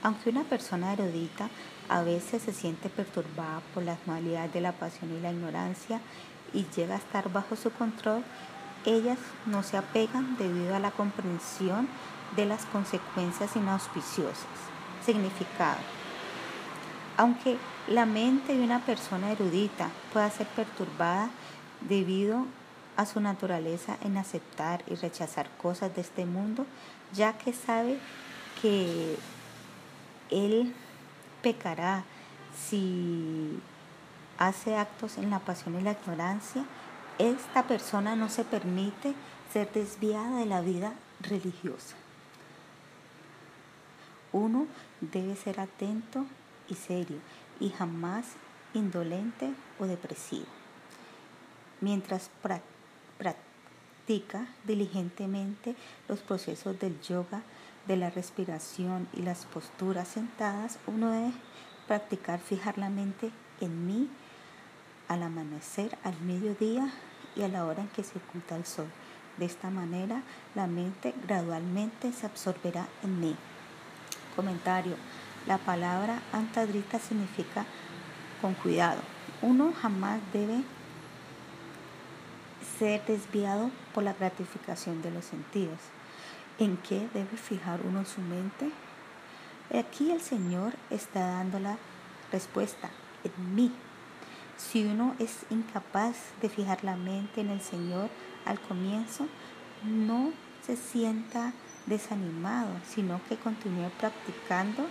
Aunque 0.02 0.30
una 0.30 0.44
persona 0.44 0.94
erudita 0.94 1.50
a 1.90 2.02
veces 2.04 2.42
se 2.42 2.54
siente 2.54 2.90
perturbada 2.90 3.62
por 3.74 3.84
las 3.84 3.98
modalidades 4.06 4.54
de 4.54 4.62
la 4.62 4.72
pasión 4.74 5.12
y 5.12 5.22
la 5.22 5.32
ignorancia 5.32 6.02
y 6.54 6.66
llega 6.76 6.96
a 6.96 6.98
estar 6.98 7.32
bajo 7.32 7.56
su 7.56 7.72
control, 7.72 8.24
ellas 8.86 9.18
no 9.46 9.64
se 9.64 9.78
apegan 9.78 10.38
debido 10.38 10.76
a 10.76 10.80
la 10.80 10.92
comprensión 10.92 11.88
de 12.36 12.46
las 12.46 12.66
consecuencias 12.66 13.56
inauspiciosas. 13.56 14.48
Significado. 15.06 15.78
Aunque 17.18 17.58
la 17.88 18.06
mente 18.06 18.56
de 18.56 18.64
una 18.64 18.80
persona 18.80 19.32
erudita 19.32 19.90
pueda 20.12 20.30
ser 20.30 20.48
perturbada 20.48 21.30
debido 21.82 22.46
a 22.96 23.06
su 23.06 23.20
naturaleza 23.20 23.98
en 24.04 24.18
aceptar 24.18 24.84
y 24.88 24.96
rechazar 24.96 25.50
cosas 25.62 25.96
de 25.96 26.02
este 26.02 26.26
mundo, 26.26 26.66
ya 27.14 27.34
que 27.34 27.54
sabe 27.54 28.00
que 28.62 29.18
él 30.30 30.74
pecará 31.42 32.04
si 32.56 33.60
hace 34.38 34.76
actos 34.76 35.18
en 35.18 35.30
la 35.30 35.40
pasión 35.40 35.80
y 35.80 35.84
la 35.84 35.92
ignorancia, 35.92 36.66
esta 37.20 37.64
persona 37.68 38.16
no 38.16 38.30
se 38.30 38.44
permite 38.44 39.14
ser 39.52 39.72
desviada 39.72 40.40
de 40.40 40.46
la 40.46 40.62
vida 40.62 40.94
religiosa. 41.22 41.96
Uno 44.32 44.68
debe 45.00 45.36
ser 45.36 45.60
atento 45.60 46.26
y 46.68 46.76
serio 46.76 47.18
y 47.60 47.70
jamás 47.70 48.26
indolente 48.74 49.54
o 49.80 49.86
depresivo. 49.86 50.48
Mientras 51.82 52.32
practica 53.18 54.48
diligentemente 54.66 55.76
los 56.08 56.20
procesos 56.22 56.80
del 56.80 57.00
yoga, 57.02 57.44
de 57.88 57.98
la 57.98 58.10
respiración 58.10 59.08
y 59.14 59.22
las 59.22 59.46
posturas 59.46 60.08
sentadas, 60.08 60.80
uno 60.88 61.12
debe 61.12 61.34
practicar 61.88 62.40
fijar 62.40 62.78
la 62.78 62.90
mente 62.90 63.32
en 63.60 63.86
mí 63.86 64.10
al 65.08 65.24
amanecer, 65.24 65.98
al 66.04 66.20
mediodía 66.22 66.92
y 67.36 67.44
a 67.44 67.48
la 67.48 67.66
hora 67.66 67.82
en 67.82 67.90
que 67.90 68.04
se 68.04 68.18
oculta 68.18 68.56
el 68.56 68.66
sol. 68.66 68.88
De 69.38 69.46
esta 69.46 69.70
manera, 69.70 70.22
la 70.54 70.68
mente 70.68 71.14
gradualmente 71.28 72.12
se 72.14 72.26
absorberá 72.26 72.88
en 73.04 73.20
mí. 73.20 73.36
Comentario. 74.36 74.96
La 75.48 75.58
palabra 75.58 76.22
antadrita 76.32 77.00
significa 77.00 77.66
con 78.42 78.54
cuidado. 78.54 79.02
Uno 79.42 79.74
jamás 79.74 80.22
debe 80.32 80.64
ser 82.80 83.04
desviado 83.06 83.72
por 83.94 84.04
la 84.04 84.14
gratificación 84.14 85.02
de 85.02 85.12
los 85.12 85.26
sentidos. 85.26 85.80
¿En 86.60 86.78
qué 86.78 87.08
debe 87.14 87.36
fijar 87.38 87.82
uno 87.84 88.06
su 88.06 88.22
mente? 88.22 88.72
Aquí 89.74 90.12
el 90.12 90.22
Señor 90.22 90.74
está 90.90 91.20
dando 91.20 91.60
la 91.60 91.78
respuesta 92.32 92.90
en 93.24 93.56
mí. 93.56 93.72
Si 94.58 94.86
uno 94.86 95.16
es 95.20 95.46
incapaz 95.50 96.16
de 96.42 96.50
fijar 96.50 96.84
la 96.84 96.96
mente 96.96 97.42
en 97.42 97.50
el 97.50 97.62
Señor 97.62 98.10
al 98.46 98.60
comienzo, 98.60 99.28
no 99.84 100.32
se 100.66 100.76
sienta 100.76 101.54
desanimado, 101.86 102.70
sino 102.88 103.20
que 103.28 103.38
continúe 103.38 103.90
practicando 104.00 104.86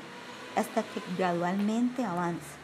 hasta 0.56 0.82
que 0.82 1.00
gradualmente 1.16 2.04
avance. 2.04 2.62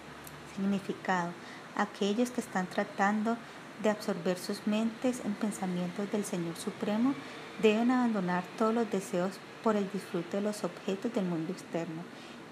Significado. 0.55 1.33
Aquellos 1.77 2.31
que 2.31 2.41
están 2.41 2.67
tratando 2.67 3.37
de 3.83 3.91
absorber 3.91 4.39
sus 4.39 4.67
mentes 4.67 5.21
en 5.25 5.35
pensamientos 5.35 6.11
del 6.11 6.25
Señor 6.25 6.57
Supremo 6.57 7.15
deben 7.63 7.91
abandonar 7.91 8.45
todos 8.59 8.75
los 8.75 8.91
deseos 8.91 9.33
por 9.63 9.77
el 9.77 9.91
disfrute 9.93 10.39
de 10.39 10.43
los 10.43 10.65
objetos 10.65 11.13
del 11.15 11.25
mundo 11.25 11.53
externo. 11.53 12.03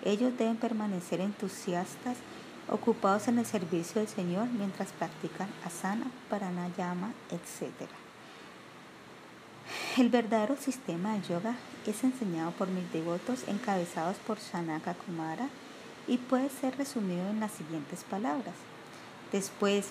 Ellos 0.05 0.37
deben 0.39 0.57
permanecer 0.57 1.21
entusiastas 1.21 2.17
ocupados 2.69 3.29
en 3.29 3.39
el 3.39 3.47
servicio 3.47 4.01
del 4.01 4.09
Señor 4.09 4.49
mientras 4.49 4.93
practican 4.93 5.49
asana, 5.65 6.07
paranayama, 6.29 7.13
etc. 7.31 7.73
El 9.97 10.11
verdadero 10.11 10.57
sistema 10.57 11.15
de 11.15 11.23
yoga 11.29 11.57
es 11.87 12.05
enseñado 12.05 12.51
por 12.53 12.69
mis 12.69 12.93
devotos 12.93 13.45
encabezados 13.49 14.17
por 14.19 14.39
Shanaka 14.39 14.95
Kumara 14.95 15.49
y 16.07 16.19
puede 16.19 16.51
ser 16.51 16.77
resumido 16.77 17.29
en 17.31 17.41
las 17.41 17.53
siguientes 17.53 18.05
palabras. 18.05 18.55
Después 19.33 19.89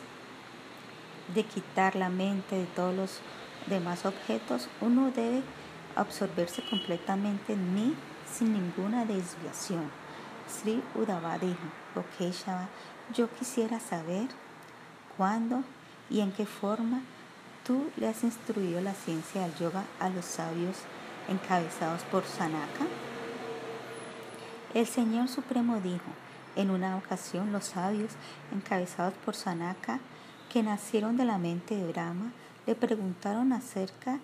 de 1.34 1.43
quitar 1.43 1.95
la 1.95 2.09
mente 2.09 2.55
de 2.55 2.65
todos 2.67 2.95
los 2.95 3.19
demás 3.67 4.05
objetos, 4.05 4.67
uno 4.82 5.11
debe 5.11 5.41
absorberse 5.95 6.63
completamente 6.69 7.53
en 7.53 7.73
mí 7.73 7.95
sin 8.32 8.53
ninguna 8.53 9.05
desviación. 9.05 9.89
Sri 10.48 10.82
Uddhava 10.96 11.38
dijo, 11.38 11.56
Lokeshava, 11.96 12.68
yo 13.14 13.30
quisiera 13.30 13.80
saber 13.80 14.28
cuándo 15.18 15.64
y 16.10 16.22
en 16.22 16.32
qué 16.32 16.46
forma 16.46 17.02
tú 17.66 17.89
le 17.98 18.08
has 18.08 18.24
instruido 18.24 18.82
la 18.82 18.93
ciencia 18.93 19.41
del 19.41 19.56
yoga 19.56 19.84
a 20.00 20.10
los 20.10 20.26
sabios 20.26 20.78
encabezados 21.28 22.04
por 22.04 22.24
Sanaka. 22.26 22.86
El 24.74 24.86
Señor 24.86 25.30
Supremo 25.30 25.80
dijo, 25.80 26.12
en 26.56 26.70
una 26.70 26.98
ocasión 26.98 27.52
los 27.52 27.66
sabios 27.66 28.12
encabezados 28.54 29.14
por 29.26 29.36
Sanaka, 29.36 30.00
que 30.52 30.64
nacieron 30.64 31.18
de 31.18 31.26
la 31.26 31.38
mente 31.38 31.76
de 31.76 31.91
Brahma, 31.91 32.32
le 32.66 32.76
preguntaron 32.76 33.52
acerca 33.52 34.20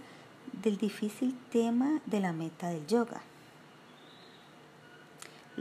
del 0.54 0.78
difícil 0.78 1.38
tema 1.52 2.00
de 2.06 2.20
la 2.20 2.34
meta 2.34 2.70
del 2.70 2.86
yoga. 2.88 3.22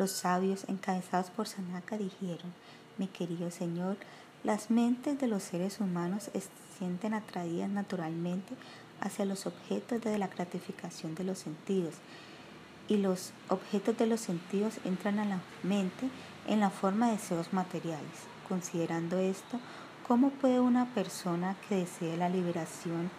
Los 0.00 0.12
sabios 0.12 0.64
encabezados 0.66 1.28
por 1.28 1.46
Sanaka 1.46 1.98
dijeron, 1.98 2.54
mi 2.96 3.06
querido 3.06 3.50
Señor, 3.50 3.98
las 4.44 4.70
mentes 4.70 5.20
de 5.20 5.26
los 5.26 5.42
seres 5.42 5.78
humanos 5.78 6.30
se 6.32 6.42
sienten 6.78 7.12
atraídas 7.12 7.68
naturalmente 7.68 8.54
hacia 9.02 9.26
los 9.26 9.44
objetos 9.44 10.00
de 10.00 10.16
la 10.16 10.28
gratificación 10.28 11.14
de 11.16 11.24
los 11.24 11.40
sentidos 11.40 11.96
y 12.88 12.96
los 12.96 13.32
objetos 13.50 13.98
de 13.98 14.06
los 14.06 14.22
sentidos 14.22 14.78
entran 14.86 15.18
a 15.18 15.26
la 15.26 15.40
mente 15.62 16.08
en 16.46 16.60
la 16.60 16.70
forma 16.70 17.08
de 17.08 17.18
deseos 17.18 17.52
materiales. 17.52 18.24
Considerando 18.48 19.18
esto, 19.18 19.60
¿cómo 20.08 20.30
puede 20.30 20.60
una 20.60 20.86
persona 20.94 21.56
que 21.68 21.74
desee 21.74 22.16
la 22.16 22.30
liberación 22.30 23.10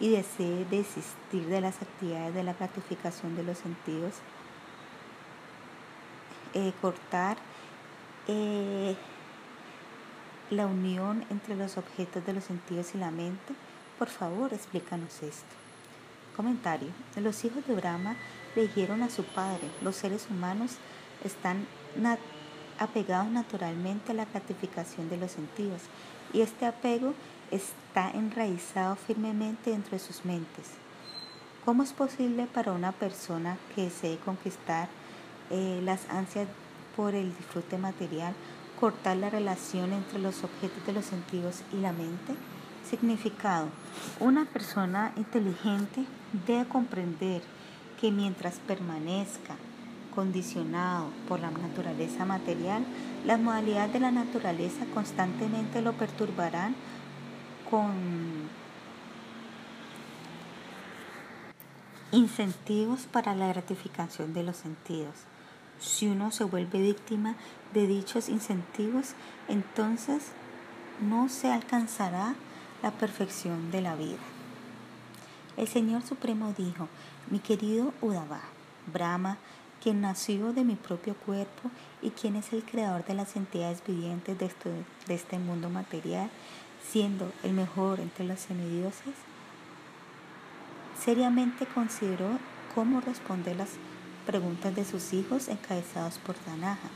y 0.00 0.10
desee 0.10 0.66
desistir 0.66 1.46
de 1.46 1.62
las 1.62 1.80
actividades 1.80 2.34
de 2.34 2.44
la 2.44 2.52
gratificación 2.52 3.36
de 3.36 3.42
los 3.42 3.56
sentidos 3.56 4.16
eh, 6.56 6.72
cortar 6.80 7.36
eh, 8.28 8.96
la 10.48 10.66
unión 10.66 11.22
entre 11.28 11.54
los 11.54 11.76
objetos 11.76 12.24
de 12.24 12.32
los 12.32 12.44
sentidos 12.44 12.94
y 12.94 12.98
la 12.98 13.10
mente? 13.10 13.52
Por 13.98 14.08
favor, 14.08 14.54
explícanos 14.54 15.22
esto. 15.22 15.54
Comentario. 16.34 16.88
Los 17.16 17.44
hijos 17.44 17.66
de 17.66 17.74
Brahma 17.74 18.16
le 18.54 18.62
dijeron 18.62 19.02
a 19.02 19.10
su 19.10 19.22
padre, 19.22 19.68
los 19.82 19.96
seres 19.96 20.28
humanos 20.30 20.76
están 21.24 21.66
apegados 22.78 23.28
naturalmente 23.28 24.12
a 24.12 24.14
la 24.14 24.24
gratificación 24.24 25.10
de 25.10 25.18
los 25.18 25.32
sentidos 25.32 25.82
y 26.32 26.40
este 26.40 26.64
apego 26.64 27.12
está 27.50 28.10
enraizado 28.12 28.96
firmemente 28.96 29.72
dentro 29.72 29.90
de 29.90 29.98
sus 29.98 30.24
mentes. 30.24 30.70
¿Cómo 31.66 31.82
es 31.82 31.92
posible 31.92 32.46
para 32.46 32.72
una 32.72 32.92
persona 32.92 33.58
que 33.74 33.82
desee 33.82 34.16
conquistar 34.16 34.88
eh, 35.50 35.80
las 35.84 36.08
ansias 36.10 36.48
por 36.96 37.14
el 37.14 37.34
disfrute 37.36 37.78
material, 37.78 38.34
cortar 38.80 39.16
la 39.16 39.30
relación 39.30 39.92
entre 39.92 40.18
los 40.18 40.42
objetos 40.44 40.84
de 40.86 40.92
los 40.92 41.04
sentidos 41.04 41.62
y 41.72 41.76
la 41.76 41.92
mente. 41.92 42.34
Significado. 42.88 43.68
Una 44.20 44.44
persona 44.44 45.12
inteligente 45.16 46.04
debe 46.46 46.68
comprender 46.68 47.42
que 48.00 48.12
mientras 48.12 48.58
permanezca 48.60 49.56
condicionado 50.14 51.10
por 51.28 51.40
la 51.40 51.50
naturaleza 51.50 52.24
material, 52.24 52.84
las 53.24 53.40
modalidades 53.40 53.92
de 53.92 54.00
la 54.00 54.10
naturaleza 54.10 54.86
constantemente 54.94 55.82
lo 55.82 55.92
perturbarán 55.92 56.74
con 57.70 57.92
incentivos 62.12 63.00
para 63.10 63.34
la 63.34 63.48
gratificación 63.48 64.32
de 64.32 64.42
los 64.42 64.56
sentidos. 64.56 65.14
Si 65.80 66.06
uno 66.06 66.30
se 66.30 66.44
vuelve 66.44 66.80
víctima 66.80 67.36
de 67.74 67.86
dichos 67.86 68.28
incentivos, 68.28 69.14
entonces 69.48 70.22
no 71.00 71.28
se 71.28 71.52
alcanzará 71.52 72.34
la 72.82 72.90
perfección 72.92 73.70
de 73.70 73.80
la 73.82 73.94
vida. 73.94 74.18
El 75.56 75.68
Señor 75.68 76.02
Supremo 76.02 76.54
dijo, 76.56 76.88
mi 77.30 77.38
querido 77.38 77.92
Udava, 78.00 78.40
Brahma, 78.92 79.38
quien 79.82 80.00
nació 80.00 80.52
de 80.52 80.64
mi 80.64 80.74
propio 80.74 81.14
cuerpo 81.14 81.70
y 82.02 82.10
quien 82.10 82.36
es 82.36 82.52
el 82.52 82.62
creador 82.64 83.04
de 83.04 83.14
las 83.14 83.36
entidades 83.36 83.82
vivientes 83.86 84.38
de 84.38 84.46
este, 84.46 84.70
de 85.06 85.14
este 85.14 85.38
mundo 85.38 85.70
material, 85.70 86.30
siendo 86.82 87.32
el 87.42 87.52
mejor 87.52 88.00
entre 88.00 88.24
los 88.24 88.40
semidioses, 88.40 89.14
seriamente 90.98 91.66
consideró 91.66 92.38
cómo 92.74 93.00
responder 93.00 93.56
las 93.56 93.70
preguntas 94.26 94.74
de 94.74 94.84
sus 94.84 95.12
hijos 95.12 95.48
encabezados 95.48 96.18
por 96.18 96.34
Danaja. 96.44 96.88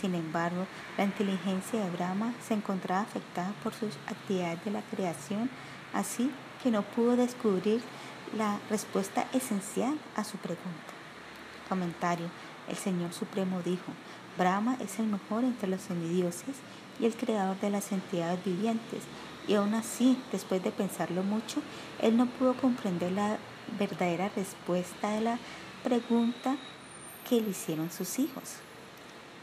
Sin 0.00 0.14
embargo, 0.14 0.66
la 0.96 1.04
inteligencia 1.04 1.84
de 1.84 1.90
Brahma 1.90 2.32
se 2.46 2.54
encontraba 2.54 3.02
afectada 3.02 3.52
por 3.62 3.74
sus 3.74 3.96
actividades 4.06 4.64
de 4.64 4.70
la 4.70 4.82
creación, 4.82 5.50
así 5.92 6.30
que 6.62 6.70
no 6.70 6.82
pudo 6.82 7.16
descubrir 7.16 7.82
la 8.36 8.58
respuesta 8.70 9.26
esencial 9.32 9.98
a 10.16 10.24
su 10.24 10.38
pregunta. 10.38 10.92
Comentario. 11.68 12.26
El 12.68 12.76
Señor 12.76 13.12
Supremo 13.12 13.60
dijo, 13.62 13.92
Brahma 14.38 14.76
es 14.80 15.00
el 15.00 15.06
mejor 15.06 15.42
entre 15.42 15.68
los 15.68 15.82
semidioses 15.82 16.56
y 17.00 17.06
el 17.06 17.16
creador 17.16 17.58
de 17.58 17.70
las 17.70 17.90
entidades 17.90 18.44
vivientes, 18.44 19.02
y 19.48 19.54
aún 19.54 19.74
así, 19.74 20.16
después 20.30 20.62
de 20.62 20.70
pensarlo 20.70 21.24
mucho, 21.24 21.60
él 22.00 22.16
no 22.16 22.26
pudo 22.26 22.54
comprender 22.54 23.10
la 23.12 23.38
verdadera 23.78 24.30
respuesta 24.36 25.10
de 25.10 25.20
la 25.22 25.38
pregunta 25.82 26.56
que 27.28 27.40
le 27.40 27.50
hicieron 27.50 27.90
sus 27.90 28.18
hijos. 28.18 28.56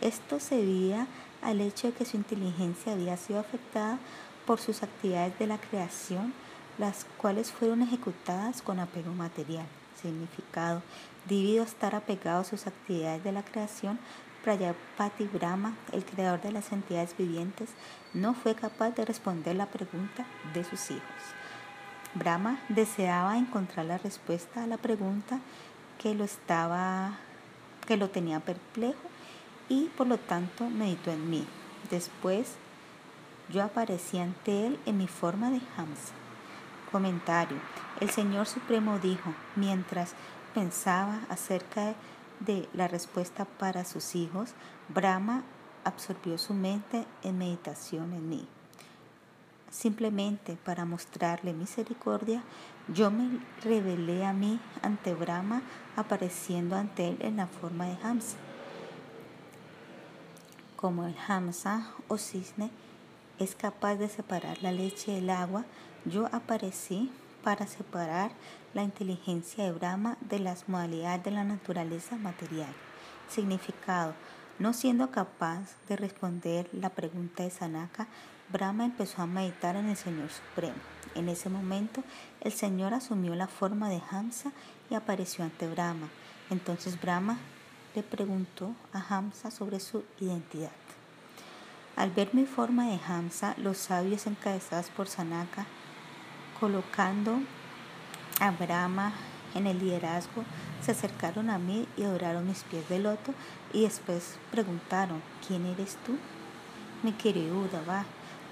Esto 0.02 0.40
se 0.40 0.58
debía 0.58 1.08
al 1.42 1.62
hecho 1.62 1.88
de 1.88 1.94
que 1.94 2.06
su 2.06 2.18
inteligencia 2.18 2.94
había 2.94 3.18
sido 3.18 3.40
afectada 3.40 4.00
por 4.46 4.60
sus 4.60 4.84
actividades 4.84 5.38
de 5.40 5.48
la 5.48 5.58
creación, 5.58 6.34
las 6.78 7.06
cuales 7.18 7.52
fueron 7.52 7.82
ejecutadas 7.82 8.62
con 8.62 8.80
apego 8.80 9.12
material. 9.14 9.66
Significado, 10.02 10.84
debido 11.28 11.64
a 11.64 11.66
estar 11.66 11.96
apegado 11.96 12.42
a 12.42 12.46
sus 12.46 12.68
actividades 12.68 13.24
de 13.24 13.32
la 13.32 13.44
creación, 13.44 14.00
Prayapati 14.44 15.26
Brahma, 15.26 15.76
el 15.92 16.06
creador 16.06 16.42
de 16.42 16.52
las 16.52 16.72
entidades 16.72 17.18
vivientes, 17.18 17.70
no 18.14 18.34
fue 18.34 18.56
capaz 18.56 18.92
de 18.92 19.06
responder 19.06 19.56
la 19.56 19.66
pregunta 19.66 20.26
de 20.54 20.64
sus 20.64 20.92
hijos. 20.92 21.04
Brahma 22.14 22.60
deseaba 22.70 23.38
encontrar 23.38 23.86
la 23.86 23.98
respuesta 23.98 24.64
a 24.64 24.68
la 24.68 24.78
pregunta 24.78 25.40
que 25.98 26.14
lo 26.14 26.24
estaba, 26.24 27.18
que 27.86 27.98
lo 27.98 28.10
tenía 28.10 28.40
perplejo 28.40 29.10
y 29.70 29.86
por 29.98 30.08
lo 30.08 30.18
tanto 30.18 30.70
meditó 30.70 31.12
en 31.12 31.30
mí. 31.30 31.46
Después 31.90 32.56
yo 33.50 33.64
aparecí 33.64 34.20
ante 34.20 34.68
él 34.68 34.80
en 34.86 34.98
mi 34.98 35.08
forma 35.08 35.50
de 35.50 35.62
Hamsa. 35.78 36.14
Comentario. 36.92 37.58
El 38.00 38.10
Señor 38.10 38.48
Supremo 38.48 39.00
dijo, 39.00 39.34
mientras 39.56 40.14
pensaba 40.54 41.20
acerca 41.30 41.96
de 42.40 42.68
la 42.74 42.88
respuesta 42.88 43.46
para 43.46 43.86
sus 43.86 44.16
hijos, 44.16 44.54
Brahma 44.90 45.44
absorbió 45.84 46.38
su 46.38 46.54
mente 46.54 47.06
en 47.24 47.38
meditación 47.38 48.14
en 48.14 48.30
mí. 48.30 48.48
Simplemente 49.70 50.58
para 50.64 50.86
mostrarle 50.86 51.54
misericordia, 51.54 52.42
yo 52.88 53.12
me 53.12 53.40
revelé 53.64 54.26
a 54.26 54.34
mí 54.34 54.60
ante 54.82 55.14
Brahma, 55.14 55.62
apareciendo 55.96 56.76
ante 56.76 57.10
él 57.10 57.18
en 57.20 57.38
la 57.38 57.48
forma 57.48 57.86
de 57.86 57.98
Hamsa. 58.02 58.38
Como 60.78 61.06
el 61.06 61.16
Hamsa 61.28 61.92
o 62.08 62.18
cisne 62.18 62.72
es 63.40 63.56
capaz 63.56 63.96
de 63.96 64.10
separar 64.10 64.62
la 64.64 64.72
leche 64.72 65.12
del 65.12 65.30
agua, 65.30 65.66
yo 66.06 66.28
aparecí 66.32 67.12
para 67.44 67.68
separar 67.68 68.32
la 68.74 68.84
inteligencia 68.84 69.64
de 69.64 69.72
Brahma 69.72 70.18
de 70.22 70.40
las 70.40 70.70
modalidades 70.70 71.24
de 71.24 71.32
la 71.32 71.44
naturaleza 71.44 72.16
material. 72.16 72.74
Significado. 73.28 74.14
No 74.60 74.74
siendo 74.74 75.12
capaz 75.12 75.76
de 75.88 75.98
responder 75.98 76.68
la 76.74 76.90
pregunta 76.90 77.44
de 77.44 77.52
Sanaka, 77.52 78.08
Brahma 78.50 78.86
empezó 78.86 79.22
a 79.22 79.28
meditar 79.28 79.76
en 79.76 79.90
el 79.90 79.98
Señor 79.98 80.30
Supremo. 80.30 80.76
En 81.16 81.28
ese 81.28 81.50
momento, 81.50 82.02
el 82.42 82.54
Señor 82.54 82.94
asumió 82.94 83.36
la 83.36 83.48
forma 83.48 83.90
de 83.90 84.02
Hamsa 84.10 84.52
y 84.90 84.96
apareció 84.96 85.44
ante 85.44 85.68
Brahma. 85.68 86.08
Entonces 86.50 87.00
Brahma 87.00 87.38
le 87.94 88.04
preguntó 88.04 88.74
a 88.94 89.00
Hamsa 89.00 89.52
sobre 89.52 89.82
su 89.82 90.06
identidad. 90.22 90.72
Al 91.98 92.12
ver 92.12 92.30
mi 92.34 92.46
forma 92.46 92.88
de 92.88 93.00
Hamsa, 93.06 93.56
los 93.58 93.78
sabios 93.78 94.28
encabezados 94.28 94.90
por 94.92 95.08
Sanaka, 95.08 95.66
colocando 96.60 97.40
a 98.40 98.52
Brahma 98.52 99.12
en 99.56 99.68
el 99.68 99.80
liderazgo, 99.80 100.44
se 100.82 100.92
acercaron 100.92 101.50
a 101.50 101.58
mí 101.58 101.88
y 101.98 102.04
adoraron 102.04 102.48
mis 102.48 102.64
pies 102.64 102.88
de 102.88 103.00
loto 103.00 103.34
y 103.74 103.82
después 103.82 104.38
preguntaron, 104.52 105.22
¿quién 105.46 105.66
eres 105.66 105.98
tú? 106.06 106.16
Mi 107.04 107.12
querido 107.12 107.60
Udava, 107.60 108.06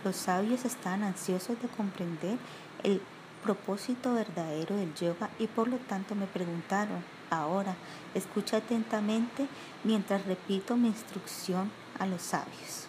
los 0.06 0.16
sabios 0.16 0.64
estaban 0.66 1.04
ansiosos 1.04 1.60
de 1.62 1.68
comprender 1.68 2.38
el 2.84 3.02
propósito 3.44 4.14
verdadero 4.14 4.76
del 4.78 4.94
yoga 4.94 5.30
y 5.40 5.48
por 5.48 5.68
lo 5.68 5.78
tanto 5.78 6.14
me 6.16 6.28
preguntaron, 6.28 7.04
ahora, 7.32 7.76
escucha 8.14 8.58
atentamente 8.58 9.48
mientras 9.84 10.26
repito 10.26 10.78
mi 10.78 10.88
instrucción 10.90 11.72
a 12.00 12.06
los 12.06 12.22
sabios. 12.22 12.88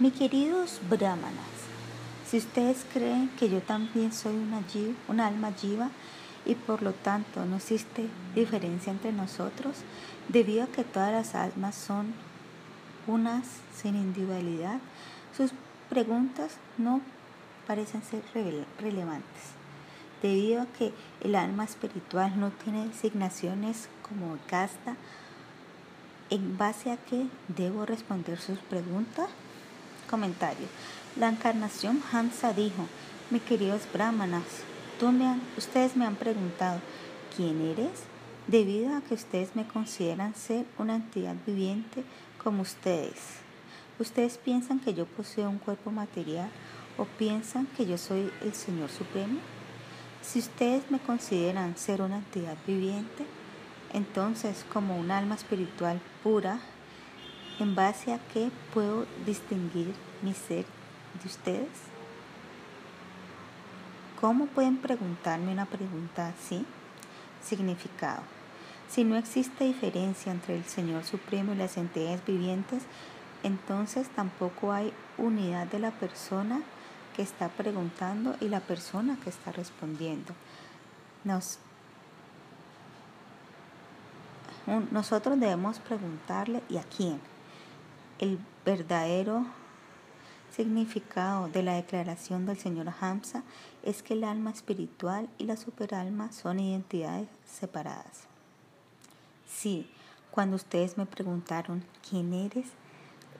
Mis 0.00 0.12
queridos 0.14 0.80
brahmanas, 0.88 1.60
si 2.28 2.38
ustedes 2.38 2.84
creen 2.92 3.28
que 3.38 3.48
yo 3.48 3.60
también 3.60 4.12
soy 4.12 4.34
una, 4.34 4.62
una 5.08 5.26
alma 5.28 5.52
jiva 5.52 5.90
y 6.44 6.56
por 6.56 6.82
lo 6.82 6.92
tanto 6.92 7.44
no 7.44 7.56
existe 7.56 8.08
diferencia 8.34 8.90
entre 8.90 9.12
nosotros, 9.12 9.76
debido 10.28 10.64
a 10.64 10.68
que 10.68 10.84
todas 10.84 11.12
las 11.12 11.34
almas 11.34 11.74
son 11.76 12.14
unas 13.06 13.44
sin 13.74 13.96
individualidad, 13.96 14.78
sus 15.36 15.52
preguntas 15.88 16.56
no 16.78 17.00
parecen 17.66 18.02
ser 18.02 18.22
relevantes, 18.78 19.42
debido 20.22 20.62
a 20.62 20.66
que 20.66 20.92
el 21.20 21.34
alma 21.34 21.64
espiritual 21.64 22.38
no 22.38 22.50
tiene 22.50 22.86
designaciones 22.88 23.88
como 24.08 24.36
casta, 24.48 24.96
en 26.30 26.56
base 26.56 26.92
a 26.92 26.96
que 26.96 27.26
debo 27.48 27.86
responder 27.86 28.38
sus 28.38 28.58
preguntas. 28.58 29.28
Comentario. 30.08 30.66
La 31.18 31.28
encarnación 31.28 32.02
Hamsa 32.12 32.52
dijo, 32.52 32.86
mis 33.30 33.42
queridos 33.42 33.82
brahmanas, 33.92 34.44
ustedes 35.56 35.96
me 35.96 36.06
han 36.06 36.16
preguntado, 36.16 36.80
¿quién 37.36 37.60
eres? 37.60 38.04
Debido 38.46 38.96
a 38.96 39.00
que 39.00 39.14
ustedes 39.14 39.54
me 39.56 39.66
consideran 39.66 40.34
ser 40.34 40.66
una 40.78 40.96
entidad 40.96 41.36
viviente 41.46 42.04
como 42.42 42.62
ustedes. 42.62 43.38
¿Ustedes 43.98 44.38
piensan 44.38 44.80
que 44.80 44.94
yo 44.94 45.06
poseo 45.06 45.50
un 45.50 45.58
cuerpo 45.58 45.90
material 45.90 46.50
o 46.96 47.04
piensan 47.04 47.66
que 47.66 47.86
yo 47.86 47.98
soy 47.98 48.30
el 48.42 48.54
Señor 48.54 48.90
Supremo? 48.90 49.38
Si 50.22 50.38
ustedes 50.38 50.90
me 50.90 50.98
consideran 50.98 51.76
ser 51.76 52.02
una 52.02 52.16
entidad 52.16 52.56
viviente, 52.66 53.26
entonces 53.92 54.64
como 54.72 54.98
un 54.98 55.10
alma 55.10 55.34
espiritual 55.34 56.00
pura, 56.22 56.60
en 57.58 57.74
base 57.74 58.12
a 58.12 58.18
qué 58.32 58.50
puedo 58.72 59.06
distinguir 59.26 59.94
mi 60.22 60.32
ser 60.32 60.64
de 61.20 61.26
ustedes? 61.28 61.68
¿Cómo 64.20 64.46
pueden 64.46 64.76
preguntarme 64.78 65.52
una 65.52 65.66
pregunta 65.66 66.28
así? 66.28 66.64
Significado. 67.42 68.39
Si 68.90 69.04
no 69.04 69.16
existe 69.16 69.64
diferencia 69.64 70.32
entre 70.32 70.56
el 70.56 70.64
Señor 70.64 71.04
Supremo 71.04 71.52
y 71.52 71.56
las 71.56 71.76
entidades 71.76 72.26
vivientes, 72.26 72.82
entonces 73.44 74.08
tampoco 74.08 74.72
hay 74.72 74.92
unidad 75.16 75.68
de 75.68 75.78
la 75.78 75.92
persona 75.92 76.60
que 77.14 77.22
está 77.22 77.48
preguntando 77.48 78.34
y 78.40 78.48
la 78.48 78.58
persona 78.58 79.16
que 79.22 79.30
está 79.30 79.52
respondiendo. 79.52 80.34
Nos 81.22 81.58
nosotros 84.90 85.38
debemos 85.40 85.78
preguntarle 85.80 86.62
y 86.68 86.76
a 86.76 86.84
quién 86.84 87.20
el 88.18 88.38
verdadero 88.64 89.44
significado 90.54 91.48
de 91.48 91.62
la 91.62 91.74
declaración 91.74 92.46
del 92.46 92.58
señor 92.58 92.92
Hamza 93.00 93.42
es 93.82 94.02
que 94.02 94.14
el 94.14 94.24
alma 94.24 94.50
espiritual 94.50 95.28
y 95.38 95.44
la 95.44 95.56
superalma 95.56 96.30
son 96.32 96.60
identidades 96.60 97.28
separadas. 97.46 98.29
Sí, 99.50 99.90
cuando 100.30 100.56
ustedes 100.56 100.96
me 100.96 101.06
preguntaron 101.06 101.84
quién 102.08 102.32
eres, 102.32 102.66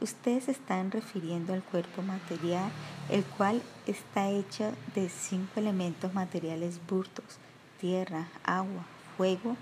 ustedes 0.00 0.48
están 0.48 0.90
refiriendo 0.90 1.52
al 1.52 1.62
cuerpo 1.62 2.02
material, 2.02 2.70
el 3.08 3.24
cual 3.24 3.62
está 3.86 4.28
hecho 4.28 4.72
de 4.94 5.08
cinco 5.08 5.52
elementos 5.56 6.12
materiales 6.12 6.80
burtos, 6.86 7.38
tierra, 7.80 8.28
agua, 8.44 8.84
fuego, 9.16 9.56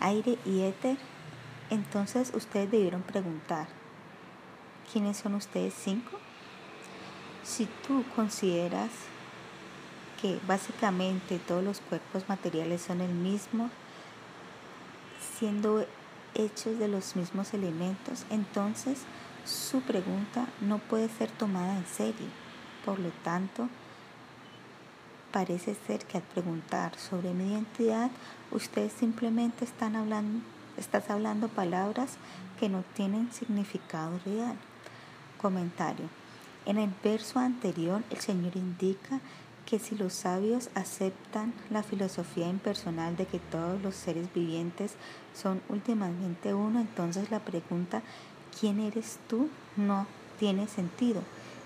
aire 0.00 0.38
y 0.44 0.62
éter. 0.62 0.98
Entonces 1.70 2.32
ustedes 2.34 2.70
debieron 2.70 3.02
preguntar, 3.02 3.68
¿Quiénes 4.92 5.16
son 5.16 5.34
ustedes 5.34 5.74
cinco? 5.74 6.18
Si 7.42 7.66
tú 7.86 8.04
consideras 8.14 8.90
que 10.20 10.38
básicamente 10.46 11.38
todos 11.38 11.62
los 11.62 11.80
cuerpos 11.80 12.28
materiales 12.28 12.82
son 12.82 13.00
el 13.00 13.12
mismo, 13.12 13.70
siendo 15.38 15.84
hechos 16.34 16.78
de 16.78 16.88
los 16.88 17.16
mismos 17.16 17.54
elementos, 17.54 18.24
entonces 18.30 19.00
su 19.44 19.80
pregunta 19.80 20.46
no 20.60 20.78
puede 20.78 21.08
ser 21.08 21.30
tomada 21.30 21.76
en 21.76 21.86
serio. 21.86 22.26
Por 22.84 22.98
lo 22.98 23.10
tanto, 23.24 23.68
parece 25.32 25.76
ser 25.86 26.04
que 26.04 26.18
al 26.18 26.22
preguntar 26.22 26.96
sobre 26.98 27.32
mi 27.34 27.52
identidad, 27.52 28.10
ustedes 28.50 28.92
simplemente 28.92 29.64
están 29.64 29.96
hablando, 29.96 30.44
estás 30.76 31.10
hablando 31.10 31.48
palabras 31.48 32.16
que 32.58 32.68
no 32.68 32.84
tienen 32.94 33.32
significado 33.32 34.18
real. 34.24 34.56
Comentario. 35.38 36.08
En 36.64 36.78
el 36.78 36.90
verso 37.04 37.38
anterior 37.38 38.02
el 38.10 38.18
Señor 38.18 38.56
indica 38.56 39.20
que 39.66 39.78
si 39.80 39.96
los 39.96 40.14
sabios 40.14 40.70
aceptan 40.74 41.52
la 41.70 41.82
filosofía 41.82 42.48
impersonal 42.48 43.16
de 43.16 43.26
que 43.26 43.40
todos 43.40 43.82
los 43.82 43.96
seres 43.96 44.32
vivientes 44.32 44.94
son 45.34 45.60
últimamente 45.68 46.54
uno, 46.54 46.80
entonces 46.80 47.30
la 47.30 47.40
pregunta 47.40 48.02
¿quién 48.58 48.80
eres 48.80 49.18
tú? 49.28 49.50
no 49.76 50.06
tiene 50.38 50.68
sentido. 50.68 51.20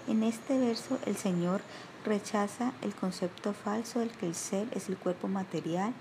En 0.09 0.23
este 0.23 0.59
verso 0.59 0.99
el 1.07 1.17
Señor 1.17 1.61
rechaza 2.05 2.73
el 2.83 2.95
concepto 2.95 3.53
falso 3.53 4.01
del 4.01 4.11
que 4.11 4.27
el 4.27 4.35
ser 4.35 4.67
es 4.73 4.89
el 4.89 4.97
cuerpo 4.97 5.29
material 5.29 5.93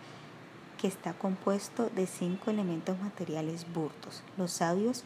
que 0.80 0.88
está 0.88 1.14
compuesto 1.14 1.90
de 1.96 2.08
cinco 2.08 2.50
elementos 2.50 2.98
materiales 3.00 3.66
burdos. 3.72 4.24
Los 4.38 4.54
sabios 4.54 5.04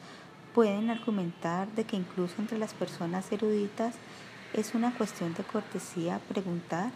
pueden 0.54 0.92
argumentar 0.92 1.68
de 1.70 1.84
que 1.84 1.96
incluso 1.96 2.36
entre 2.38 2.60
las 2.60 2.76
personas 2.76 3.32
eruditas 3.32 3.96
es 4.54 4.76
una 4.76 4.94
cuestión 4.96 5.34
de 5.34 5.44
cortesía 5.44 6.20
preguntar 6.30 6.92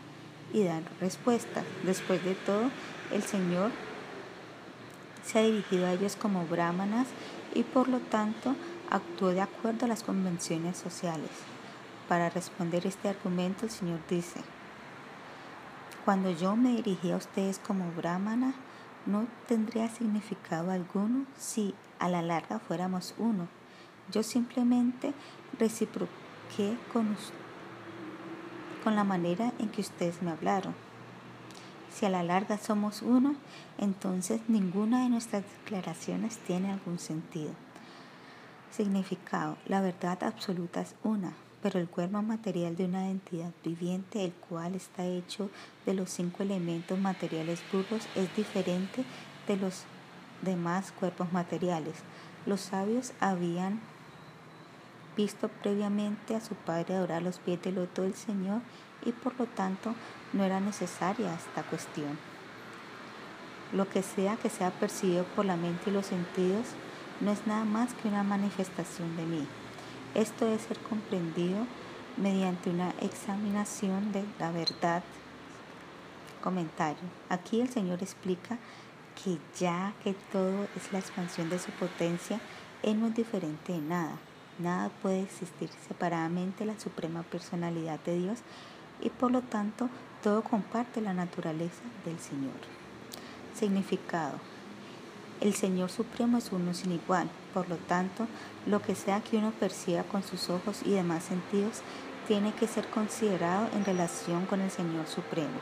y 0.54 0.64
dar 0.64 0.84
respuestas. 1.00 1.64
Después 1.84 2.24
de 2.24 2.36
todo, 2.36 2.70
el 3.12 3.24
Señor 3.24 3.72
se 5.26 5.40
ha 5.40 5.42
dirigido 5.44 5.88
a 5.88 5.94
ellos 5.94 6.16
como 6.16 6.46
brahmanas 6.46 7.08
y 7.54 7.64
por 7.64 7.90
lo 7.90 8.00
tanto 8.00 8.56
actuó 8.90 9.30
de 9.30 9.42
acuerdo 9.42 9.86
a 9.86 9.90
las 9.90 10.04
convenciones 10.04 10.78
sociales. 10.78 11.32
Para 12.08 12.30
responder 12.30 12.86
este 12.86 13.10
argumento, 13.10 13.66
el 13.66 13.72
Señor 13.72 14.00
dice, 14.10 14.40
cuando 16.06 16.32
yo 16.32 16.56
me 16.56 16.76
dirigí 16.78 17.12
a 17.12 17.18
ustedes 17.18 17.60
como 17.60 17.92
brahmana, 17.92 18.54
no 19.06 19.28
tendría 19.48 19.90
significado 19.90 20.72
alguno 20.72 21.26
si 21.38 21.74
a 22.00 22.08
la 22.08 22.22
larga 22.22 22.60
fuéramos 22.60 23.14
uno. 23.18 23.48
Yo 24.12 24.24
simplemente 24.24 25.14
reciproqué 25.60 26.78
con, 26.94 27.18
con 28.84 28.96
la 28.96 29.04
manera 29.04 29.54
en 29.60 29.70
que 29.70 29.82
ustedes 29.82 30.22
me 30.22 30.32
hablaron. 30.32 30.74
Si 31.94 32.06
a 32.06 32.10
la 32.10 32.22
larga 32.22 32.58
somos 32.58 33.02
uno, 33.02 33.36
entonces 33.80 34.42
ninguna 34.48 35.04
de 35.04 35.10
nuestras 35.10 35.44
declaraciones 35.64 36.38
tiene 36.38 36.72
algún 36.72 37.00
sentido. 37.00 37.52
Significado. 38.72 39.58
La 39.66 39.82
verdad 39.82 40.24
absoluta 40.24 40.82
es 40.82 40.94
una, 41.04 41.34
pero 41.64 41.80
el 41.80 41.88
cuerpo 41.88 42.22
material 42.22 42.76
de 42.76 42.86
una 42.86 43.10
entidad 43.10 43.52
viviente, 43.64 44.24
el 44.24 44.34
cual 44.34 44.76
está 44.76 45.06
hecho 45.06 45.50
de 45.86 45.96
los 45.96 46.12
cinco 46.12 46.44
elementos 46.44 47.00
materiales 47.00 47.62
puros, 47.72 48.08
es 48.16 48.36
diferente 48.36 49.04
de 49.48 49.58
los 49.58 49.86
demás 50.44 50.92
cuerpos 50.92 51.34
materiales. 51.34 51.96
Los 52.46 52.62
sabios 52.62 53.14
habían 53.20 53.80
visto 55.18 55.50
previamente 55.50 56.36
a 56.36 56.42
su 56.42 56.54
padre 56.54 56.96
adorar 56.96 57.24
los 57.24 57.40
pies 57.40 57.62
del 57.62 57.76
loto 57.76 58.04
del 58.04 58.14
Señor 58.14 58.62
y 59.04 59.12
por 59.12 59.38
lo 59.40 59.48
tanto 59.48 59.96
no 60.32 60.44
era 60.44 60.60
necesaria 60.60 61.34
esta 61.34 61.64
cuestión. 61.64 62.18
Lo 63.74 63.90
que 63.90 64.04
sea 64.04 64.38
que 64.38 64.50
sea 64.50 64.72
percibido 64.72 65.26
por 65.36 65.44
la 65.44 65.58
mente 65.58 65.90
y 65.90 65.94
los 65.94 66.06
sentidos 66.06 66.68
no 67.20 67.32
es 67.32 67.46
nada 67.48 67.66
más 67.66 67.94
que 67.96 68.08
una 68.08 68.24
manifestación 68.24 69.18
de 69.18 69.26
mí. 69.26 69.48
Esto 70.16 70.46
debe 70.46 70.60
ser 70.60 70.78
comprendido 70.80 71.66
mediante 72.16 72.70
una 72.70 72.92
examinación 73.02 74.12
de 74.12 74.24
la 74.40 74.52
verdad. 74.52 75.04
Comentario. 76.42 77.04
Aquí 77.30 77.60
el 77.60 77.70
Señor 77.70 78.02
explica 78.02 78.58
que 79.22 79.40
ya 79.60 79.94
que 80.04 80.14
todo 80.32 80.68
es 80.76 80.94
la 80.94 81.00
expansión 81.00 81.50
de 81.50 81.60
su 81.60 81.72
potencia, 81.72 82.40
Él 82.84 83.00
no 83.00 83.08
es 83.08 83.16
diferente 83.16 83.74
de 83.74 83.80
nada. 83.80 84.18
Nada 84.60 84.90
puede 85.02 85.22
existir 85.22 85.70
separadamente 85.88 86.66
la 86.66 86.80
suprema 86.80 87.24
personalidad 87.24 88.00
de 88.00 88.18
Dios 88.18 88.40
y 89.02 89.10
por 89.10 89.32
lo 89.32 89.42
tanto 89.42 89.90
todo 90.24 90.44
comparte 90.44 91.00
la 91.02 91.14
naturaleza 91.14 91.84
del 92.06 92.20
Señor. 92.20 92.56
Significado. 93.54 94.40
El 95.42 95.54
Señor 95.54 95.92
Supremo 95.92 96.40
es 96.40 96.52
uno 96.52 96.74
sin 96.74 96.92
igual, 96.92 97.30
por 97.54 97.70
lo 97.70 97.76
tanto, 97.76 98.28
lo 98.66 98.82
que 98.82 98.96
sea 98.96 99.22
que 99.22 99.38
uno 99.38 99.52
perciba 99.52 100.02
con 100.04 100.24
sus 100.24 100.50
ojos 100.50 100.82
y 100.84 100.92
demás 100.92 101.24
sentidos 101.24 101.82
tiene 102.28 102.52
que 102.54 102.68
ser 102.68 102.88
considerado 102.88 103.68
en 103.76 103.86
relación 103.86 104.48
con 104.48 104.62
el 104.62 104.72
Señor 104.72 105.06
Supremo. 105.08 105.60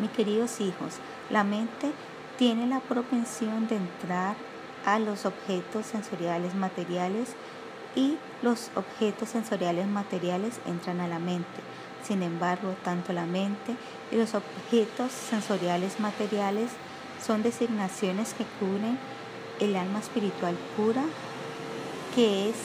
Mis 0.00 0.10
queridos 0.10 0.60
hijos, 0.60 0.98
la 1.28 1.42
mente 1.42 1.90
tiene 2.38 2.68
la 2.68 2.78
propensión 2.78 3.66
de 3.66 3.76
entrar 3.76 4.36
a 4.84 4.98
los 4.98 5.26
objetos 5.26 5.86
sensoriales 5.86 6.54
materiales 6.54 7.30
y 7.94 8.16
los 8.42 8.70
objetos 8.74 9.30
sensoriales 9.30 9.86
materiales 9.86 10.60
entran 10.66 11.00
a 11.00 11.08
la 11.08 11.18
mente. 11.18 11.60
Sin 12.02 12.22
embargo, 12.22 12.74
tanto 12.84 13.12
la 13.12 13.26
mente 13.26 13.76
y 14.10 14.16
los 14.16 14.34
objetos 14.34 15.12
sensoriales 15.12 16.00
materiales 16.00 16.70
son 17.24 17.42
designaciones 17.42 18.34
que 18.34 18.44
cubren 18.58 18.98
el 19.60 19.76
alma 19.76 19.98
espiritual 19.98 20.56
pura, 20.76 21.02
que 22.14 22.48
es 22.48 22.56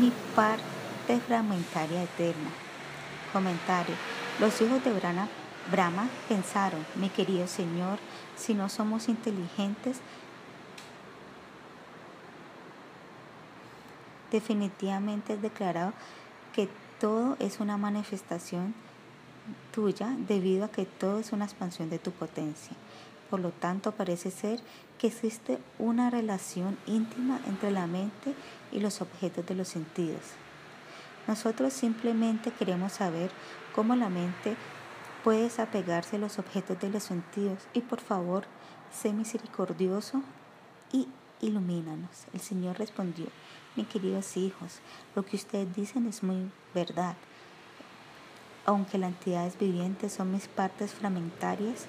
mi 0.00 0.10
parte 0.34 1.20
fragmentaria 1.26 2.02
eterna. 2.02 2.50
Comentario. 3.32 3.94
Los 4.40 4.60
hijos 4.62 4.82
de 4.82 4.92
Brahma, 5.70 6.08
pensaron, 6.28 6.84
mi 6.94 7.08
querido 7.08 7.46
Señor, 7.46 7.98
si 8.36 8.54
no 8.54 8.68
somos 8.68 9.08
inteligentes, 9.08 9.98
definitivamente 14.34 15.34
es 15.34 15.42
declarado 15.42 15.92
que 16.52 16.68
todo 17.00 17.36
es 17.38 17.60
una 17.60 17.76
manifestación 17.76 18.74
tuya 19.72 20.16
debido 20.26 20.64
a 20.64 20.70
que 20.70 20.86
todo 20.86 21.20
es 21.20 21.32
una 21.32 21.44
expansión 21.44 21.88
de 21.88 22.00
tu 22.00 22.10
potencia. 22.10 22.76
Por 23.30 23.40
lo 23.40 23.50
tanto, 23.50 23.92
parece 23.92 24.30
ser 24.30 24.60
que 24.98 25.06
existe 25.08 25.58
una 25.78 26.10
relación 26.10 26.76
íntima 26.86 27.40
entre 27.46 27.70
la 27.70 27.86
mente 27.86 28.34
y 28.72 28.80
los 28.80 29.00
objetos 29.00 29.46
de 29.46 29.54
los 29.54 29.68
sentidos. 29.68 30.22
Nosotros 31.28 31.72
simplemente 31.72 32.50
queremos 32.50 32.92
saber 32.92 33.30
cómo 33.74 33.94
la 33.94 34.08
mente 34.08 34.56
puede 35.22 35.44
desapegarse 35.44 36.12
de 36.12 36.18
los 36.18 36.38
objetos 36.38 36.80
de 36.80 36.90
los 36.90 37.04
sentidos 37.04 37.58
y 37.72 37.80
por 37.80 38.00
favor, 38.00 38.44
sé 38.92 39.12
misericordioso 39.12 40.22
y 40.92 41.08
ilumínanos. 41.40 42.26
El 42.32 42.40
Señor 42.40 42.78
respondió, 42.78 43.26
mis 43.76 43.86
queridos 43.88 44.36
hijos, 44.36 44.80
lo 45.14 45.24
que 45.24 45.36
ustedes 45.36 45.74
dicen 45.74 46.06
es 46.06 46.22
muy 46.22 46.50
verdad. 46.74 47.16
Aunque 48.66 48.98
las 48.98 49.10
entidades 49.10 49.58
vivientes 49.58 50.12
son 50.12 50.32
mis 50.32 50.48
partes 50.48 50.92
fragmentarias, 50.92 51.86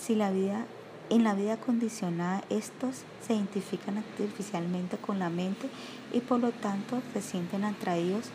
si 0.00 0.14
la 0.14 0.30
vida 0.30 0.66
en 1.10 1.24
la 1.24 1.34
vida 1.34 1.56
condicionada 1.56 2.44
estos 2.50 3.02
se 3.20 3.34
identifican 3.34 3.98
artificialmente 3.98 4.96
con 4.96 5.18
la 5.18 5.28
mente 5.28 5.68
y 6.12 6.20
por 6.20 6.38
lo 6.38 6.52
tanto 6.52 7.02
se 7.12 7.20
sienten 7.20 7.64
atraídos 7.64 8.26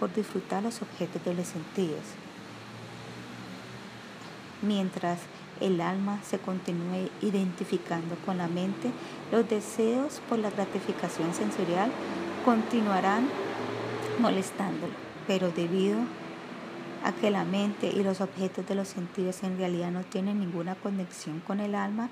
por 0.00 0.12
disfrutar 0.12 0.62
los 0.62 0.82
objetos 0.82 1.24
de 1.24 1.34
los 1.34 1.46
sentidos. 1.46 2.02
Mientras 4.62 5.20
el 5.60 5.80
alma 5.80 6.20
se 6.24 6.38
continúe 6.38 7.08
identificando 7.22 8.16
con 8.26 8.38
la 8.38 8.48
mente, 8.48 8.90
los 9.30 9.48
deseos 9.48 10.20
por 10.28 10.40
la 10.40 10.50
gratificación 10.50 11.32
sensorial 11.34 11.90
continuarán 12.44 13.28
molestándolo, 14.20 14.92
pero 15.26 15.50
debido 15.50 15.98
a 17.02 17.12
que 17.12 17.30
la 17.30 17.44
mente 17.44 17.88
y 17.88 18.02
los 18.02 18.20
objetos 18.20 18.66
de 18.66 18.74
los 18.74 18.88
sentidos 18.88 19.42
en 19.42 19.58
realidad 19.58 19.90
no 19.90 20.02
tienen 20.04 20.40
ninguna 20.40 20.74
conexión 20.74 21.40
con 21.40 21.60
el 21.60 21.74
alma, 21.74 22.08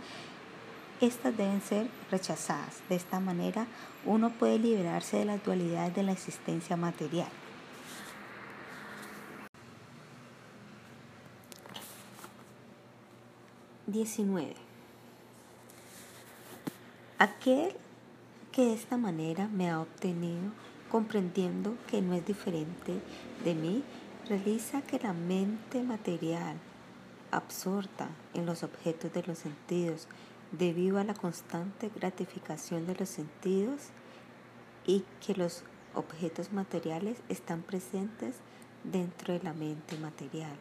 estas 1.01 1.37
deben 1.37 1.61
ser 1.61 1.89
rechazadas. 2.11 2.80
De 2.89 2.95
esta 2.95 3.20
manera 3.20 3.66
uno 4.05 4.30
puede 4.30 4.59
liberarse 4.59 5.18
de 5.18 5.24
las 5.24 5.43
dualidades 5.45 5.95
de 5.95 6.03
la 6.03 6.12
existencia 6.12 6.76
material. 6.76 7.28
Diecinueve. 13.87 14.55
Aquel 17.18 17.74
que 18.53 18.66
de 18.66 18.74
esta 18.74 18.96
manera 18.96 19.48
me 19.48 19.70
ha 19.70 19.80
obtenido, 19.80 20.53
comprendiendo 20.90 21.74
que 21.88 22.03
no 22.03 22.14
es 22.14 22.24
diferente 22.24 23.00
de 23.44 23.55
mí, 23.55 23.82
realiza 24.28 24.82
que 24.82 24.98
la 24.98 25.14
mente 25.14 25.82
material, 25.82 26.57
absorta 27.30 28.09
en 28.34 28.44
los 28.44 28.62
objetos 28.62 29.12
de 29.12 29.22
los 29.22 29.38
sentidos, 29.38 30.07
debido 30.53 30.98
a 30.98 31.05
la 31.05 31.14
constante 31.14 31.90
gratificación 31.94 32.86
de 32.86 32.94
los 32.94 33.09
sentidos 33.09 33.80
y 34.86 35.05
que 35.24 35.34
los 35.34 35.64
objetos 35.94 36.53
materiales 36.53 37.18
están 37.30 37.62
presentes 37.62 38.36
dentro 38.84 39.32
de 39.32 39.42
la 39.42 39.55
mente 39.55 39.96
material. 39.96 40.57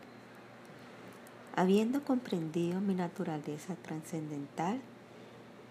Habiendo 1.55 2.03
comprendido 2.05 2.79
mi 2.79 2.95
naturaleza 2.95 3.75
trascendental, 3.75 4.79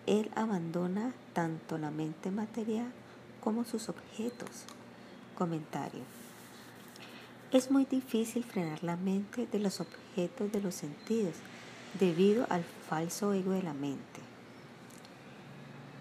él 0.07 0.31
abandona 0.35 1.13
tanto 1.33 1.79
la 1.79 1.91
mente 1.91 2.31
material 2.31 2.91
como 3.41 3.65
sus 3.65 3.89
objetos. 3.89 4.65
Comentario. 5.37 6.03
Es 7.53 7.71
muy 7.71 7.85
difícil 7.85 8.45
frenar 8.45 8.85
la 8.85 8.97
mente 8.97 9.47
de 9.47 9.59
los 9.59 9.81
objetos 9.81 10.53
de 10.53 10.61
los 10.61 10.75
sentidos 10.75 11.35
debido 11.99 12.47
al 12.49 12.63
falso 12.89 13.33
ego 13.33 13.53
de 13.53 13.63
la 13.63 13.75
mente. 13.75 14.21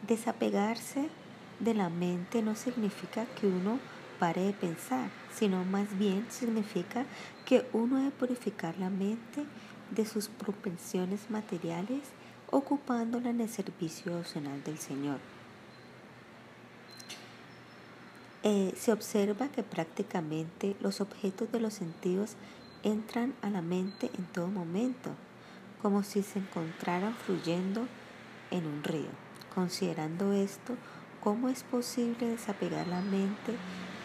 Desapegarse 0.07 1.09
de 1.59 1.73
la 1.73 1.89
mente 1.89 2.41
no 2.41 2.55
significa 2.55 3.25
que 3.25 3.47
uno 3.47 3.79
pare 4.19 4.41
de 4.43 4.53
pensar, 4.53 5.09
sino 5.33 5.63
más 5.65 5.97
bien 5.97 6.25
significa 6.29 7.05
que 7.45 7.67
uno 7.73 7.97
debe 7.97 8.11
purificar 8.11 8.77
la 8.77 8.89
mente 8.89 9.45
de 9.91 10.05
sus 10.05 10.27
propensiones 10.27 11.29
materiales 11.29 12.01
ocupándola 12.51 13.29
en 13.29 13.41
el 13.41 13.49
servicio 13.49 14.17
opcional 14.17 14.63
del 14.63 14.77
Señor. 14.77 15.19
Eh, 18.43 18.73
se 18.77 18.93
observa 18.93 19.49
que 19.49 19.63
prácticamente 19.63 20.75
los 20.79 21.01
objetos 21.01 21.51
de 21.51 21.59
los 21.59 21.73
sentidos 21.73 22.35
entran 22.83 23.33
a 23.41 23.49
la 23.49 23.61
mente 23.61 24.09
en 24.17 24.25
todo 24.27 24.47
momento, 24.47 25.11
como 25.81 26.03
si 26.03 26.23
se 26.23 26.39
encontraran 26.39 27.15
fluyendo 27.15 27.85
en 28.51 28.65
un 28.65 28.83
río. 28.83 29.09
Considerando 29.53 30.31
esto, 30.31 30.75
¿cómo 31.21 31.49
es 31.49 31.63
posible 31.63 32.27
desapegar 32.27 32.87
la 32.87 33.01
mente 33.01 33.55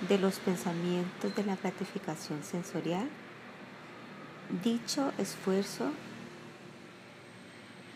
de 0.09 0.19
los 0.19 0.41
pensamientos 0.41 1.35
de 1.37 1.45
la 1.45 1.57
gratificación 1.57 2.43
sensorial? 2.43 3.09
Dicho 4.63 5.13
esfuerzo 5.19 5.93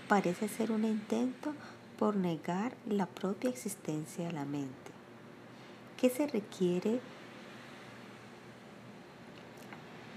parece 0.08 0.48
ser 0.48 0.72
un 0.72 0.84
intento 0.84 1.52
por 1.98 2.16
negar 2.16 2.72
la 2.88 3.06
propia 3.06 3.50
existencia 3.50 4.26
de 4.26 4.32
la 4.32 4.44
mente. 4.44 4.90
¿Qué 5.98 6.08
se 6.08 6.26
requiere 6.26 7.00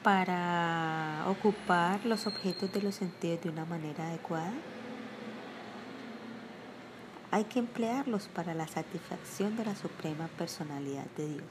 para 0.04 1.26
ocupar 1.28 2.06
los 2.06 2.26
objetos 2.26 2.72
de 2.72 2.82
los 2.82 2.96
sentidos 2.96 3.42
de 3.42 3.50
una 3.50 3.66
manera 3.66 4.08
adecuada? 4.08 4.54
Hay 7.32 7.46
que 7.46 7.60
emplearlos 7.60 8.28
para 8.28 8.54
la 8.54 8.68
satisfacción 8.68 9.58
de 9.58 9.66
la 9.66 9.76
suprema 9.76 10.28
personalidad 10.38 11.06
de 11.18 11.28
Dios. 11.28 11.50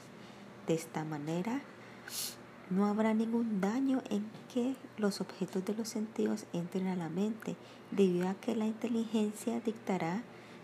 De 0.67 0.75
esta 0.75 1.03
manera, 1.03 1.61
no 2.71 2.85
habrá 2.85 3.13
ningún 3.13 3.59
daño 3.59 4.01
en 4.09 4.25
que 4.53 4.75
los 4.97 5.19
objetos 5.19 5.65
de 5.65 5.75
los 5.75 5.89
sentidos 5.89 6.45
entren 6.53 6.87
a 6.87 6.95
la 6.95 7.09
mente, 7.09 7.57
debido 7.91 8.29
a 8.29 8.33
que 8.35 8.55
la 8.55 8.65
inteligencia 8.65 9.59
dictará 9.59 10.23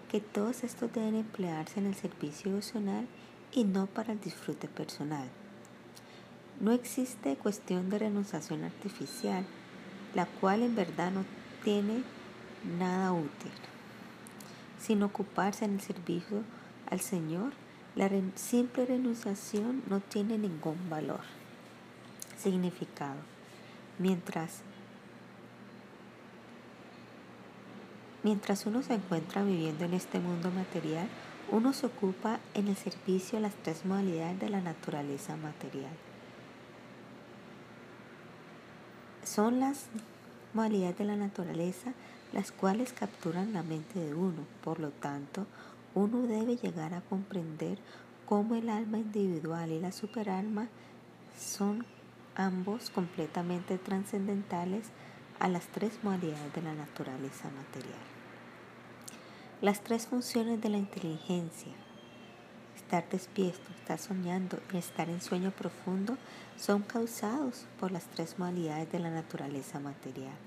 que 0.10 0.22
todos 0.22 0.64
estos 0.64 0.92
deben 0.94 1.16
emplearse 1.16 1.82
en 1.82 1.86
el 1.86 1.96
servicio 1.96 2.50
emocional 2.50 3.08
y 3.52 3.66
no 3.66 3.88
para 3.88 4.14
el 4.14 4.22
disfrute 4.22 4.70
personal. 4.70 5.28
No 6.62 6.72
existe 6.72 7.36
cuestión 7.36 7.90
de 7.90 8.00
renunciación 8.00 8.64
artificial, 8.64 9.46
la 10.16 10.26
cual 10.26 10.64
en 10.64 10.76
verdad 10.76 11.12
no 11.12 11.26
tiene 11.66 12.04
nada 12.80 13.12
útil. 13.12 13.52
Sin 14.80 15.04
ocuparse 15.04 15.66
en 15.66 15.74
el 15.74 15.82
servicio 15.82 16.44
al 16.90 17.02
Señor, 17.02 17.52
la 17.96 18.10
simple 18.36 18.86
renunciación 18.86 19.84
no 19.90 20.00
tiene 20.00 20.38
ningún 20.38 20.90
valor 20.90 21.37
significado. 22.38 23.20
Mientras, 24.00 24.62
mientras 28.24 28.66
uno 28.66 28.84
se 28.84 28.94
encuentra 28.94 29.44
viviendo 29.44 29.86
en 29.86 29.94
este 29.94 30.20
mundo 30.20 30.52
material, 30.52 31.08
uno 31.52 31.74
se 31.74 31.86
ocupa 31.86 32.40
en 32.54 32.68
el 32.68 32.76
servicio 32.76 33.38
a 33.38 33.42
las 33.42 33.56
tres 33.56 33.86
modalidades 33.86 34.40
de 34.40 34.50
la 34.50 34.62
naturaleza 34.62 35.38
material. 35.38 35.92
Son 39.24 39.60
las 39.60 39.86
modalidades 40.54 40.98
de 40.98 41.06
la 41.06 41.16
naturaleza 41.16 41.94
las 42.34 42.52
cuales 42.52 42.94
capturan 42.94 43.54
la 43.54 43.64
mente 43.64 44.00
de 44.00 44.14
uno. 44.14 44.46
Por 44.64 44.80
lo 44.80 44.92
tanto, 44.92 45.46
uno 45.96 46.24
debe 46.24 46.58
llegar 46.58 46.94
a 46.94 47.02
comprender 47.02 47.78
cómo 48.26 48.56
el 48.56 48.70
alma 48.70 48.98
individual 48.98 49.72
y 49.72 49.80
la 49.80 49.92
superalma 49.92 50.68
son 51.40 51.86
ambos 52.38 52.92
completamente 52.92 53.78
trascendentales 53.78 54.86
a 55.40 55.50
las 55.50 55.68
tres 55.68 56.00
modalidades 56.04 56.54
de 56.54 56.62
la 56.62 56.74
naturaleza 56.74 57.50
material. 57.50 58.00
Las 59.60 59.84
tres 59.84 60.06
funciones 60.06 60.62
de 60.62 60.70
la 60.70 60.78
inteligencia, 60.78 61.74
estar 62.76 63.10
despierto, 63.10 63.72
estar 63.80 63.98
soñando 63.98 64.60
y 64.72 64.78
estar 64.78 65.10
en 65.10 65.20
sueño 65.20 65.52
profundo, 65.52 66.16
son 66.58 66.84
causados 66.84 67.66
por 67.80 67.92
las 67.92 68.06
tres 68.06 68.38
modalidades 68.38 68.92
de 68.92 69.00
la 69.00 69.10
naturaleza 69.10 69.80
material. 69.80 70.38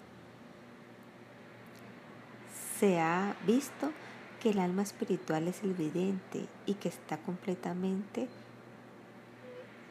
Se 2.78 3.00
ha 3.00 3.36
visto 3.46 3.92
que 4.40 4.50
el 4.50 4.60
alma 4.60 4.82
espiritual 4.82 5.48
es 5.48 5.62
el 5.64 5.74
vidente 5.74 6.46
y 6.66 6.74
que 6.74 6.88
está 6.88 7.18
completamente 7.18 8.28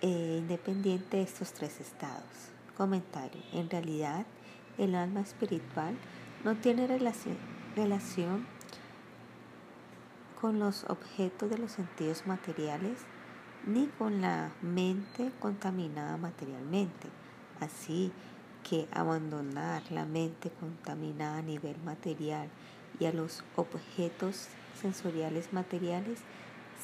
eh, 0.01 0.37
independiente 0.39 1.17
de 1.17 1.23
estos 1.23 1.53
tres 1.53 1.79
estados. 1.79 2.23
Comentario. 2.77 3.41
En 3.53 3.69
realidad, 3.69 4.25
el 4.77 4.95
alma 4.95 5.21
espiritual 5.21 5.95
no 6.43 6.55
tiene 6.55 6.87
relación 6.87 8.47
con 10.39 10.59
los 10.59 10.85
objetos 10.85 11.49
de 11.49 11.57
los 11.57 11.71
sentidos 11.71 12.25
materiales 12.25 12.99
ni 13.65 13.87
con 13.87 14.21
la 14.21 14.51
mente 14.61 15.31
contaminada 15.39 16.17
materialmente. 16.17 17.09
Así 17.59 18.11
que 18.63 18.87
abandonar 18.91 19.83
la 19.91 20.05
mente 20.05 20.49
contaminada 20.59 21.39
a 21.39 21.41
nivel 21.41 21.77
material 21.83 22.49
y 22.99 23.05
a 23.05 23.13
los 23.13 23.43
objetos 23.55 24.47
sensoriales 24.79 25.51
materiales 25.53 26.19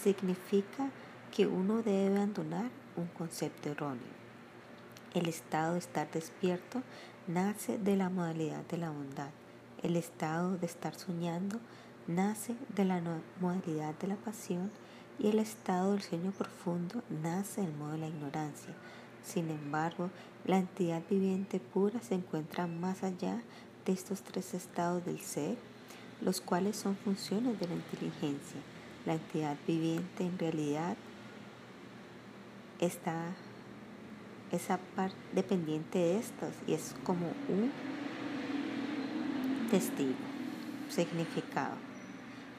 significa 0.01 0.89
que 1.35 1.47
uno 1.47 1.83
debe 1.83 2.15
abandonar 2.15 2.71
un 2.95 3.07
concepto 3.07 3.69
erróneo. 3.69 4.15
El 5.13 5.27
estado 5.27 5.73
de 5.73 5.79
estar 5.79 6.09
despierto 6.09 6.81
nace 7.27 7.77
de 7.77 7.97
la 7.97 8.09
modalidad 8.09 8.63
de 8.67 8.77
la 8.77 8.89
bondad. 8.89 9.31
El 9.83 9.97
estado 9.97 10.57
de 10.57 10.65
estar 10.65 10.95
soñando 10.95 11.59
nace 12.07 12.55
de 12.73 12.85
la 12.85 13.01
modalidad 13.41 13.95
de 13.95 14.07
la 14.07 14.15
pasión 14.15 14.71
y 15.19 15.27
el 15.27 15.39
estado 15.39 15.91
del 15.91 16.03
sueño 16.03 16.31
profundo 16.31 17.03
nace 17.09 17.59
del 17.63 17.73
modo 17.73 17.91
de 17.91 17.97
la 17.97 18.07
ignorancia. 18.07 18.73
Sin 19.21 19.49
embargo, 19.49 20.11
la 20.45 20.57
entidad 20.57 21.01
viviente 21.09 21.59
pura 21.59 22.01
se 22.01 22.15
encuentra 22.15 22.65
más 22.65 23.03
allá 23.03 23.41
de 23.85 23.91
estos 23.91 24.21
tres 24.21 24.53
estados 24.53 25.03
del 25.03 25.19
ser, 25.19 25.57
los 26.21 26.39
cuales 26.39 26.77
son 26.77 26.95
funciones 26.95 27.59
de 27.59 27.67
la 27.67 27.75
inteligencia. 27.75 28.61
La 29.05 29.15
entidad 29.15 29.57
viviente 29.67 30.23
en 30.23 30.39
realidad 30.39 30.95
está 32.79 33.33
esa 34.51 34.77
parte 34.95 35.15
dependiente 35.33 35.99
de 35.99 36.17
estos 36.17 36.49
y 36.67 36.73
es 36.73 36.95
como 37.03 37.27
un 37.49 37.71
testigo, 39.69 40.15
significado. 40.89 41.75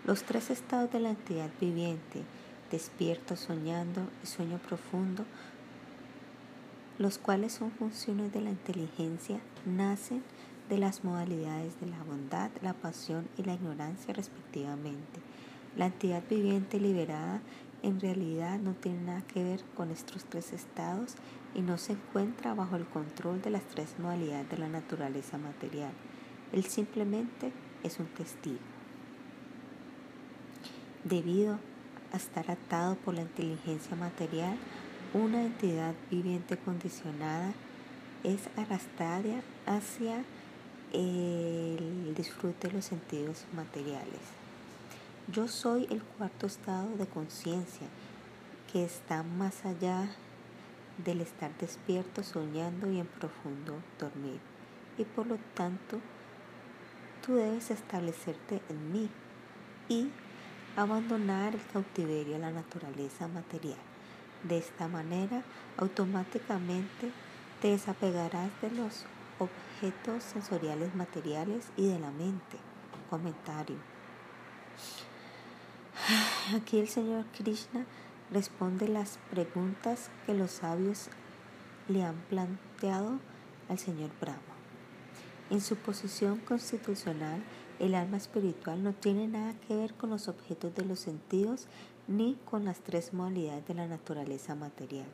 Los 0.04 0.22
tres 0.22 0.50
estados 0.50 0.92
de 0.92 1.00
la 1.00 1.10
entidad 1.10 1.50
viviente, 1.60 2.22
despierto, 2.70 3.36
soñando 3.36 4.02
y 4.22 4.26
sueño 4.26 4.58
profundo, 4.58 5.24
los 6.98 7.18
cuales 7.18 7.52
son 7.52 7.70
funciones 7.70 8.32
de 8.32 8.40
la 8.40 8.50
inteligencia, 8.50 9.38
nacen 9.64 10.22
de 10.68 10.78
las 10.78 11.04
modalidades 11.04 11.78
de 11.80 11.86
la 11.86 12.02
bondad, 12.02 12.50
la 12.62 12.72
pasión 12.72 13.28
y 13.36 13.44
la 13.44 13.54
ignorancia 13.54 14.12
respectivamente. 14.14 15.20
La 15.76 15.86
entidad 15.86 16.22
viviente 16.28 16.80
liberada 16.80 17.40
en 17.86 18.00
realidad 18.00 18.58
no 18.58 18.74
tiene 18.74 19.00
nada 19.02 19.22
que 19.22 19.44
ver 19.44 19.62
con 19.76 19.92
estos 19.92 20.24
tres 20.24 20.52
estados 20.52 21.14
y 21.54 21.60
no 21.60 21.78
se 21.78 21.92
encuentra 21.92 22.52
bajo 22.52 22.74
el 22.74 22.84
control 22.84 23.40
de 23.42 23.50
las 23.50 23.62
tres 23.62 23.94
modalidades 24.00 24.50
de 24.50 24.58
la 24.58 24.68
naturaleza 24.68 25.38
material. 25.38 25.92
Él 26.52 26.64
simplemente 26.64 27.52
es 27.84 28.00
un 28.00 28.06
testigo. 28.06 28.58
Debido 31.04 31.60
a 32.12 32.16
estar 32.16 32.50
atado 32.50 32.96
por 32.96 33.14
la 33.14 33.22
inteligencia 33.22 33.94
material, 33.96 34.56
una 35.14 35.44
entidad 35.44 35.94
viviente 36.10 36.56
condicionada 36.56 37.52
es 38.24 38.48
arrastrada 38.56 39.42
hacia 39.64 40.24
el 40.92 42.14
disfrute 42.16 42.66
de 42.66 42.74
los 42.74 42.84
sentidos 42.84 43.44
materiales. 43.54 44.35
Yo 45.28 45.48
soy 45.48 45.88
el 45.90 46.04
cuarto 46.04 46.46
estado 46.46 46.88
de 46.96 47.08
conciencia 47.08 47.88
que 48.72 48.84
está 48.84 49.24
más 49.24 49.66
allá 49.66 50.08
del 51.04 51.20
estar 51.20 51.50
despierto, 51.58 52.22
soñando 52.22 52.88
y 52.92 53.00
en 53.00 53.08
profundo 53.08 53.74
dormir. 53.98 54.38
Y 54.96 55.02
por 55.02 55.26
lo 55.26 55.36
tanto, 55.54 55.98
tú 57.24 57.34
debes 57.34 57.72
establecerte 57.72 58.62
en 58.68 58.92
mí 58.92 59.10
y 59.88 60.12
abandonar 60.76 61.56
el 61.56 61.66
cautiverio 61.72 62.36
a 62.36 62.38
la 62.38 62.52
naturaleza 62.52 63.26
material. 63.26 63.80
De 64.44 64.58
esta 64.58 64.86
manera, 64.86 65.42
automáticamente 65.76 67.10
te 67.60 67.70
desapegarás 67.70 68.50
de 68.62 68.70
los 68.70 69.04
objetos 69.40 70.22
sensoriales 70.22 70.94
materiales 70.94 71.64
y 71.76 71.88
de 71.88 71.98
la 71.98 72.12
mente. 72.12 72.58
Comentario. 73.10 73.76
Aquí 76.54 76.78
el 76.78 76.88
Señor 76.88 77.24
Krishna 77.36 77.86
responde 78.30 78.88
las 78.88 79.18
preguntas 79.30 80.10
que 80.26 80.34
los 80.34 80.50
sabios 80.50 81.08
le 81.88 82.02
han 82.02 82.16
planteado 82.28 83.18
al 83.68 83.78
Señor 83.78 84.10
Brahma. 84.20 84.40
En 85.48 85.60
su 85.60 85.76
posición 85.76 86.38
constitucional, 86.38 87.42
el 87.78 87.94
alma 87.94 88.16
espiritual 88.16 88.82
no 88.82 88.92
tiene 88.92 89.26
nada 89.28 89.54
que 89.66 89.76
ver 89.76 89.94
con 89.94 90.10
los 90.10 90.28
objetos 90.28 90.74
de 90.74 90.84
los 90.84 90.98
sentidos 90.98 91.66
ni 92.08 92.36
con 92.44 92.64
las 92.64 92.80
tres 92.80 93.12
modalidades 93.12 93.66
de 93.66 93.74
la 93.74 93.86
naturaleza 93.86 94.54
material. 94.54 95.06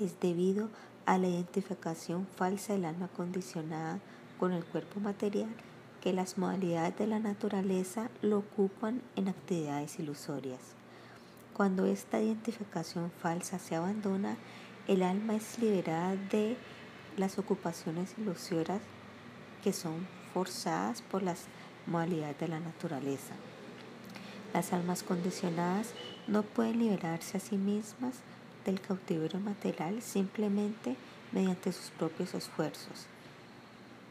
Es 0.00 0.18
debido 0.20 0.68
a 1.06 1.18
la 1.18 1.28
identificación 1.28 2.26
falsa 2.26 2.72
del 2.72 2.84
alma 2.84 3.08
condicionada 3.08 4.00
con 4.38 4.52
el 4.52 4.64
cuerpo 4.64 5.00
material 5.00 5.48
que 6.02 6.12
las 6.12 6.38
modalidades 6.38 6.96
de 6.96 7.06
la 7.06 7.18
naturaleza 7.18 8.10
lo 8.22 8.38
ocupan 8.38 9.02
en 9.16 9.28
actividades 9.28 9.98
ilusorias. 9.98 10.60
Cuando 11.54 11.86
esta 11.86 12.20
identificación 12.20 13.10
falsa 13.10 13.58
se 13.58 13.74
abandona, 13.74 14.36
el 14.86 15.02
alma 15.02 15.34
es 15.34 15.58
liberada 15.58 16.16
de 16.30 16.56
las 17.16 17.38
ocupaciones 17.38 18.14
ilusorias 18.16 18.80
que 19.62 19.72
son 19.72 20.06
forzadas 20.32 21.02
por 21.02 21.22
las 21.22 21.46
modalidades 21.86 22.38
de 22.38 22.48
la 22.48 22.60
naturaleza. 22.60 23.34
Las 24.54 24.72
almas 24.72 25.02
condicionadas 25.02 25.92
no 26.26 26.42
pueden 26.42 26.78
liberarse 26.78 27.36
a 27.36 27.40
sí 27.40 27.56
mismas 27.56 28.14
del 28.64 28.80
cautiverio 28.80 29.40
material 29.40 30.00
simplemente 30.00 30.96
mediante 31.32 31.72
sus 31.72 31.90
propios 31.90 32.34
esfuerzos. 32.34 33.06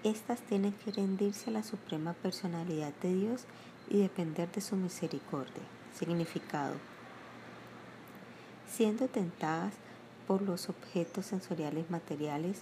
Estas 0.08 0.40
tienen 0.40 0.72
que 0.72 0.94
rendirse 0.94 1.50
a 1.50 1.54
la 1.54 1.64
suprema 1.64 2.14
personalidad 2.14 2.94
de 3.02 3.14
Dios 3.14 3.44
y 3.90 3.98
depender 3.98 4.50
de 4.54 4.62
su 4.62 4.78
misericordia. 4.78 5.64
Significado. 5.94 6.76
Siendo 8.72 9.10
tentadas 9.10 9.74
por 10.26 10.42
los 10.42 10.70
objetos 10.70 11.26
sensoriales 11.26 11.92
materiales, 11.92 12.62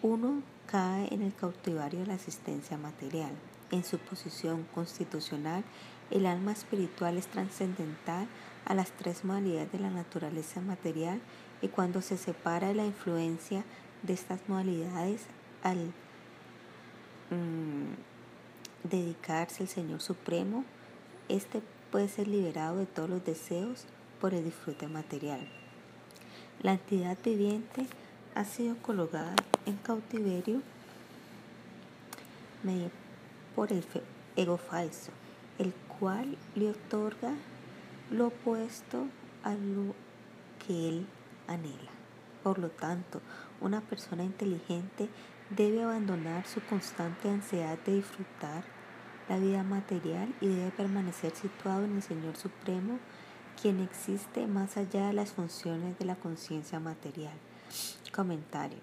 uno 0.00 0.42
cae 0.64 1.12
en 1.12 1.20
el 1.20 1.34
cautivario 1.34 2.00
de 2.00 2.06
la 2.06 2.14
asistencia 2.14 2.78
material. 2.78 3.32
En 3.70 3.84
su 3.84 3.98
posición 3.98 4.66
constitucional, 4.74 5.64
el 6.10 6.24
alma 6.24 6.52
espiritual 6.52 7.18
es 7.18 7.26
trascendental 7.26 8.26
a 8.64 8.72
las 8.72 8.92
tres 8.92 9.26
modalidades 9.26 9.72
de 9.72 9.78
la 9.78 9.90
naturaleza 9.90 10.62
material 10.62 11.20
y 11.60 11.68
cuando 11.68 12.00
se 12.00 12.16
separa 12.16 12.68
de 12.68 12.74
la 12.76 12.86
influencia 12.86 13.62
de 14.02 14.14
estas 14.14 14.40
modalidades 14.48 15.26
al 15.62 15.92
mm, 17.34 18.88
dedicarse 18.88 19.62
al 19.62 19.68
Señor 19.68 20.00
Supremo, 20.00 20.64
este 21.28 21.62
puede 21.90 22.08
ser 22.08 22.28
liberado 22.28 22.78
de 22.78 22.86
todos 22.86 23.08
los 23.08 23.24
deseos 23.24 23.84
por 24.20 24.34
el 24.34 24.44
disfrute 24.44 24.88
material. 24.88 25.46
La 26.62 26.72
entidad 26.72 27.18
viviente 27.24 27.86
ha 28.34 28.44
sido 28.44 28.76
colocada 28.76 29.34
en 29.66 29.76
cautiverio 29.76 30.62
por 33.54 33.72
el 33.72 33.84
ego 34.36 34.56
falso, 34.56 35.10
el 35.58 35.74
cual 35.98 36.36
le 36.54 36.70
otorga 36.70 37.34
lo 38.10 38.28
opuesto 38.28 39.06
a 39.42 39.54
lo 39.54 39.94
que 40.64 40.88
él 40.88 41.06
anhela. 41.48 41.90
Por 42.42 42.58
lo 42.58 42.70
tanto, 42.70 43.20
una 43.60 43.80
persona 43.80 44.24
inteligente 44.24 45.08
debe 45.56 45.82
abandonar 45.82 46.46
su 46.46 46.60
constante 46.62 47.28
ansiedad 47.28 47.78
de 47.84 47.96
disfrutar 47.96 48.64
la 49.28 49.38
vida 49.38 49.62
material 49.62 50.34
y 50.40 50.48
debe 50.48 50.70
permanecer 50.70 51.34
situado 51.34 51.84
en 51.84 51.96
el 51.96 52.02
Señor 52.02 52.36
Supremo 52.36 52.98
quien 53.60 53.80
existe 53.80 54.46
más 54.46 54.76
allá 54.76 55.08
de 55.08 55.12
las 55.12 55.32
funciones 55.32 55.98
de 55.98 56.04
la 56.04 56.16
conciencia 56.16 56.80
material. 56.80 57.34
Comentario. 58.14 58.78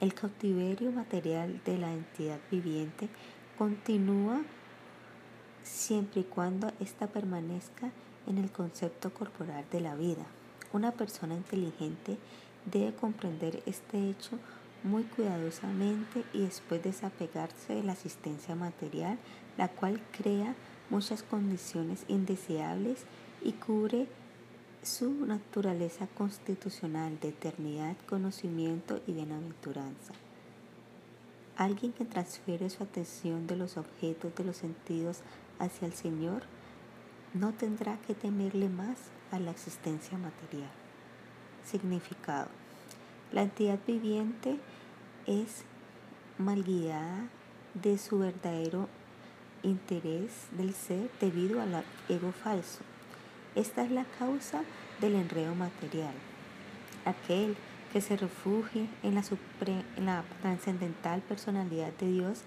El 0.00 0.12
cautiverio 0.12 0.90
material 0.90 1.60
de 1.64 1.78
la 1.78 1.92
entidad 1.92 2.38
viviente 2.50 3.08
continúa 3.56 4.42
siempre 5.62 6.22
y 6.22 6.24
cuando 6.24 6.70
ésta 6.80 7.06
permanezca 7.06 7.90
en 8.26 8.38
el 8.38 8.50
concepto 8.50 9.14
corporal 9.14 9.64
de 9.70 9.80
la 9.80 9.94
vida. 9.94 10.26
Una 10.72 10.92
persona 10.92 11.34
inteligente 11.34 12.18
debe 12.66 12.94
comprender 12.94 13.62
este 13.66 14.10
hecho 14.10 14.38
muy 14.84 15.02
cuidadosamente 15.04 16.22
y 16.32 16.42
después 16.42 16.82
desapegarse 16.82 17.74
de 17.74 17.82
la 17.82 17.92
asistencia 17.92 18.54
material, 18.54 19.18
la 19.56 19.68
cual 19.68 20.00
crea 20.16 20.54
muchas 20.90 21.22
condiciones 21.22 22.04
indeseables 22.06 23.04
y 23.42 23.52
cubre 23.52 24.06
su 24.82 25.26
naturaleza 25.26 26.06
constitucional 26.06 27.18
de 27.18 27.28
eternidad, 27.28 27.96
conocimiento 28.06 29.00
y 29.06 29.12
bienaventuranza. 29.12 30.12
Alguien 31.56 31.92
que 31.92 32.04
transfiere 32.04 32.68
su 32.68 32.82
atención 32.82 33.46
de 33.46 33.56
los 33.56 33.78
objetos 33.78 34.34
de 34.34 34.44
los 34.44 34.58
sentidos 34.58 35.20
hacia 35.58 35.86
el 35.86 35.94
Señor 35.94 36.42
no 37.32 37.52
tendrá 37.52 37.96
que 38.06 38.14
temerle 38.14 38.68
más 38.68 38.98
a 39.30 39.38
la 39.38 39.50
existencia 39.50 40.18
material. 40.18 40.70
Significado. 41.64 42.48
La 43.32 43.42
entidad 43.42 43.78
viviente 43.86 44.58
es 45.26 45.64
mal 46.38 46.62
guiada 46.64 47.28
de 47.74 47.98
su 47.98 48.18
verdadero 48.18 48.88
interés 49.62 50.30
del 50.52 50.74
ser 50.74 51.10
debido 51.20 51.60
al 51.60 51.84
ego 52.08 52.32
falso. 52.32 52.80
Esta 53.54 53.84
es 53.84 53.90
la 53.90 54.04
causa 54.18 54.62
del 55.00 55.14
enredo 55.14 55.54
material. 55.54 56.14
Aquel 57.04 57.56
que 57.92 58.00
se 58.00 58.16
refugie 58.16 58.88
en 59.02 59.14
la, 59.14 59.22
en 59.96 60.06
la 60.06 60.24
trascendental 60.42 61.20
personalidad 61.20 61.92
de 61.92 62.10
Dios 62.10 62.40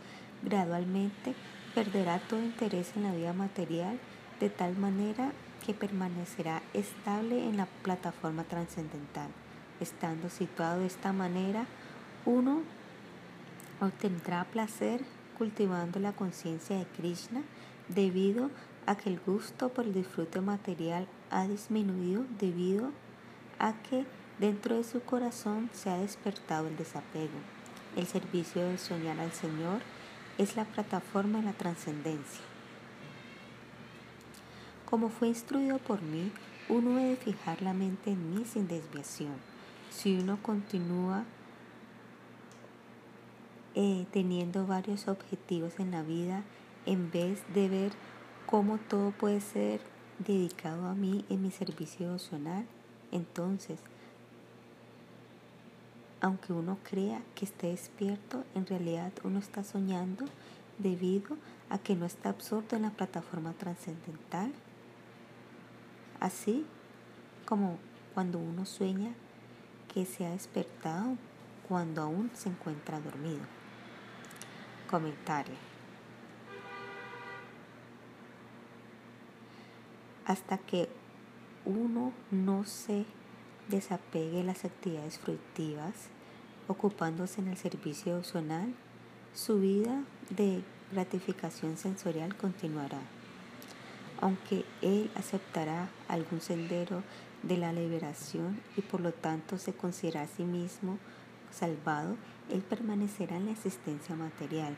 gradualmente 0.43 1.35
perderá 1.73 2.19
todo 2.19 2.41
interés 2.41 2.91
en 2.95 3.03
la 3.03 3.13
vida 3.13 3.33
material 3.33 3.99
de 4.39 4.49
tal 4.49 4.77
manera 4.77 5.31
que 5.65 5.73
permanecerá 5.73 6.61
estable 6.73 7.47
en 7.47 7.57
la 7.57 7.65
plataforma 7.83 8.43
trascendental. 8.43 9.29
Estando 9.79 10.29
situado 10.29 10.79
de 10.79 10.87
esta 10.87 11.13
manera, 11.13 11.65
uno 12.27 12.61
obtendrá 13.79 14.43
placer 14.43 15.01
cultivando 15.37 15.97
la 16.01 16.11
conciencia 16.11 16.77
de 16.77 16.85
Krishna 16.85 17.41
debido 17.87 18.51
a 18.85 18.97
que 18.97 19.09
el 19.09 19.19
gusto 19.25 19.69
por 19.69 19.85
el 19.85 19.93
disfrute 19.93 20.41
material 20.41 21.07
ha 21.31 21.47
disminuido 21.47 22.25
debido 22.37 22.91
a 23.59 23.73
que 23.81 24.05
dentro 24.39 24.75
de 24.75 24.83
su 24.83 25.01
corazón 25.01 25.69
se 25.73 25.89
ha 25.89 25.97
despertado 25.97 26.67
el 26.67 26.75
desapego. 26.75 27.39
El 27.95 28.05
servicio 28.05 28.67
de 28.67 28.77
soñar 28.77 29.19
al 29.19 29.31
Señor 29.31 29.79
es 30.37 30.57
la 30.57 30.65
plataforma 30.65 31.39
de 31.39 31.45
la 31.45 31.53
trascendencia. 31.53 32.43
Como 34.85 35.07
fue 35.07 35.29
instruido 35.29 35.77
por 35.79 36.01
mí, 36.01 36.31
uno 36.67 36.95
debe 36.95 37.15
fijar 37.15 37.61
la 37.61 37.73
mente 37.73 38.11
en 38.11 38.35
mí 38.35 38.43
sin 38.43 38.67
desviación. 38.67 39.35
Si 39.89 40.17
uno 40.19 40.37
continúa 40.41 41.23
eh, 43.79 44.07
teniendo 44.11 44.65
varios 44.65 45.07
objetivos 45.07 45.79
en 45.79 45.91
la 45.91 46.01
vida, 46.01 46.43
en 46.87 47.11
vez 47.11 47.43
de 47.53 47.69
ver 47.69 47.91
cómo 48.47 48.79
todo 48.79 49.11
puede 49.11 49.39
ser 49.39 49.81
dedicado 50.17 50.87
a 50.87 50.95
mí 50.95 51.23
en 51.29 51.43
mi 51.43 51.51
servicio 51.51 52.07
devocional, 52.07 52.65
entonces, 53.11 53.79
aunque 56.21 56.53
uno 56.53 56.79
crea 56.81 57.21
que 57.35 57.45
esté 57.45 57.67
despierto, 57.67 58.43
en 58.55 58.65
realidad 58.65 59.11
uno 59.23 59.37
está 59.37 59.63
soñando 59.63 60.25
debido 60.79 61.37
a 61.69 61.77
que 61.77 61.95
no 61.95 62.07
está 62.07 62.29
absorto 62.29 62.75
en 62.75 62.81
la 62.81 62.89
plataforma 62.89 63.53
trascendental 63.53 64.51
Así 66.19 66.65
como 67.45 67.77
cuando 68.13 68.39
uno 68.39 68.65
sueña 68.65 69.13
que 69.93 70.05
se 70.05 70.25
ha 70.25 70.31
despertado 70.31 71.15
cuando 71.67 72.01
aún 72.01 72.31
se 72.33 72.49
encuentra 72.49 72.99
dormido. 72.99 73.56
Comentario. 74.89 75.55
Hasta 80.25 80.57
que 80.57 80.89
uno 81.65 82.13
no 82.31 82.65
se 82.65 83.05
desapegue 83.67 84.37
de 84.37 84.43
las 84.43 84.65
actividades 84.65 85.19
fructivas, 85.19 86.09
ocupándose 86.67 87.41
en 87.41 87.49
el 87.49 87.57
servicio 87.57 88.17
opcional, 88.17 88.73
su 89.33 89.59
vida 89.59 90.03
de 90.29 90.63
gratificación 90.91 91.77
sensorial 91.77 92.35
continuará 92.35 92.99
aunque 94.21 94.65
él 94.81 95.09
aceptará 95.15 95.89
algún 96.07 96.41
sendero 96.41 97.03
de 97.43 97.57
la 97.57 97.71
liberación 97.71 98.59
y 98.75 98.81
por 98.81 99.01
lo 99.01 99.13
tanto 99.13 99.57
se 99.57 99.73
considera 99.73 100.23
a 100.23 100.27
sí 100.27 100.43
mismo 100.43 100.97
salvado, 101.51 102.17
él 102.51 102.61
permanecerá 102.61 103.37
en 103.37 103.45
la 103.45 103.51
existencia 103.51 104.15
material. 104.15 104.75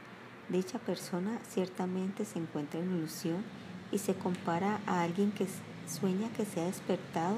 Dicha 0.50 0.80
persona 0.80 1.40
ciertamente 1.48 2.26
se 2.26 2.40
encuentra 2.40 2.80
en 2.80 2.98
ilusión 2.98 3.44
y 3.92 4.00
se 4.00 4.16
compara 4.16 4.80
a 4.86 5.04
alguien 5.04 5.32
que 5.32 5.48
sueña 5.88 6.30
que 6.36 6.46
se 6.46 6.62
ha 6.62 6.66
despertado 6.66 7.38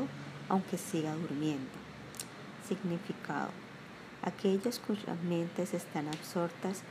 aunque 0.49 0.77
siga 0.77 1.15
durmiendo. 1.15 1.69
Significado. 2.67 3.49
Aquellos 4.21 4.79
cuyas 4.79 5.21
mentes 5.23 5.73
están 5.73 6.07
absortas 6.07 6.83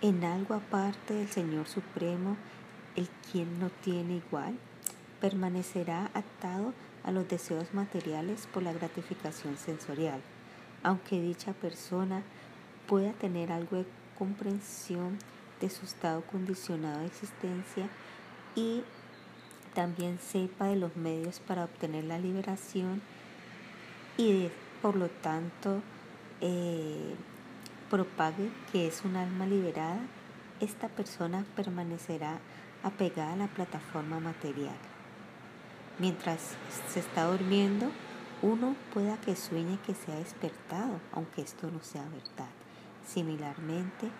en 0.00 0.24
algo 0.24 0.54
aparte 0.54 1.14
del 1.14 1.28
Señor 1.28 1.66
Supremo 1.66 2.36
el 2.96 3.08
quien 3.30 3.58
no 3.58 3.70
tiene 3.70 4.16
igual 4.16 4.56
permanecerá 5.20 6.10
atado 6.14 6.72
a 7.04 7.10
los 7.10 7.28
deseos 7.28 7.74
materiales 7.74 8.46
por 8.46 8.62
la 8.62 8.72
gratificación 8.72 9.56
sensorial, 9.56 10.20
aunque 10.82 11.20
dicha 11.20 11.52
persona 11.52 12.22
pueda 12.88 13.12
tener 13.12 13.52
algo 13.52 13.76
de 13.76 13.86
comprensión 14.18 15.18
de 15.60 15.70
su 15.70 15.84
estado 15.84 16.22
condicionado 16.22 17.00
de 17.00 17.06
existencia 17.06 17.88
y 18.56 18.82
también 19.74 20.18
sepa 20.18 20.66
de 20.66 20.76
los 20.76 20.96
medios 20.96 21.38
para 21.38 21.64
obtener 21.64 22.04
la 22.04 22.18
liberación 22.18 23.00
y 24.16 24.48
por 24.82 24.96
lo 24.96 25.08
tanto 25.08 25.82
eh, 26.40 27.14
propague 27.90 28.50
que 28.72 28.88
es 28.88 29.04
un 29.04 29.16
alma 29.16 29.46
liberada, 29.46 30.00
esta 30.60 30.88
persona 30.88 31.44
permanecerá 31.54 32.40
apegada 32.82 33.34
a 33.34 33.36
la 33.36 33.48
plataforma 33.48 34.18
material. 34.18 34.76
Mientras 35.98 36.56
se 36.92 37.00
está 37.00 37.24
durmiendo, 37.24 37.90
uno 38.42 38.76
pueda 38.94 39.16
que 39.20 39.34
sueñe 39.36 39.78
que 39.84 39.94
se 39.94 40.12
ha 40.12 40.16
despertado, 40.16 41.00
aunque 41.12 41.42
esto 41.42 41.70
no 41.70 41.82
sea 41.82 42.04
verdad. 42.04 42.57
Similarmente, 43.08 44.10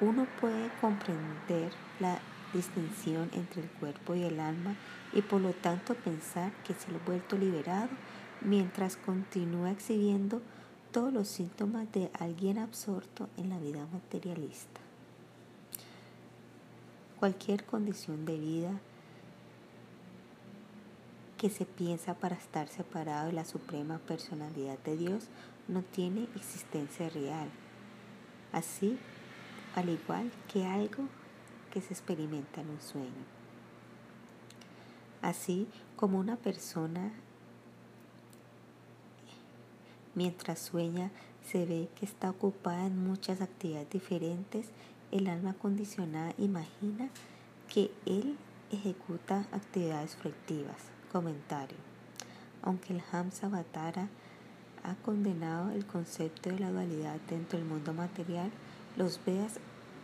uno 0.00 0.26
puede 0.40 0.70
comprender 0.80 1.72
la 2.00 2.18
distinción 2.52 3.30
entre 3.32 3.62
el 3.62 3.68
cuerpo 3.68 4.14
y 4.14 4.22
el 4.22 4.38
alma 4.38 4.76
y 5.12 5.22
por 5.22 5.40
lo 5.40 5.52
tanto 5.52 5.94
pensar 5.94 6.52
que 6.64 6.74
se 6.74 6.90
ha 6.90 6.98
vuelto 7.04 7.36
liberado 7.36 7.90
mientras 8.40 8.96
continúa 8.96 9.72
exhibiendo 9.72 10.40
todos 10.92 11.12
los 11.12 11.26
síntomas 11.26 11.90
de 11.92 12.10
alguien 12.18 12.58
absorto 12.58 13.28
en 13.36 13.50
la 13.50 13.58
vida 13.58 13.86
materialista 13.92 14.80
cualquier 17.24 17.64
condición 17.64 18.26
de 18.26 18.38
vida 18.38 18.70
que 21.38 21.48
se 21.48 21.64
piensa 21.64 22.12
para 22.12 22.36
estar 22.36 22.68
separado 22.68 23.28
de 23.28 23.32
la 23.32 23.46
suprema 23.46 23.96
personalidad 23.96 24.78
de 24.80 24.98
Dios 24.98 25.28
no 25.66 25.80
tiene 25.80 26.28
existencia 26.36 27.08
real. 27.08 27.48
Así, 28.54 28.96
al 29.74 29.88
igual 29.88 30.30
que 30.52 30.64
algo 30.64 31.08
que 31.72 31.80
se 31.80 31.92
experimenta 31.92 32.60
en 32.60 32.70
un 32.70 32.80
sueño. 32.80 33.24
Así 35.22 35.66
como 35.96 36.20
una 36.20 36.36
persona 36.36 37.10
mientras 40.14 40.60
sueña 40.60 41.10
se 41.44 41.66
ve 41.66 41.88
que 41.98 42.06
está 42.06 42.30
ocupada 42.30 42.86
en 42.86 42.96
muchas 43.04 43.40
actividades 43.40 43.90
diferentes 43.90 44.68
el 45.10 45.26
alma 45.26 45.54
condicionada 45.54 46.32
imagina 46.38 47.08
que 47.68 47.90
él 48.06 48.38
ejecuta 48.70 49.48
actividades 49.50 50.14
fructivas. 50.14 50.76
Comentario. 51.10 51.78
Aunque 52.62 52.92
el 52.92 53.02
Hamsa 53.10 53.48
Vatara 53.48 54.08
ha 54.84 54.94
condenado 54.96 55.70
el 55.70 55.86
concepto 55.86 56.50
de 56.50 56.58
la 56.58 56.70
dualidad 56.70 57.16
dentro 57.28 57.58
del 57.58 57.66
mundo 57.66 57.92
material, 57.92 58.50
los 58.96 59.18
Vedas 59.24 59.54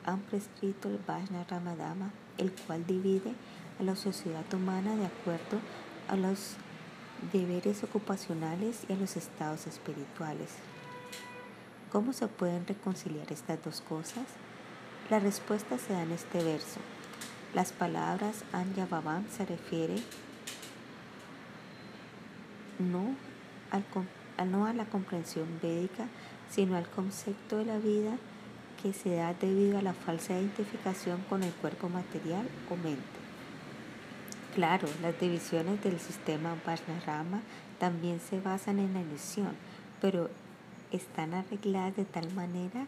han 0.04 0.20
prescrito 0.20 0.88
el 0.88 0.98
Vajna 1.06 1.44
Ramadama, 1.44 2.10
el 2.38 2.50
cual 2.52 2.86
divide 2.86 3.34
a 3.78 3.82
la 3.82 3.94
sociedad 3.94 4.44
humana 4.52 4.96
de 4.96 5.06
acuerdo 5.06 5.58
a 6.08 6.16
los 6.16 6.54
deberes 7.32 7.84
ocupacionales 7.84 8.84
y 8.88 8.94
a 8.94 8.96
los 8.96 9.16
estados 9.16 9.66
espirituales. 9.66 10.50
¿Cómo 11.92 12.12
se 12.12 12.28
pueden 12.28 12.66
reconciliar 12.66 13.30
estas 13.30 13.62
dos 13.62 13.82
cosas? 13.82 14.24
La 15.10 15.18
respuesta 15.18 15.76
se 15.76 15.92
da 15.92 16.02
en 16.02 16.12
este 16.12 16.42
verso. 16.42 16.80
Las 17.52 17.72
palabras 17.72 18.44
Anya 18.52 18.86
Babam 18.86 19.28
se 19.28 19.44
refiere 19.44 19.96
no, 22.78 23.14
al, 23.70 23.84
no 24.44 24.66
a 24.66 24.72
la 24.72 24.84
comprensión 24.84 25.46
védica, 25.62 26.06
sino 26.50 26.76
al 26.76 26.88
concepto 26.88 27.58
de 27.58 27.64
la 27.64 27.78
vida 27.78 28.16
que 28.82 28.92
se 28.92 29.14
da 29.14 29.34
debido 29.34 29.78
a 29.78 29.82
la 29.82 29.92
falsa 29.92 30.38
identificación 30.38 31.22
con 31.28 31.42
el 31.42 31.52
cuerpo 31.52 31.88
material 31.88 32.48
o 32.70 32.76
mente. 32.76 33.20
Claro, 34.54 34.88
las 35.00 35.18
divisiones 35.20 35.82
del 35.82 36.00
sistema 36.00 36.56
Varnarama 36.66 37.40
también 37.78 38.20
se 38.20 38.40
basan 38.40 38.78
en 38.78 38.94
la 38.94 39.00
ilusión, 39.00 39.54
pero 40.00 40.28
están 40.90 41.34
arregladas 41.34 41.96
de 41.96 42.04
tal 42.04 42.32
manera 42.32 42.86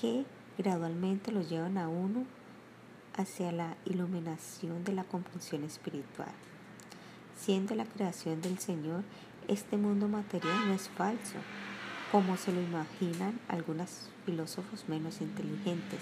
que 0.00 0.24
gradualmente 0.58 1.32
los 1.32 1.50
llevan 1.50 1.76
a 1.76 1.88
uno 1.88 2.24
hacia 3.16 3.52
la 3.52 3.76
iluminación 3.84 4.84
de 4.84 4.92
la 4.92 5.04
comprensión 5.04 5.64
espiritual. 5.64 6.32
Siendo 7.36 7.74
la 7.74 7.84
creación 7.84 8.40
del 8.40 8.58
Señor, 8.58 9.02
este 9.48 9.76
mundo 9.76 10.08
material 10.08 10.68
no 10.68 10.74
es 10.74 10.88
falso, 10.88 11.36
como 12.10 12.36
se 12.36 12.52
lo 12.52 12.60
imaginan 12.60 13.38
algunos 13.48 14.10
filósofos 14.26 14.88
menos 14.88 15.20
inteligentes. 15.20 16.00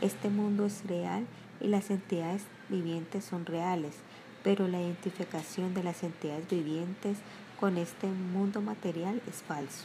Este 0.00 0.28
mundo 0.28 0.66
es 0.66 0.86
real 0.86 1.26
y 1.60 1.68
las 1.68 1.90
entidades 1.90 2.42
vivientes 2.68 3.24
son 3.24 3.46
reales, 3.46 3.94
pero 4.42 4.68
la 4.68 4.80
identificación 4.80 5.74
de 5.74 5.82
las 5.82 6.02
entidades 6.02 6.48
vivientes 6.48 7.18
con 7.60 7.78
este 7.78 8.08
mundo 8.08 8.60
material 8.60 9.22
es 9.28 9.42
falso. 9.42 9.84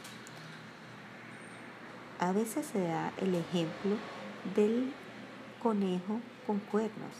A 2.19 2.33
veces 2.33 2.65
se 2.65 2.81
da 2.81 3.13
el 3.17 3.35
ejemplo 3.35 3.95
del 4.55 4.91
conejo 5.61 6.19
con 6.45 6.59
cuernos. 6.59 7.13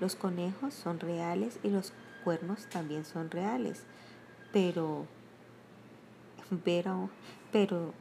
Los 0.00 0.14
conejos 0.14 0.72
son 0.72 1.00
reales 1.00 1.58
y 1.62 1.68
los 1.70 1.92
cuernos 2.24 2.66
también 2.70 3.04
son 3.04 3.30
reales, 3.30 3.84
pero 4.56 5.04
ver 6.64 6.88
a, 6.88 7.10
pero 7.52 7.92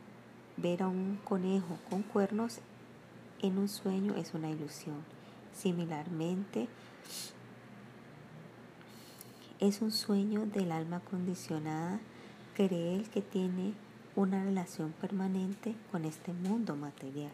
ver 0.55 0.83
a 0.83 0.87
un 0.87 1.19
conejo 1.25 1.77
con 1.89 2.01
cuernos 2.01 2.59
en 3.41 3.57
un 3.57 3.67
sueño 3.67 4.15
es 4.15 4.33
una 4.33 4.49
ilusión. 4.49 5.03
Similarmente, 5.53 6.69
es 9.59 9.81
un 9.81 9.91
sueño 9.91 10.45
del 10.45 10.71
alma 10.71 11.01
condicionada 11.01 11.99
creer 12.55 13.03
que 13.09 13.21
tiene 13.21 13.73
una 14.15 14.41
relación 14.41 14.93
permanente 14.93 15.75
con 15.91 16.05
este 16.05 16.31
mundo 16.31 16.77
material. 16.77 17.33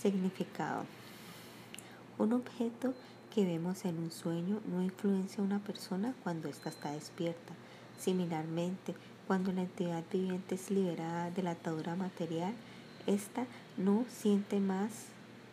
Significado. 0.00 0.86
Un 2.16 2.32
objeto 2.32 2.94
que 3.36 3.44
vemos 3.44 3.84
en 3.84 3.98
un 3.98 4.10
sueño 4.10 4.62
no 4.66 4.82
influencia 4.82 5.42
a 5.42 5.44
una 5.44 5.58
persona 5.58 6.14
cuando 6.22 6.48
ésta 6.48 6.70
está 6.70 6.92
despierta. 6.92 7.52
Similarmente, 7.98 8.94
cuando 9.26 9.52
la 9.52 9.60
entidad 9.60 10.02
viviente 10.10 10.54
es 10.54 10.70
liberada 10.70 11.30
de 11.30 11.42
la 11.42 11.50
atadura 11.50 11.96
material, 11.96 12.54
ésta 13.06 13.44
no 13.76 14.06
siente 14.08 14.58
más 14.58 15.08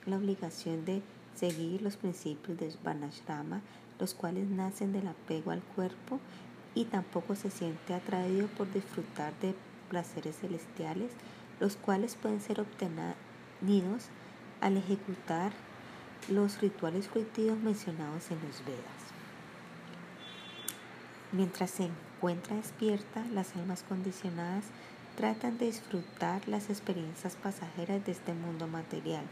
la 0.06 0.16
obligación 0.16 0.86
de 0.86 1.02
seguir 1.36 1.82
los 1.82 1.98
principios 1.98 2.58
de 2.58 2.74
Varnashrama, 2.86 3.60
los 4.00 4.14
cuales 4.14 4.48
nacen 4.48 4.94
del 4.94 5.10
apego 5.10 5.52
al 5.52 5.62
cuerpo 5.62 6.22
y 6.76 6.86
tampoco 6.86 7.36
se 7.36 7.52
siente 7.52 7.94
atraído 7.94 8.48
por 8.48 8.72
disfrutar 8.72 9.34
de 9.42 9.56
placeres 9.90 10.38
celestiales, 10.40 11.12
los 11.60 11.76
cuales 11.76 12.16
pueden 12.16 12.40
ser 12.40 12.62
obtenidos 12.62 14.06
al 14.62 14.78
ejecutar 14.78 15.52
los 16.30 16.62
rituales 16.62 17.08
fruitivos 17.08 17.58
mencionados 17.60 18.32
en 18.32 18.38
los 18.48 18.64
Vedas. 18.66 19.04
Mientras 21.32 21.72
se 21.72 21.86
encuentra 21.86 22.56
despierta, 22.56 23.26
las 23.34 23.56
almas 23.56 23.84
condicionadas 23.84 24.66
tratan 25.18 25.58
de 25.58 25.66
disfrutar 25.66 26.48
las 26.48 26.70
experiencias 26.70 27.36
pasajeras 27.36 28.06
de 28.06 28.12
este 28.12 28.34
mundo 28.34 28.68
material. 28.68 29.24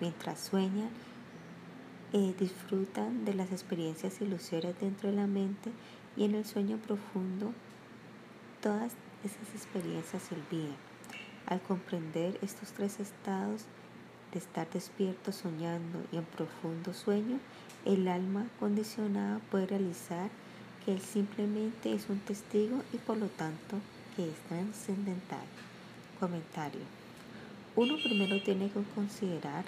Mientras 0.00 0.40
sueñan, 0.40 0.90
eh, 2.12 2.34
disfrutan 2.38 3.24
de 3.24 3.34
las 3.34 3.50
experiencias 3.50 4.20
ilusorias 4.20 4.74
dentro 4.80 5.10
de 5.10 5.16
la 5.16 5.26
mente 5.26 5.70
y 6.16 6.24
en 6.24 6.34
el 6.34 6.44
sueño 6.44 6.76
profundo 6.78 7.52
todas 8.60 8.92
esas 9.24 9.54
experiencias 9.54 10.22
se 10.22 10.34
olvidan. 10.34 10.76
Al 11.46 11.60
comprender 11.60 12.38
estos 12.42 12.72
tres 12.72 13.00
estados 13.00 13.66
de 14.34 14.40
estar 14.40 14.68
despierto 14.68 15.32
soñando 15.32 16.02
y 16.12 16.16
en 16.16 16.24
profundo 16.24 16.92
sueño, 16.92 17.38
el 17.86 18.08
alma 18.08 18.46
condicionada 18.60 19.40
puede 19.50 19.66
realizar 19.66 20.28
que 20.84 20.92
él 20.92 21.00
simplemente 21.00 21.94
es 21.94 22.10
un 22.10 22.18
testigo 22.18 22.82
y 22.92 22.98
por 22.98 23.16
lo 23.16 23.28
tanto 23.28 23.78
que 24.16 24.28
es 24.28 24.36
trascendental. 24.48 25.46
Comentario. 26.20 26.82
Uno 27.76 27.94
primero 28.02 28.42
tiene 28.42 28.70
que 28.70 28.82
considerar 28.94 29.64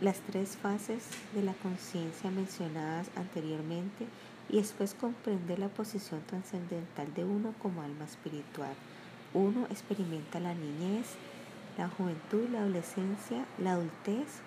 las 0.00 0.18
tres 0.20 0.56
fases 0.56 1.04
de 1.34 1.42
la 1.42 1.54
conciencia 1.54 2.30
mencionadas 2.30 3.08
anteriormente 3.16 4.06
y 4.50 4.56
después 4.56 4.94
comprender 4.94 5.58
la 5.58 5.68
posición 5.68 6.20
trascendental 6.26 7.12
de 7.14 7.24
uno 7.24 7.54
como 7.62 7.82
alma 7.82 8.04
espiritual. 8.04 8.74
Uno 9.32 9.66
experimenta 9.70 10.40
la 10.40 10.54
niñez, 10.54 11.06
la 11.76 11.88
juventud, 11.88 12.48
la 12.50 12.60
adolescencia, 12.60 13.46
la 13.58 13.72
adultez, 13.72 14.40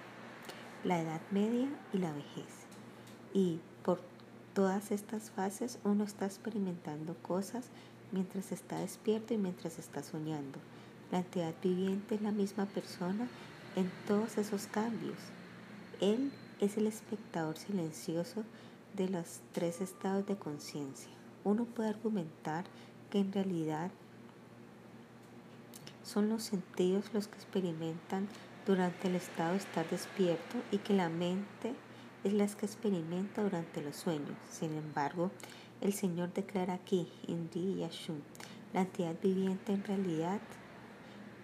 la 0.83 1.01
edad 1.01 1.21
media 1.31 1.67
y 1.93 1.97
la 1.97 2.11
vejez. 2.11 2.65
Y 3.33 3.59
por 3.83 4.01
todas 4.53 4.91
estas 4.91 5.31
fases 5.31 5.79
uno 5.83 6.03
está 6.03 6.25
experimentando 6.25 7.15
cosas 7.15 7.65
mientras 8.11 8.51
está 8.51 8.79
despierto 8.79 9.33
y 9.33 9.37
mientras 9.37 9.79
está 9.79 10.03
soñando. 10.03 10.59
La 11.11 11.19
entidad 11.19 11.53
viviente 11.61 12.15
es 12.15 12.21
la 12.21 12.31
misma 12.31 12.65
persona 12.65 13.27
en 13.75 13.91
todos 14.07 14.37
esos 14.37 14.67
cambios. 14.67 15.17
Él 16.01 16.31
es 16.59 16.77
el 16.77 16.87
espectador 16.87 17.57
silencioso 17.57 18.43
de 18.95 19.09
los 19.09 19.41
tres 19.51 19.81
estados 19.81 20.25
de 20.25 20.37
conciencia. 20.37 21.11
Uno 21.43 21.65
puede 21.65 21.89
argumentar 21.89 22.65
que 23.09 23.19
en 23.19 23.31
realidad 23.31 23.91
son 26.17 26.29
los 26.29 26.41
sentidos 26.41 27.13
los 27.13 27.27
que 27.27 27.35
experimentan 27.35 28.27
durante 28.65 29.07
el 29.07 29.13
estado 29.13 29.51
de 29.51 29.57
estar 29.57 29.87
despierto 29.87 30.57
y 30.71 30.79
que 30.79 30.95
la 30.95 31.09
mente 31.09 31.75
es 32.23 32.33
la 32.33 32.47
que 32.47 32.65
experimenta 32.65 33.43
durante 33.43 33.83
los 33.83 33.97
sueños. 33.97 34.35
Sin 34.49 34.73
embargo, 34.73 35.29
el 35.79 35.93
Señor 35.93 36.33
declara 36.33 36.73
aquí, 36.73 37.07
Indi 37.27 37.75
Yashun, 37.75 38.23
la 38.73 38.81
entidad 38.81 39.13
viviente 39.21 39.73
en 39.73 39.83
realidad 39.83 40.39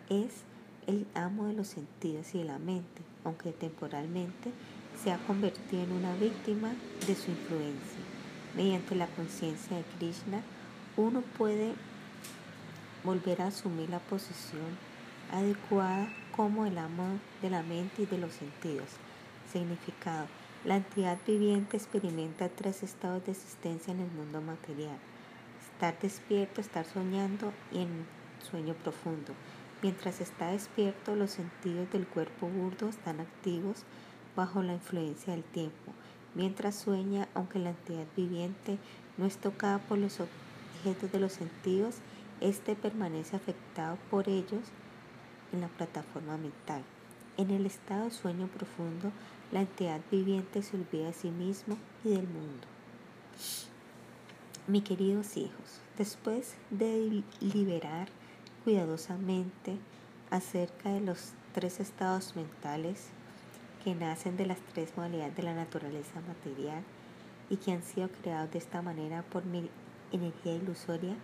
es 0.09 0.41
el 0.87 1.05
amo 1.13 1.45
de 1.45 1.53
los 1.53 1.67
sentidos 1.67 2.33
y 2.33 2.39
de 2.39 2.45
la 2.45 2.57
mente, 2.57 3.03
aunque 3.25 3.51
temporalmente 3.51 4.51
se 5.03 5.11
ha 5.11 5.19
convertido 5.27 5.83
en 5.83 5.91
una 5.91 6.15
víctima 6.15 6.73
de 7.05 7.13
su 7.13 7.29
influencia. 7.29 8.01
Mediante 8.57 8.95
la 8.95 9.05
conciencia 9.05 9.77
de 9.77 9.83
Krishna, 9.99 10.41
uno 10.97 11.21
puede 11.37 11.75
volver 13.03 13.41
a 13.41 13.47
asumir 13.47 13.89
la 13.89 13.99
posición 13.99 14.77
adecuada 15.31 16.07
como 16.35 16.65
el 16.65 16.77
amo 16.77 17.19
de 17.41 17.49
la 17.49 17.63
mente 17.63 18.03
y 18.03 18.05
de 18.05 18.17
los 18.17 18.33
sentidos. 18.33 18.87
Significado. 19.51 20.27
La 20.65 20.77
entidad 20.77 21.17
viviente 21.27 21.75
experimenta 21.75 22.47
tres 22.49 22.83
estados 22.83 23.25
de 23.25 23.33
existencia 23.33 23.93
en 23.93 23.99
el 23.99 24.11
mundo 24.11 24.41
material. 24.41 24.97
Estar 25.61 25.99
despierto, 25.99 26.61
estar 26.61 26.85
soñando 26.85 27.51
y 27.71 27.79
en 27.81 28.05
sueño 28.49 28.73
profundo. 28.75 29.33
Mientras 29.81 30.21
está 30.21 30.51
despierto, 30.51 31.15
los 31.15 31.31
sentidos 31.31 31.91
del 31.91 32.07
cuerpo 32.07 32.47
burdo 32.47 32.87
están 32.87 33.19
activos 33.19 33.83
bajo 34.35 34.63
la 34.63 34.73
influencia 34.73 35.33
del 35.33 35.43
tiempo. 35.43 35.91
Mientras 36.35 36.75
sueña, 36.75 37.27
aunque 37.33 37.59
la 37.59 37.71
entidad 37.71 38.05
viviente 38.15 38.77
no 39.17 39.25
es 39.25 39.37
tocada 39.37 39.79
por 39.79 39.97
los 39.97 40.19
objetos 40.21 41.11
de 41.11 41.19
los 41.19 41.33
sentidos, 41.33 41.95
éste 42.43 42.75
permanece 42.75 43.35
afectado 43.35 43.97
por 44.11 44.29
ellos 44.29 44.61
en 45.51 45.61
la 45.61 45.69
plataforma 45.69 46.37
mental. 46.37 46.83
En 47.37 47.49
el 47.49 47.65
estado 47.65 48.05
de 48.05 48.11
sueño 48.11 48.47
profundo, 48.47 49.11
la 49.51 49.61
entidad 49.61 50.01
viviente 50.11 50.61
se 50.61 50.77
olvida 50.77 51.07
de 51.07 51.13
sí 51.13 51.31
mismo 51.31 51.77
y 52.03 52.09
del 52.09 52.27
mundo. 52.27 52.67
Mis 54.67 54.83
queridos 54.83 55.37
hijos, 55.37 55.81
después 55.97 56.55
de 56.69 57.23
liberar 57.39 58.09
cuidadosamente 58.63 59.77
acerca 60.29 60.89
de 60.89 61.01
los 61.01 61.31
tres 61.53 61.79
estados 61.79 62.35
mentales 62.35 63.07
que 63.83 63.95
nacen 63.95 64.37
de 64.37 64.45
las 64.45 64.59
tres 64.73 64.95
modalidades 64.95 65.35
de 65.35 65.43
la 65.43 65.53
naturaleza 65.53 66.21
material 66.27 66.83
y 67.49 67.57
que 67.57 67.71
han 67.71 67.83
sido 67.83 68.09
creados 68.09 68.51
de 68.51 68.57
esta 68.59 68.81
manera 68.81 69.23
por 69.23 69.45
mi 69.45 69.69
energía 70.11 70.55
ilusoria, 70.55 71.15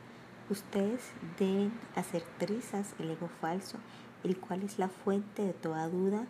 Ustedes 0.49 1.01
deben 1.37 1.71
hacer 1.95 2.23
trizas 2.39 2.95
el 2.97 3.11
ego 3.11 3.29
falso, 3.39 3.77
el 4.23 4.37
cual 4.39 4.63
es 4.63 4.79
la 4.79 4.89
fuente 4.89 5.43
de 5.43 5.53
toda 5.53 5.87
duda, 5.87 6.25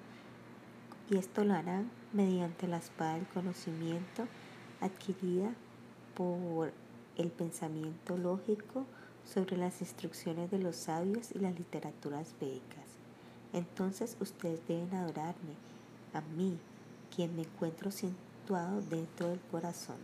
y 1.10 1.18
esto 1.18 1.44
lo 1.44 1.54
harán 1.54 1.90
mediante 2.12 2.68
la 2.68 2.78
espada 2.78 3.14
del 3.16 3.28
conocimiento 3.28 4.28
adquirida 4.82 5.54
por 6.16 6.74
el 7.18 7.32
pensamiento 7.32 8.18
lógico 8.18 8.86
sobre 9.26 9.58
las 9.58 9.82
instrucciones 9.82 10.52
de 10.52 10.60
los 10.60 10.76
sabios 10.76 11.32
y 11.34 11.40
las 11.40 11.58
literaturas 11.58 12.36
védicas. 12.40 12.86
Entonces 13.54 14.18
ustedes 14.20 14.68
deben 14.68 14.94
adorarme, 14.94 15.56
a 16.14 16.22
mí, 16.22 16.58
quien 17.16 17.36
me 17.36 17.44
encuentro 17.44 17.90
situado 17.92 18.82
dentro 18.82 19.30
del 19.30 19.40
corazón. 19.52 19.98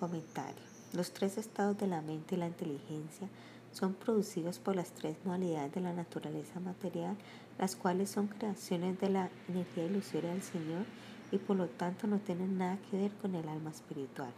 Comentario. 0.00 0.71
Los 0.92 1.12
tres 1.12 1.38
estados 1.38 1.78
de 1.78 1.86
la 1.86 2.02
mente 2.02 2.34
y 2.34 2.38
la 2.38 2.46
inteligencia 2.46 3.26
son 3.72 3.94
producidos 3.94 4.58
por 4.58 4.76
las 4.76 4.90
tres 4.90 5.16
modalidades 5.24 5.72
de 5.72 5.80
la 5.80 5.94
naturaleza 5.94 6.60
material, 6.60 7.16
las 7.58 7.76
cuales 7.76 8.10
son 8.10 8.26
creaciones 8.26 9.00
de 9.00 9.08
la 9.08 9.30
energía 9.48 9.86
ilusoria 9.86 10.30
del 10.30 10.42
Señor 10.42 10.84
y 11.30 11.38
por 11.38 11.56
lo 11.56 11.66
tanto 11.66 12.06
no 12.06 12.18
tienen 12.18 12.58
nada 12.58 12.78
que 12.90 12.98
ver 12.98 13.10
con 13.22 13.34
el 13.34 13.48
alma 13.48 13.70
espiritual. 13.70 14.30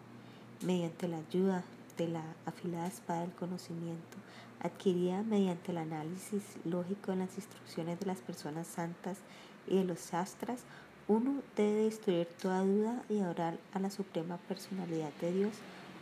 Mediante 0.63 1.09
la 1.09 1.19
ayuda 1.19 1.65
de 1.99 2.07
la 2.07 2.23
afilada 2.47 2.87
espada 2.87 3.23
del 3.23 3.33
conocimiento, 3.33 4.17
adquirida 4.61 5.25
mediante 5.25 5.73
el 5.73 5.79
análisis 5.79 6.43
lógico 6.65 7.11
de 7.11 7.19
las 7.19 7.37
instrucciones 7.37 7.99
de 7.99 8.07
las 8.07 8.19
personas 8.19 8.69
santas 8.69 9.19
y 9.67 9.79
de 9.79 9.85
los 9.85 10.15
astras, 10.15 10.61
uno 11.09 11.43
debe 11.57 11.85
destruir 11.85 12.29
toda 12.41 12.63
duda 12.63 13.03
y 13.11 13.21
orar 13.23 13.59
a 13.73 13.81
la 13.81 13.91
suprema 13.91 14.39
personalidad 14.49 15.13
de 15.21 15.33
Dios 15.33 15.53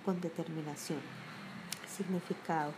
con 0.04 0.20
determinación. 0.20 1.00
Significado. 1.86 2.72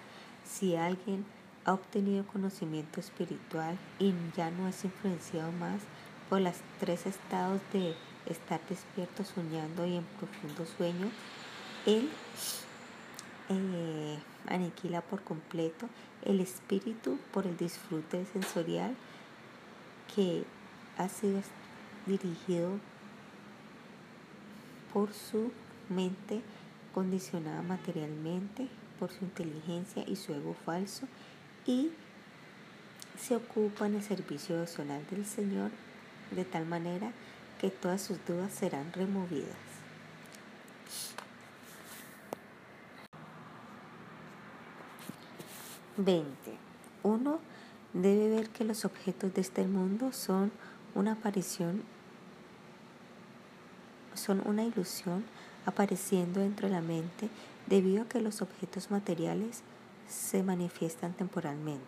Si 0.45 0.77
alguien 0.77 1.25
ha 1.65 1.73
obtenido 1.73 2.27
conocimiento 2.27 3.01
espiritual 3.01 3.79
y 3.99 4.13
ya 4.37 4.51
no 4.51 4.69
es 4.69 4.85
influenciado 4.85 5.53
más 5.53 5.81
por 6.29 6.41
los 6.41 6.55
tres 6.81 7.07
estados 7.07 7.61
de 7.73 7.95
estar 8.27 8.61
despierto, 8.69 9.25
soñando 9.25 9.87
y 9.87 9.97
en 9.97 10.05
profundo 10.19 10.67
sueño, 10.67 11.11
él 11.87 12.11
eh, 13.51 14.19
aniquila 14.47 15.01
por 15.03 15.23
completo 15.23 15.89
el 16.23 16.41
espíritu 16.41 17.19
por 17.33 17.47
el 17.47 17.57
disfrute 17.57 18.25
sensorial 18.33 18.95
que 20.15 20.45
ha 20.97 21.09
sido 21.09 21.41
dirigido 22.07 22.79
por 24.93 25.13
su 25.13 25.51
mente 25.89 26.41
condicionada 26.95 27.63
materialmente, 27.63 28.69
por 28.99 29.11
su 29.11 29.25
inteligencia 29.25 30.05
y 30.07 30.17
su 30.17 30.33
ego 30.33 30.55
falso 30.65 31.07
y 31.67 31.91
se 33.19 33.37
ocupa 33.37 33.87
en 33.87 33.97
el 33.97 34.03
servicio 34.03 34.55
devocional 34.55 35.05
del 35.11 35.27
Señor 35.27 35.71
de 36.31 36.45
tal 36.45 36.67
manera 36.67 37.13
que 37.61 37.71
todas 37.71 38.03
sus 38.03 38.25
dudas 38.27 38.53
serán 38.53 38.93
removidas. 38.93 39.57
20. 45.97 46.35
Uno 47.03 47.39
debe 47.93 48.29
ver 48.29 48.49
que 48.51 48.65
los 48.65 48.85
objetos 48.85 49.33
de 49.35 49.41
este 49.41 49.67
mundo 49.67 50.13
son 50.13 50.51
una 50.95 51.13
aparición, 51.13 51.83
son 54.15 54.43
una 54.45 54.65
ilusión 54.65 55.25
apareciendo 55.67 56.41
dentro 56.41 56.69
de 56.69 56.75
la 56.75 56.81
mente 56.81 57.29
debido 57.67 58.03
a 58.03 58.09
que 58.09 58.21
los 58.21 58.43
objetos 58.43 58.91
materiales 58.91 59.63
se 60.09 60.43
manifiestan 60.43 61.13
temporalmente. 61.13 61.85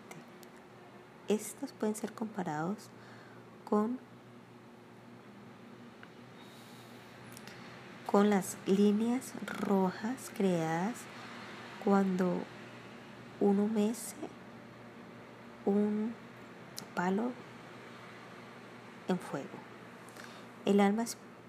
Estos 1.27 1.71
pueden 1.73 1.95
ser 1.95 2.13
comparados 2.13 2.89
con, 3.65 3.99
con 8.05 8.29
las 8.29 8.57
líneas 8.65 9.33
rojas 9.45 10.31
creadas 10.35 10.95
cuando 11.83 12.33
uno 13.39 13.67
mece 13.67 14.15
un 15.65 16.13
palo 16.95 17.31
en 19.07 19.19
fuego. 19.19 19.47
El 20.65 20.79
alma 20.79 21.03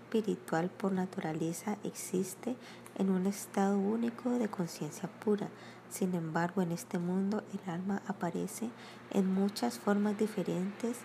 espiritual 0.08 0.70
por 0.70 0.92
naturaleza 0.92 1.76
existe 1.84 2.56
en 2.96 3.10
un 3.10 3.26
estado 3.26 3.76
único 3.76 4.30
de 4.30 4.48
conciencia 4.48 5.06
pura. 5.20 5.48
Sin 5.90 6.14
embargo, 6.14 6.62
en 6.62 6.72
este 6.72 6.98
mundo 6.98 7.42
el 7.52 7.70
alma 7.70 8.00
aparece 8.06 8.70
en 9.10 9.32
muchas 9.32 9.78
formas 9.78 10.18
diferentes 10.18 10.96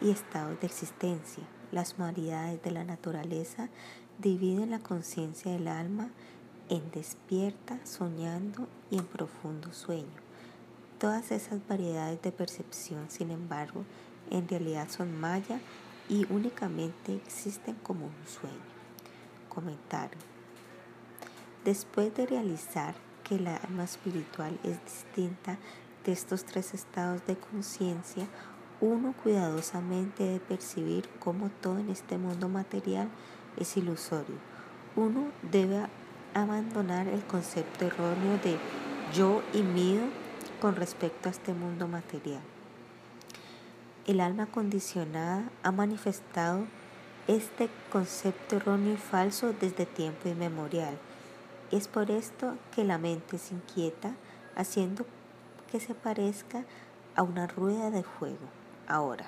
y 0.00 0.10
estados 0.10 0.60
de 0.60 0.68
existencia. 0.68 1.42
Las 1.72 1.98
modalidades 1.98 2.62
de 2.62 2.70
la 2.70 2.84
naturaleza 2.84 3.68
dividen 4.18 4.70
la 4.70 4.78
conciencia 4.78 5.50
del 5.50 5.66
alma 5.66 6.10
en 6.68 6.88
despierta, 6.92 7.84
soñando 7.84 8.68
y 8.92 8.98
en 8.98 9.06
profundo 9.06 9.72
sueño. 9.72 10.22
Todas 11.00 11.32
esas 11.32 11.66
variedades 11.66 12.22
de 12.22 12.30
percepción, 12.30 13.10
sin 13.10 13.32
embargo, 13.32 13.84
en 14.30 14.48
realidad 14.48 14.88
son 14.88 15.18
maya 15.18 15.58
y 16.12 16.26
únicamente 16.28 17.14
existen 17.16 17.74
como 17.76 18.04
un 18.04 18.26
sueño. 18.26 18.54
Comentario. 19.48 20.18
Después 21.64 22.14
de 22.14 22.26
realizar 22.26 22.94
que 23.24 23.38
la 23.38 23.56
alma 23.56 23.84
espiritual 23.84 24.58
es 24.62 24.84
distinta 24.84 25.56
de 26.04 26.12
estos 26.12 26.44
tres 26.44 26.74
estados 26.74 27.24
de 27.26 27.36
conciencia, 27.36 28.26
uno 28.82 29.14
cuidadosamente 29.22 30.24
debe 30.24 30.40
percibir 30.40 31.08
cómo 31.18 31.48
todo 31.48 31.78
en 31.78 31.88
este 31.88 32.18
mundo 32.18 32.46
material 32.50 33.08
es 33.56 33.74
ilusorio. 33.78 34.36
Uno 34.96 35.28
debe 35.50 35.86
abandonar 36.34 37.08
el 37.08 37.24
concepto 37.24 37.86
erróneo 37.86 38.36
de 38.44 38.58
yo 39.14 39.42
y 39.54 39.62
mío 39.62 40.02
con 40.60 40.76
respecto 40.76 41.30
a 41.30 41.32
este 41.32 41.54
mundo 41.54 41.88
material. 41.88 42.51
El 44.04 44.20
alma 44.20 44.46
condicionada 44.46 45.48
ha 45.62 45.70
manifestado 45.70 46.64
este 47.28 47.68
concepto 47.92 48.56
erróneo 48.56 48.94
y 48.94 48.96
falso 48.96 49.52
desde 49.52 49.86
tiempo 49.86 50.28
inmemorial. 50.28 50.98
Es 51.70 51.86
por 51.86 52.10
esto 52.10 52.56
que 52.74 52.82
la 52.82 52.98
mente 52.98 53.38
se 53.38 53.54
inquieta, 53.54 54.16
haciendo 54.56 55.06
que 55.70 55.78
se 55.78 55.94
parezca 55.94 56.64
a 57.14 57.22
una 57.22 57.46
rueda 57.46 57.92
de 57.92 58.02
fuego. 58.02 58.48
Ahora, 58.88 59.26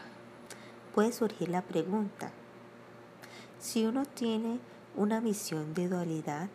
puede 0.93 1.13
surgir 1.13 1.51
la 1.51 1.63
pregunta, 1.63 2.33
si 3.61 3.87
uno 3.87 4.05
tiene 4.05 4.59
una 4.97 5.21
visión 5.21 5.73
de 5.73 5.89
dualidad, 5.89 6.49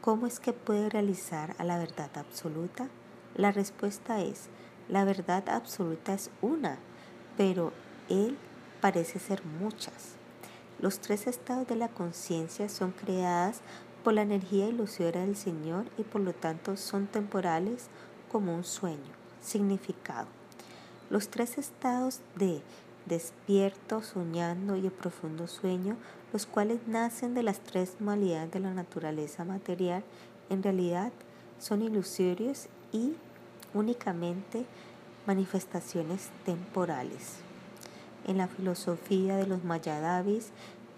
¿cómo 0.00 0.26
es 0.26 0.40
que 0.40 0.52
puede 0.52 0.90
realizar 0.90 1.54
a 1.58 1.64
la 1.64 1.78
verdad 1.78 2.10
absoluta? 2.16 2.88
La 3.36 3.52
respuesta 3.52 4.20
es, 4.20 4.48
la 4.88 5.04
verdad 5.04 5.48
absoluta 5.48 6.12
es 6.12 6.30
una, 6.42 6.78
pero 7.40 7.72
Él 8.10 8.36
parece 8.82 9.18
ser 9.18 9.42
muchas. 9.46 10.12
Los 10.78 10.98
tres 10.98 11.26
estados 11.26 11.66
de 11.66 11.74
la 11.74 11.88
conciencia 11.88 12.68
son 12.68 12.90
creadas 12.92 13.62
por 14.04 14.12
la 14.12 14.20
energía 14.20 14.68
ilusoria 14.68 15.22
del 15.22 15.36
Señor 15.36 15.86
y 15.96 16.02
por 16.02 16.20
lo 16.20 16.34
tanto 16.34 16.76
son 16.76 17.06
temporales 17.06 17.88
como 18.30 18.54
un 18.54 18.64
sueño. 18.64 19.14
Significado. 19.40 20.26
Los 21.08 21.30
tres 21.30 21.56
estados 21.56 22.20
de 22.36 22.60
despierto, 23.06 24.02
soñando 24.02 24.76
y 24.76 24.84
el 24.84 24.92
profundo 24.92 25.46
sueño, 25.46 25.96
los 26.34 26.44
cuales 26.44 26.80
nacen 26.88 27.32
de 27.32 27.42
las 27.42 27.60
tres 27.60 27.94
modalidades 28.00 28.50
de 28.50 28.60
la 28.60 28.74
naturaleza 28.74 29.46
material, 29.46 30.04
en 30.50 30.62
realidad 30.62 31.10
son 31.58 31.80
ilusorios 31.80 32.68
y 32.92 33.14
únicamente 33.72 34.66
manifestaciones 35.30 36.30
temporales. 36.44 37.36
En 38.26 38.36
la 38.36 38.48
filosofía 38.48 39.36
de 39.36 39.46
los 39.46 39.62
Mayadavis, 39.62 40.50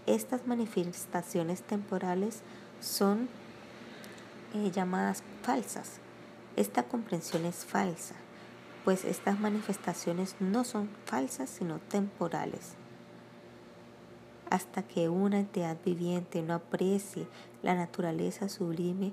estas 0.06 0.46
manifestaciones 0.46 1.60
temporales 1.60 2.40
son 2.80 3.28
eh, 4.54 4.70
llamadas 4.70 5.22
falsas. 5.42 5.98
Esta 6.56 6.84
comprensión 6.84 7.44
es 7.44 7.66
falsa, 7.66 8.14
pues 8.86 9.04
estas 9.04 9.38
manifestaciones 9.38 10.34
no 10.40 10.64
son 10.64 10.88
falsas 11.04 11.50
sino 11.50 11.78
temporales. 11.78 12.72
Hasta 14.48 14.82
que 14.82 15.10
una 15.10 15.40
entidad 15.40 15.76
viviente 15.84 16.40
no 16.40 16.54
aprecie 16.54 17.26
la 17.62 17.74
naturaleza 17.74 18.48
sublime 18.48 19.12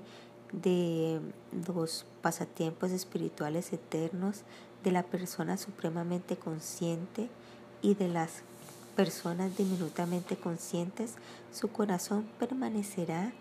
de 0.52 1.20
los 1.68 2.06
pasatiempos 2.22 2.90
espirituales 2.90 3.72
eternos 3.74 4.44
de 4.84 4.92
la 4.92 5.02
persona 5.02 5.56
supremamente 5.56 6.36
consciente 6.36 7.28
y 7.82 7.94
de 7.94 8.08
las 8.08 8.42
personas 8.96 9.56
diminutamente 9.56 10.36
conscientes, 10.36 11.14
su 11.52 11.68
corazón 11.68 12.28
permanecerá 12.38 13.32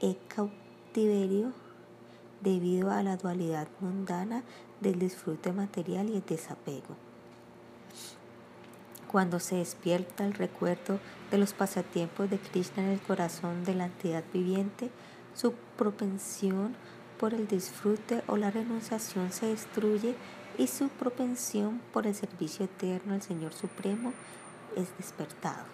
en 0.00 0.16
cautiverio 0.28 1.52
debido 2.40 2.90
a 2.90 3.02
la 3.02 3.16
dualidad 3.16 3.68
mundana 3.80 4.44
del 4.80 4.98
disfrute 4.98 5.52
material 5.52 6.08
y 6.08 6.16
el 6.16 6.24
desapego. 6.24 6.96
Cuando 9.10 9.40
se 9.40 9.56
despierta 9.56 10.24
el 10.26 10.34
recuerdo 10.34 11.00
de 11.30 11.38
los 11.38 11.54
pasatiempos 11.54 12.28
de 12.30 12.38
Krishna 12.38 12.84
en 12.84 12.90
el 12.90 13.00
corazón 13.00 13.64
de 13.64 13.74
la 13.74 13.86
entidad 13.86 14.22
viviente, 14.32 14.90
su 15.34 15.54
propensión 15.76 16.76
por 17.18 17.34
el 17.34 17.48
disfrute 17.48 18.22
o 18.26 18.36
la 18.36 18.50
renunciación 18.50 19.32
se 19.32 19.46
destruye 19.46 20.14
y 20.58 20.66
su 20.66 20.88
propensión 20.88 21.80
por 21.92 22.06
el 22.06 22.14
servicio 22.14 22.64
eterno 22.64 23.14
al 23.14 23.22
Señor 23.22 23.54
Supremo 23.54 24.12
es 24.76 24.88
despertado. 24.98 25.64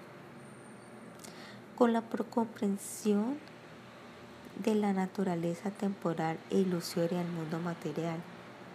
Con 1.75 1.93
la 1.93 2.03
comprensión 2.03 3.39
de 4.63 4.75
la 4.75 4.93
naturaleza 4.93 5.71
temporal 5.71 6.39
e 6.51 6.59
ilusoria 6.59 7.19
del 7.19 7.33
mundo 7.33 7.59
material 7.59 8.19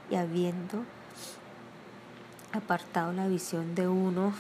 y 0.10 0.16
habiendo 0.16 0.84
apartado 2.52 3.14
la 3.14 3.28
visión 3.28 3.76
de 3.76 3.88
uno 3.88 4.34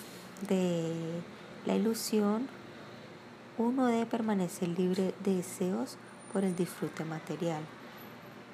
de 0.47 1.21
la 1.65 1.75
ilusión, 1.75 2.47
uno 3.57 3.85
debe 3.85 4.05
permanecer 4.05 4.69
libre 4.69 5.13
de 5.23 5.35
deseos 5.35 5.97
por 6.33 6.43
el 6.43 6.55
disfrute 6.55 7.05
material. 7.05 7.61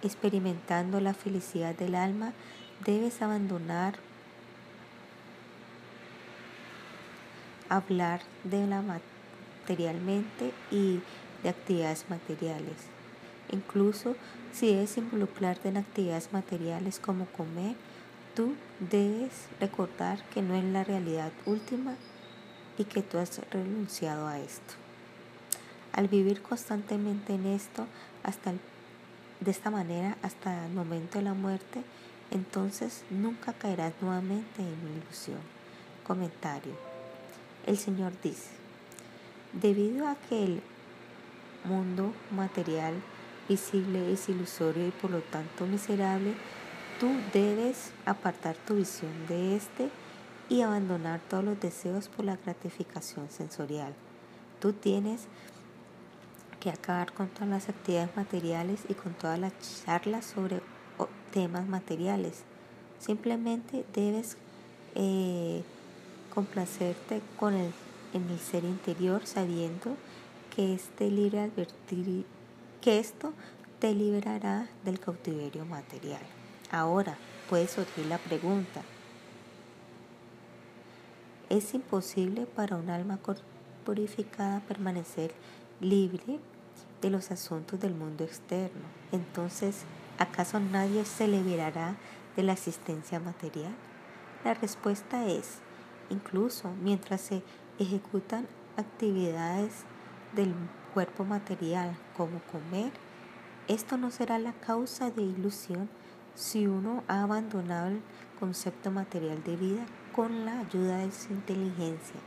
Experimentando 0.04 1.00
la 1.00 1.14
felicidad 1.14 1.74
del 1.74 1.96
alma, 1.96 2.34
debes 2.84 3.22
abandonar 3.22 3.96
hablar 7.70 8.22
de 8.44 8.68
la 8.68 8.82
materialmente 8.82 10.52
y 10.72 11.00
de 11.44 11.50
actividades 11.50 12.06
materiales. 12.10 12.76
Incluso 13.52 14.16
si 14.54 14.68
debes 14.68 14.98
involucrarte 14.98 15.70
en 15.70 15.78
actividades 15.78 16.32
materiales 16.32 17.00
como 17.00 17.26
comer, 17.26 17.76
tú 18.36 18.56
debes 18.80 19.32
recordar 19.60 20.24
que 20.30 20.42
no 20.42 20.56
es 20.56 20.64
la 20.64 20.84
realidad 20.84 21.32
última 21.46 21.96
y 22.78 22.84
que 22.86 23.02
tú 23.02 23.18
has 23.18 23.42
renunciado 23.52 24.28
a 24.28 24.40
esto. 24.40 24.74
Al 25.94 26.08
vivir 26.08 26.42
constantemente 26.42 27.34
en 27.36 27.46
esto, 27.46 27.88
hasta 28.24 28.54
de 29.40 29.52
esta 29.52 29.70
manera 29.70 30.18
hasta 30.24 30.66
el 30.66 30.74
momento 30.74 31.20
de 31.20 31.24
la 31.26 31.34
muerte, 31.34 31.84
entonces 32.32 33.04
nunca 33.10 33.54
caerás 33.54 33.94
nuevamente 34.02 34.62
en 34.62 34.88
una 34.88 35.04
ilusión. 35.04 35.40
Comentario. 36.06 36.74
El 37.66 37.78
Señor 37.78 38.14
dice, 38.22 38.50
debido 39.54 40.08
a 40.08 40.16
que 40.16 40.44
el 40.44 40.62
mundo 41.64 42.14
material 42.32 42.94
visible 43.50 44.12
es 44.12 44.30
ilusorio 44.30 44.88
y 44.88 44.92
por 44.92 45.12
lo 45.12 45.22
tanto 45.22 45.66
miserable, 45.66 46.34
tú 47.00 47.10
debes 47.34 47.92
apartar 48.06 48.56
tu 48.56 48.76
visión 48.76 49.12
de 49.28 49.56
este 49.56 49.90
y 50.50 50.62
abandonar 50.62 51.22
todos 51.28 51.44
los 51.44 51.60
deseos 51.60 52.08
por 52.08 52.26
la 52.26 52.38
gratificación 52.38 53.30
sensorial. 53.30 53.94
Tú 54.60 54.74
tienes 54.74 55.22
que 56.60 56.70
acabar 56.70 57.14
con 57.14 57.28
todas 57.30 57.50
las 57.50 57.70
actividades 57.70 58.16
materiales 58.16 58.82
y 58.90 58.94
con 58.94 59.14
todas 59.14 59.40
las 59.40 59.54
charlas 59.86 60.26
sobre 60.26 60.62
temas 61.32 61.68
materiales. 61.68 62.44
Simplemente 63.00 63.86
debes 63.94 64.38
eh, 64.96 65.64
complacerte 66.34 67.22
con 67.38 67.54
el, 67.54 67.72
en 68.14 68.30
el 68.30 68.40
ser 68.40 68.64
interior 68.64 69.26
sabiendo 69.26 69.96
que 70.56 70.74
este 70.74 71.12
libre 71.12 71.42
advertir 71.42 72.26
que 72.82 73.00
esto 73.00 73.34
te 73.80 73.94
liberará 73.94 74.70
del 74.86 75.00
cautiverio 75.00 75.66
material. 75.66 76.22
Ahora 76.72 77.18
puede 77.50 77.68
surgir 77.68 78.06
la 78.06 78.18
pregunta, 78.18 78.82
¿es 81.50 81.74
imposible 81.74 82.46
para 82.46 82.76
un 82.76 82.90
alma 82.90 83.20
purificada 83.86 84.62
permanecer 84.62 85.32
libre 85.80 86.40
de 87.02 87.10
los 87.10 87.32
asuntos 87.32 87.80
del 87.80 87.94
mundo 87.94 88.24
externo? 88.24 88.84
Entonces, 89.12 89.84
¿acaso 90.20 90.60
nadie 90.60 91.06
se 91.06 91.28
liberará 91.28 91.96
de 92.36 92.44
la 92.44 92.54
existencia 92.54 93.20
material? 93.20 93.74
La 94.44 94.54
respuesta 94.54 95.26
es, 95.26 95.60
incluso 96.10 96.72
mientras 96.82 97.22
se 97.22 97.44
ejecutan 97.80 98.48
actividades 98.78 99.84
del 100.36 100.54
cuerpo 100.94 101.24
material 101.24 101.96
como 102.16 102.40
comer, 102.52 102.92
esto 103.68 103.98
no 103.98 104.12
será 104.12 104.38
la 104.38 104.54
causa 104.54 105.10
de 105.10 105.24
ilusión 105.24 105.90
si 106.36 106.68
uno 106.68 107.04
ha 107.08 107.24
abandonado 107.24 107.88
el 107.88 108.02
concepto 108.40 108.92
material 108.92 109.44
de 109.44 109.56
vida 109.56 109.86
con 110.14 110.46
la 110.46 110.60
ayuda 110.60 111.00
de 111.00 111.12
su 111.12 111.34
inteligencia. 111.34 112.20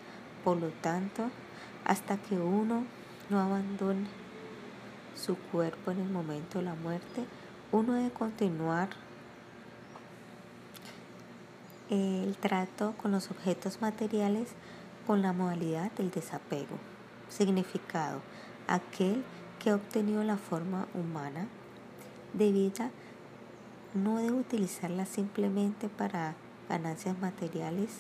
Por 0.44 0.56
lo 0.56 0.70
tanto, 0.70 1.30
hasta 1.84 2.16
que 2.16 2.36
uno 2.36 2.84
no 3.30 3.40
abandone 3.40 4.06
su 5.14 5.36
cuerpo 5.36 5.90
en 5.90 6.00
el 6.00 6.08
momento 6.08 6.58
de 6.58 6.64
la 6.64 6.74
muerte, 6.74 7.24
uno 7.72 7.94
debe 7.94 8.10
continuar 8.10 8.88
el 11.90 12.36
trato 12.36 12.94
con 13.00 13.12
los 13.12 13.30
objetos 13.30 13.80
materiales 13.80 14.48
con 15.06 15.22
la 15.22 15.32
modalidad 15.32 15.90
del 15.92 16.10
desapego. 16.10 16.78
Significado. 17.28 18.20
Aquel 18.66 19.24
que 19.58 19.70
ha 19.70 19.74
obtenido 19.74 20.22
la 20.22 20.36
forma 20.36 20.86
humana 20.94 21.46
de 22.34 22.52
vida 22.52 22.90
no 23.94 24.18
debe 24.18 24.32
utilizarla 24.32 25.06
simplemente 25.06 25.88
para 25.88 26.34
ganancias 26.68 27.18
materiales 27.18 27.90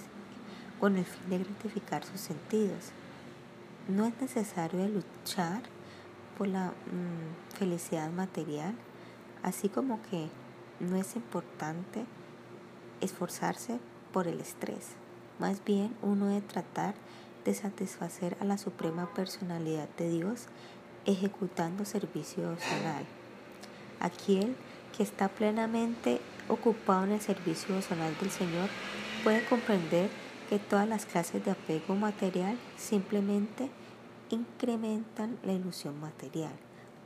con 0.78 0.96
el 0.96 1.04
fin 1.04 1.30
de 1.30 1.38
gratificar 1.38 2.04
sus 2.04 2.20
sentidos. 2.20 2.92
No 3.88 4.04
es 4.06 4.20
necesario 4.20 4.86
luchar 4.86 5.62
por 6.36 6.46
la 6.46 6.68
mm, 6.68 7.56
felicidad 7.56 8.10
material, 8.10 8.74
así 9.42 9.68
como 9.68 10.00
que 10.10 10.28
no 10.80 10.96
es 10.96 11.16
importante 11.16 12.04
esforzarse 13.00 13.78
por 14.12 14.26
el 14.28 14.40
estrés. 14.40 14.96
Más 15.38 15.64
bien 15.64 15.96
uno 16.02 16.26
debe 16.26 16.40
tratar 16.40 16.94
de 17.44 17.54
satisfacer 17.54 18.36
a 18.40 18.44
la 18.44 18.58
Suprema 18.58 19.12
Personalidad 19.14 19.88
de 19.96 20.10
Dios 20.10 20.46
ejecutando 21.06 21.84
servicio 21.84 22.50
opcional. 22.50 23.04
Aquel 24.00 24.56
que 24.96 25.02
está 25.02 25.28
plenamente 25.28 26.20
ocupado 26.48 27.04
en 27.04 27.12
el 27.12 27.20
servicio 27.20 27.76
opcional 27.76 28.16
del 28.20 28.30
Señor 28.30 28.68
puede 29.22 29.44
comprender 29.46 30.10
que 30.48 30.58
todas 30.58 30.88
las 30.88 31.06
clases 31.06 31.44
de 31.44 31.50
apego 31.50 31.94
material 31.94 32.58
simplemente 32.76 33.70
incrementan 34.30 35.38
la 35.42 35.52
ilusión 35.52 36.00
material. 36.00 36.52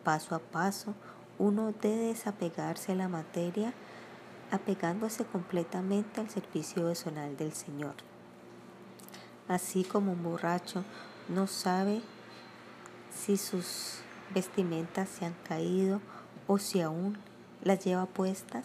Paso 0.04 0.34
a 0.34 0.38
paso, 0.38 0.94
uno 1.38 1.72
debe 1.72 2.04
desapegarse 2.04 2.92
de 2.92 2.98
la 2.98 3.08
materia 3.08 3.72
apegándose 4.50 5.24
completamente 5.24 6.20
al 6.20 6.30
servicio 6.30 6.88
opcional 6.88 7.36
del 7.36 7.52
Señor 7.52 7.94
así 9.48 9.84
como 9.84 10.12
un 10.12 10.22
borracho 10.22 10.84
no 11.28 11.46
sabe 11.46 12.00
si 13.10 13.36
sus 13.36 14.00
vestimentas 14.34 15.08
se 15.08 15.26
han 15.26 15.34
caído 15.44 16.00
o 16.46 16.58
si 16.58 16.80
aún 16.80 17.18
las 17.62 17.84
lleva 17.84 18.06
puestas, 18.06 18.64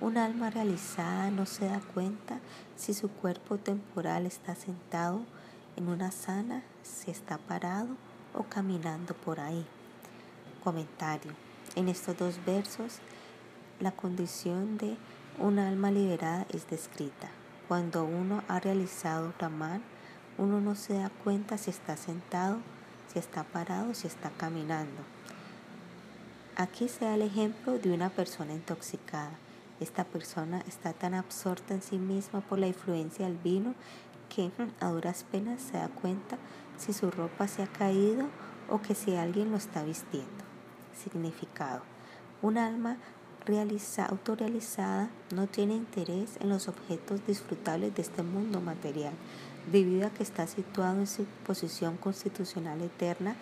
un 0.00 0.16
alma 0.16 0.48
realizada 0.48 1.30
no 1.30 1.44
se 1.44 1.66
da 1.66 1.80
cuenta 1.92 2.38
si 2.76 2.94
su 2.94 3.08
cuerpo 3.10 3.58
temporal 3.58 4.26
está 4.26 4.54
sentado 4.54 5.22
en 5.76 5.88
una 5.88 6.12
sana, 6.12 6.62
si 6.82 7.10
está 7.10 7.38
parado 7.38 7.88
o 8.34 8.44
caminando 8.44 9.14
por 9.14 9.40
ahí. 9.40 9.66
Comentario. 10.62 11.47
En 11.76 11.88
estos 11.88 12.16
dos 12.16 12.44
versos, 12.44 12.98
la 13.80 13.92
condición 13.92 14.78
de 14.78 14.96
un 15.38 15.58
alma 15.58 15.90
liberada 15.90 16.46
es 16.50 16.68
descrita. 16.68 17.28
Cuando 17.68 18.04
uno 18.04 18.42
ha 18.48 18.58
realizado 18.58 19.32
Brahman, 19.38 19.82
uno 20.38 20.60
no 20.60 20.74
se 20.74 20.94
da 20.94 21.10
cuenta 21.10 21.58
si 21.58 21.70
está 21.70 21.96
sentado, 21.96 22.58
si 23.12 23.18
está 23.18 23.44
parado, 23.44 23.94
si 23.94 24.06
está 24.06 24.30
caminando. 24.30 25.02
Aquí 26.56 26.88
se 26.88 27.04
da 27.04 27.14
el 27.14 27.22
ejemplo 27.22 27.78
de 27.78 27.92
una 27.92 28.08
persona 28.08 28.52
intoxicada. 28.54 29.32
Esta 29.78 30.04
persona 30.04 30.64
está 30.66 30.92
tan 30.92 31.14
absorta 31.14 31.74
en 31.74 31.82
sí 31.82 31.98
misma 31.98 32.40
por 32.40 32.58
la 32.58 32.66
influencia 32.66 33.26
del 33.26 33.36
vino 33.36 33.74
que 34.28 34.48
mm, 34.48 34.72
a 34.80 34.90
duras 34.90 35.24
penas 35.30 35.62
se 35.62 35.76
da 35.76 35.88
cuenta 35.88 36.36
si 36.76 36.92
su 36.92 37.10
ropa 37.10 37.46
se 37.46 37.62
ha 37.62 37.66
caído 37.66 38.26
o 38.68 38.82
que 38.82 38.94
si 38.94 39.14
alguien 39.14 39.50
lo 39.50 39.56
está 39.56 39.84
vistiendo. 39.84 40.37
Significado. 41.02 41.82
Un 42.42 42.58
alma 42.58 42.98
autorrealizada 44.08 45.08
no 45.34 45.46
tiene 45.46 45.74
interés 45.74 46.36
en 46.40 46.50
los 46.50 46.68
objetos 46.68 47.26
disfrutables 47.26 47.94
de 47.94 48.02
este 48.02 48.22
mundo 48.22 48.60
material, 48.60 49.14
debido 49.72 50.06
a 50.06 50.10
que 50.10 50.22
está 50.22 50.46
situado 50.46 50.98
en 51.00 51.06
su 51.06 51.24
posición 51.46 51.96
constitucional 51.96 52.80
eterna 52.82 53.36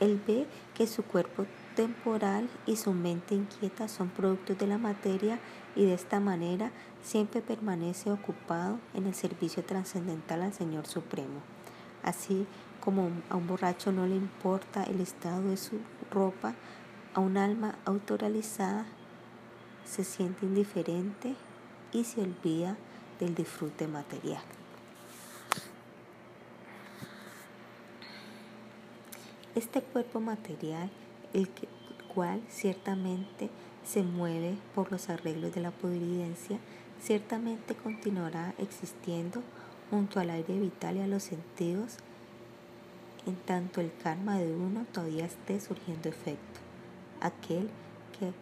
Él 0.00 0.20
ve 0.24 0.46
que 0.74 0.86
su 0.86 1.02
cuerpo 1.02 1.44
temporal 1.74 2.48
y 2.66 2.76
su 2.76 2.92
mente 2.92 3.34
inquieta 3.34 3.88
son 3.88 4.10
productos 4.10 4.58
de 4.58 4.68
la 4.68 4.78
materia 4.78 5.40
y 5.74 5.86
de 5.86 5.94
esta 5.94 6.20
manera 6.20 6.70
siempre 7.02 7.40
permanece 7.40 8.12
ocupado 8.12 8.78
en 8.94 9.06
el 9.06 9.14
servicio 9.14 9.64
trascendental 9.64 10.42
al 10.42 10.52
Señor 10.52 10.86
Supremo. 10.86 11.40
Así 12.04 12.46
como 12.80 13.10
a 13.28 13.36
un 13.36 13.46
borracho 13.48 13.90
no 13.90 14.06
le 14.06 14.14
importa 14.14 14.84
el 14.84 15.00
estado 15.00 15.42
de 15.50 15.56
su 15.56 15.80
ropa, 16.12 16.54
a 17.14 17.20
un 17.20 17.36
alma 17.36 17.76
autoralizada 17.84 18.86
se 19.84 20.04
siente 20.04 20.46
indiferente 20.46 21.34
y 21.92 22.04
se 22.04 22.20
olvida 22.20 22.76
del 23.18 23.34
disfrute 23.34 23.86
material. 23.88 24.42
Este 29.54 29.80
cuerpo 29.82 30.20
material, 30.20 30.90
el 31.32 31.48
cual 32.14 32.42
ciertamente 32.48 33.50
se 33.84 34.02
mueve 34.02 34.56
por 34.74 34.92
los 34.92 35.08
arreglos 35.08 35.54
de 35.54 35.60
la 35.60 35.70
providencia, 35.70 36.58
ciertamente 37.02 37.74
continuará 37.74 38.54
existiendo 38.58 39.42
junto 39.90 40.20
al 40.20 40.30
aire 40.30 40.58
vital 40.60 40.98
y 40.98 41.00
a 41.00 41.06
los 41.06 41.22
sentidos, 41.22 41.96
en 43.26 43.36
tanto 43.36 43.80
el 43.80 43.90
karma 44.02 44.38
de 44.38 44.54
uno 44.54 44.86
todavía 44.92 45.24
esté 45.24 45.60
surgiendo 45.60 46.08
efecto. 46.08 46.47
Aquel 47.20 47.68
que 48.18 48.32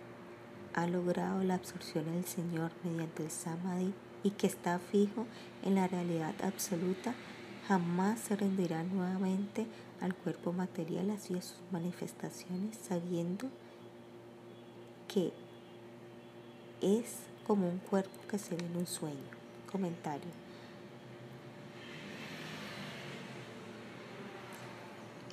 ha 0.75 0.87
logrado 0.87 1.43
la 1.43 1.55
absorción 1.55 2.05
del 2.07 2.25
Señor 2.25 2.71
mediante 2.85 3.25
el 3.25 3.31
samadhi 3.31 3.95
y 4.23 4.31
que 4.31 4.47
está 4.47 4.79
fijo 4.79 5.27
en 5.63 5.75
la 5.75 5.87
realidad 5.87 6.35
absoluta, 6.43 7.15
jamás 7.69 8.21
se 8.21 8.37
rendirá 8.37 8.83
nuevamente 8.83 9.67
al 10.01 10.15
cuerpo 10.15 10.53
material 10.53 11.11
así 11.11 11.35
a 11.35 11.43
sus 11.43 11.61
manifestaciones, 11.71 12.77
sabiendo 12.77 13.49
que 15.09 15.33
es 16.81 17.17
como 17.47 17.69
un 17.69 17.79
cuerpo 17.79 18.21
que 18.29 18.39
se 18.39 18.57
ve 18.57 18.65
en 18.67 18.77
un 18.77 18.87
sueño. 18.87 19.17
Comentario. 19.71 20.46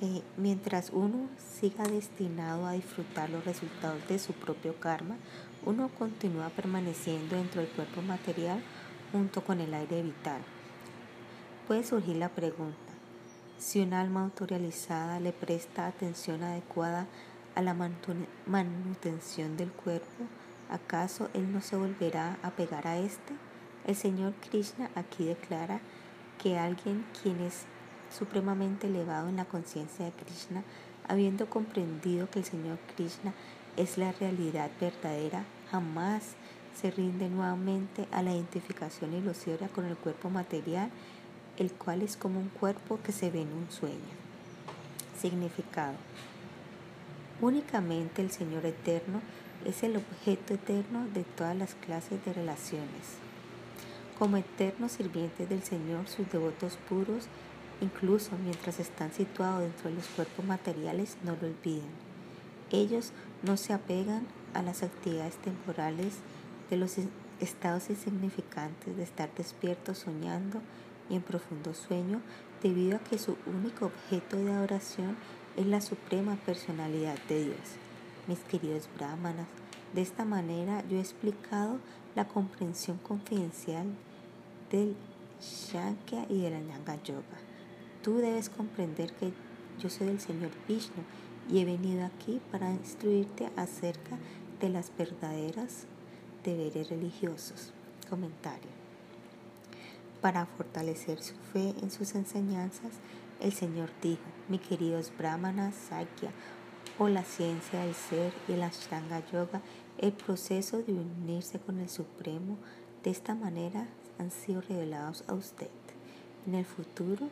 Eh, 0.04 0.22
mientras 0.36 0.90
uno 0.90 1.30
siga 1.38 1.84
destinado 1.84 2.66
a 2.66 2.72
disfrutar 2.72 3.30
los 3.30 3.42
resultados 3.46 4.06
de 4.06 4.18
su 4.18 4.34
propio 4.34 4.78
karma, 4.78 5.16
uno 5.64 5.88
continúa 5.98 6.50
permaneciendo 6.50 7.36
dentro 7.36 7.62
del 7.62 7.70
cuerpo 7.70 8.02
material 8.02 8.62
junto 9.12 9.42
con 9.42 9.62
el 9.62 9.72
aire 9.72 10.02
vital. 10.02 10.42
Puede 11.66 11.84
surgir 11.84 12.16
la 12.16 12.28
pregunta, 12.28 12.92
si 13.56 13.80
un 13.80 13.94
alma 13.94 14.24
autorrealizada 14.24 15.20
le 15.20 15.32
presta 15.32 15.86
atención 15.86 16.42
adecuada 16.42 17.06
a 17.54 17.62
la 17.62 17.72
manutención 17.72 19.56
del 19.56 19.72
cuerpo, 19.72 20.24
¿acaso 20.68 21.30
él 21.32 21.50
no 21.50 21.62
se 21.62 21.76
volverá 21.76 22.38
a 22.42 22.50
pegar 22.50 22.86
a 22.86 22.98
este? 22.98 23.32
El 23.86 23.96
Señor 23.96 24.34
Krishna 24.50 24.90
aquí 24.96 25.24
declara 25.24 25.80
que 26.42 26.58
alguien 26.58 27.06
quien 27.22 27.40
es 27.40 27.64
supremamente 28.16 28.86
elevado 28.86 29.28
en 29.28 29.36
la 29.36 29.44
conciencia 29.44 30.04
de 30.04 30.12
Krishna, 30.12 30.62
habiendo 31.08 31.50
comprendido 31.50 32.30
que 32.30 32.38
el 32.38 32.44
Señor 32.44 32.78
Krishna 32.94 33.34
es 33.76 33.98
la 33.98 34.12
realidad 34.12 34.70
verdadera, 34.80 35.44
jamás 35.70 36.34
se 36.80 36.90
rinde 36.90 37.28
nuevamente 37.28 38.06
a 38.10 38.22
la 38.22 38.32
identificación 38.32 39.14
ilusoria 39.14 39.68
con 39.68 39.84
el 39.84 39.96
cuerpo 39.96 40.30
material 40.30 40.90
el 41.56 41.72
cual 41.72 42.02
es 42.02 42.16
como 42.16 42.40
un 42.40 42.48
cuerpo 42.48 42.98
que 43.02 43.12
se 43.12 43.30
ve 43.30 43.42
en 43.42 43.52
un 43.52 43.70
sueño. 43.70 43.98
Significado. 45.20 45.94
Únicamente 47.40 48.22
el 48.22 48.30
Señor 48.30 48.66
Eterno 48.66 49.20
es 49.64 49.82
el 49.82 49.96
objeto 49.96 50.54
eterno 50.54 51.06
de 51.14 51.24
todas 51.24 51.56
las 51.56 51.74
clases 51.74 52.24
de 52.24 52.32
relaciones. 52.32 53.18
Como 54.18 54.36
eternos 54.36 54.92
sirvientes 54.92 55.48
del 55.48 55.62
Señor, 55.62 56.06
sus 56.08 56.30
devotos 56.30 56.76
puros, 56.88 57.26
incluso 57.80 58.30
mientras 58.42 58.80
están 58.80 59.12
situados 59.12 59.62
dentro 59.62 59.90
de 59.90 59.96
los 59.96 60.06
cuerpos 60.08 60.44
materiales, 60.44 61.16
no 61.22 61.36
lo 61.40 61.48
olviden. 61.48 61.90
Ellos 62.70 63.12
no 63.42 63.56
se 63.56 63.72
apegan 63.72 64.26
a 64.54 64.62
las 64.62 64.82
actividades 64.82 65.36
temporales 65.36 66.14
de 66.70 66.76
los 66.76 66.96
estados 67.40 67.90
insignificantes 67.90 68.96
de 68.96 69.02
estar 69.02 69.32
despiertos 69.34 69.98
soñando 69.98 70.60
y 71.10 71.16
en 71.16 71.22
profundo 71.22 71.74
sueño 71.74 72.20
debido 72.62 72.96
a 72.96 73.00
que 73.00 73.18
su 73.18 73.36
único 73.46 73.86
objeto 73.86 74.36
de 74.36 74.52
adoración 74.52 75.16
es 75.56 75.66
la 75.66 75.80
suprema 75.80 76.36
personalidad 76.46 77.18
de 77.28 77.44
Dios. 77.44 77.76
Mis 78.26 78.38
queridos 78.40 78.88
brahmanas, 78.96 79.46
de 79.94 80.02
esta 80.02 80.24
manera 80.24 80.82
yo 80.88 80.96
he 80.96 81.00
explicado 81.00 81.78
la 82.14 82.26
comprensión 82.26 82.98
confidencial 82.98 83.86
del 84.70 84.96
Shankya 85.40 86.26
y 86.28 86.40
del 86.40 86.54
Ananga 86.54 87.00
Yoga. 87.02 87.43
Tú 88.04 88.18
debes 88.18 88.50
comprender 88.50 89.14
que 89.14 89.32
yo 89.80 89.88
soy 89.88 90.08
el 90.08 90.20
Señor 90.20 90.50
Vishnu 90.68 91.02
y 91.48 91.60
he 91.60 91.64
venido 91.64 92.04
aquí 92.04 92.38
para 92.52 92.70
instruirte 92.70 93.50
acerca 93.56 94.18
de 94.60 94.68
las 94.68 94.92
verdaderas 94.98 95.86
deberes 96.44 96.90
religiosos. 96.90 97.72
Comentario. 98.10 98.68
Para 100.20 100.44
fortalecer 100.44 101.22
su 101.22 101.34
fe 101.54 101.72
en 101.80 101.90
sus 101.90 102.14
enseñanzas, 102.14 102.92
el 103.40 103.54
Señor 103.54 103.88
dijo, 104.02 104.20
mi 104.50 104.58
queridos 104.58 105.10
brahmanas, 105.16 105.74
Sakya, 105.74 106.30
o 106.98 107.08
la 107.08 107.24
ciencia 107.24 107.80
del 107.86 107.94
ser 107.94 108.34
y 108.48 108.52
el 108.52 108.64
Ashtanga 108.64 109.24
Yoga, 109.32 109.62
el 109.96 110.12
proceso 110.12 110.82
de 110.82 110.92
unirse 110.92 111.58
con 111.58 111.78
el 111.78 111.88
Supremo, 111.88 112.58
de 113.02 113.10
esta 113.10 113.34
manera 113.34 113.88
han 114.18 114.30
sido 114.30 114.60
revelados 114.60 115.24
a 115.26 115.32
usted. 115.32 115.70
En 116.46 116.54
el 116.54 116.66
futuro 116.66 117.30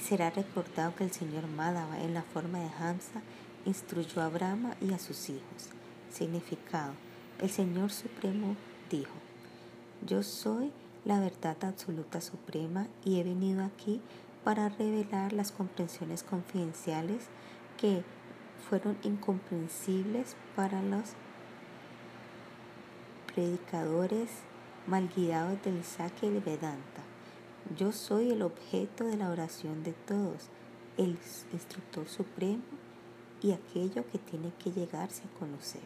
será 0.00 0.30
recordado 0.30 0.94
que 0.96 1.04
el 1.04 1.12
Señor 1.12 1.46
Madhava, 1.46 2.00
en 2.00 2.14
la 2.14 2.22
forma 2.22 2.58
de 2.58 2.70
Hamsa, 2.78 3.22
instruyó 3.64 4.22
a 4.22 4.28
Brahma 4.28 4.74
y 4.80 4.92
a 4.92 4.98
sus 4.98 5.28
hijos. 5.28 5.68
Significado. 6.10 6.94
El 7.38 7.50
Señor 7.50 7.90
Supremo 7.90 8.56
dijo, 8.90 9.14
yo 10.06 10.22
soy 10.22 10.72
la 11.04 11.20
verdad 11.20 11.56
absoluta 11.62 12.20
suprema 12.20 12.86
y 13.04 13.20
he 13.20 13.24
venido 13.24 13.64
aquí 13.64 14.00
para 14.44 14.68
revelar 14.68 15.32
las 15.32 15.52
comprensiones 15.52 16.22
confidenciales 16.22 17.28
que 17.78 18.02
fueron 18.68 18.96
incomprensibles 19.02 20.36
para 20.56 20.82
los 20.82 21.14
predicadores 23.32 24.30
malguiados 24.86 25.62
del 25.62 25.84
saque 25.84 26.26
y 26.26 26.38
Vedanta. 26.38 27.09
Yo 27.76 27.92
soy 27.92 28.30
el 28.30 28.42
objeto 28.42 29.04
de 29.04 29.16
la 29.16 29.30
oración 29.30 29.84
de 29.84 29.92
todos, 29.92 30.48
el 30.96 31.18
instructor 31.52 32.08
supremo 32.08 32.62
y 33.42 33.52
aquello 33.52 34.04
que 34.10 34.18
tiene 34.18 34.52
que 34.58 34.72
llegarse 34.72 35.22
a 35.24 35.38
conocer. 35.38 35.82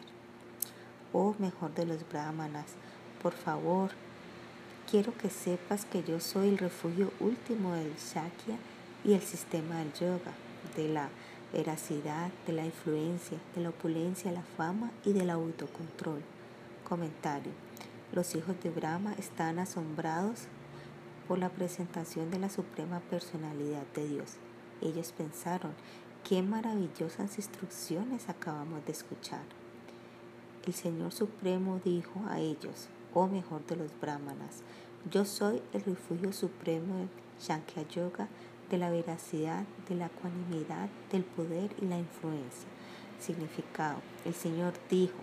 Oh 1.13 1.35
mejor 1.37 1.73
de 1.75 1.85
los 1.85 2.07
brahmanas, 2.09 2.65
por 3.21 3.33
favor, 3.33 3.91
quiero 4.89 5.15
que 5.17 5.29
sepas 5.29 5.85
que 5.85 6.03
yo 6.03 6.19
soy 6.19 6.49
el 6.49 6.57
refugio 6.57 7.11
último 7.19 7.73
del 7.73 7.93
Shakya 7.95 8.57
y 9.03 9.13
el 9.13 9.21
sistema 9.21 9.79
del 9.79 9.93
yoga, 9.93 10.33
de 10.75 10.87
la 10.89 11.09
veracidad, 11.53 12.31
de 12.47 12.53
la 12.53 12.65
influencia, 12.65 13.37
de 13.55 13.61
la 13.61 13.69
opulencia, 13.69 14.31
la 14.31 14.43
fama 14.57 14.91
y 15.05 15.13
del 15.13 15.29
autocontrol. 15.29 16.21
Comentario. 16.83 17.51
Los 18.11 18.35
hijos 18.35 18.55
de 18.63 18.71
Brahma 18.71 19.13
están 19.19 19.59
asombrados 19.59 20.47
por 21.27 21.39
la 21.39 21.49
presentación 21.49 22.31
de 22.31 22.39
la 22.39 22.49
suprema 22.49 22.99
personalidad 22.99 23.85
de 23.95 24.07
Dios. 24.07 24.33
Ellos 24.81 25.13
pensaron, 25.17 25.73
qué 26.27 26.41
maravillosas 26.41 27.37
instrucciones 27.37 28.29
acabamos 28.29 28.85
de 28.85 28.91
escuchar. 28.91 29.43
El 30.65 30.73
Señor 30.73 31.11
Supremo 31.11 31.79
dijo 31.83 32.21
a 32.27 32.39
ellos, 32.39 32.87
o 33.13 33.27
mejor 33.27 33.65
de 33.65 33.75
los 33.75 33.91
brahmanas. 33.99 34.61
Yo 35.11 35.25
soy 35.25 35.61
el 35.73 35.83
refugio 35.83 36.33
supremo 36.33 36.97
del 36.97 37.09
Shankya 37.39 37.87
Yoga, 37.87 38.27
de 38.69 38.77
la 38.77 38.89
veracidad, 38.89 39.63
de 39.87 39.95
la 39.95 40.07
ecuanimidad, 40.07 40.89
del 41.11 41.23
poder 41.23 41.71
y 41.81 41.85
la 41.85 41.97
influencia. 41.97 42.67
Significado. 43.19 43.99
El 44.25 44.33
Señor 44.33 44.73
dijo, 44.89 45.19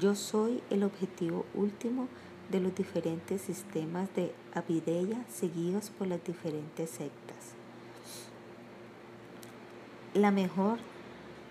yo 0.00 0.14
soy 0.14 0.62
el 0.70 0.82
objetivo 0.82 1.44
último 1.54 2.08
de 2.50 2.60
los 2.60 2.74
diferentes 2.74 3.42
sistemas 3.42 4.08
de 4.14 4.32
Avideya 4.54 5.24
seguidos 5.28 5.90
por 5.90 6.06
las 6.06 6.22
diferentes 6.24 6.90
sectas. 6.90 7.54
La 10.14 10.30
mejor 10.30 10.78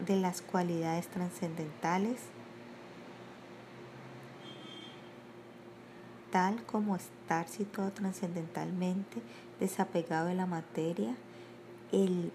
de 0.05 0.15
las 0.15 0.41
cualidades 0.41 1.07
trascendentales 1.07 2.19
tal 6.35 6.61
como 6.65 6.97
estar 6.97 7.47
situado 7.47 7.91
trascendentalmente, 7.91 9.21
desapegado 9.57 10.27
de 10.27 10.35
la 10.35 10.45
materia, 10.45 11.15
el 11.93 12.29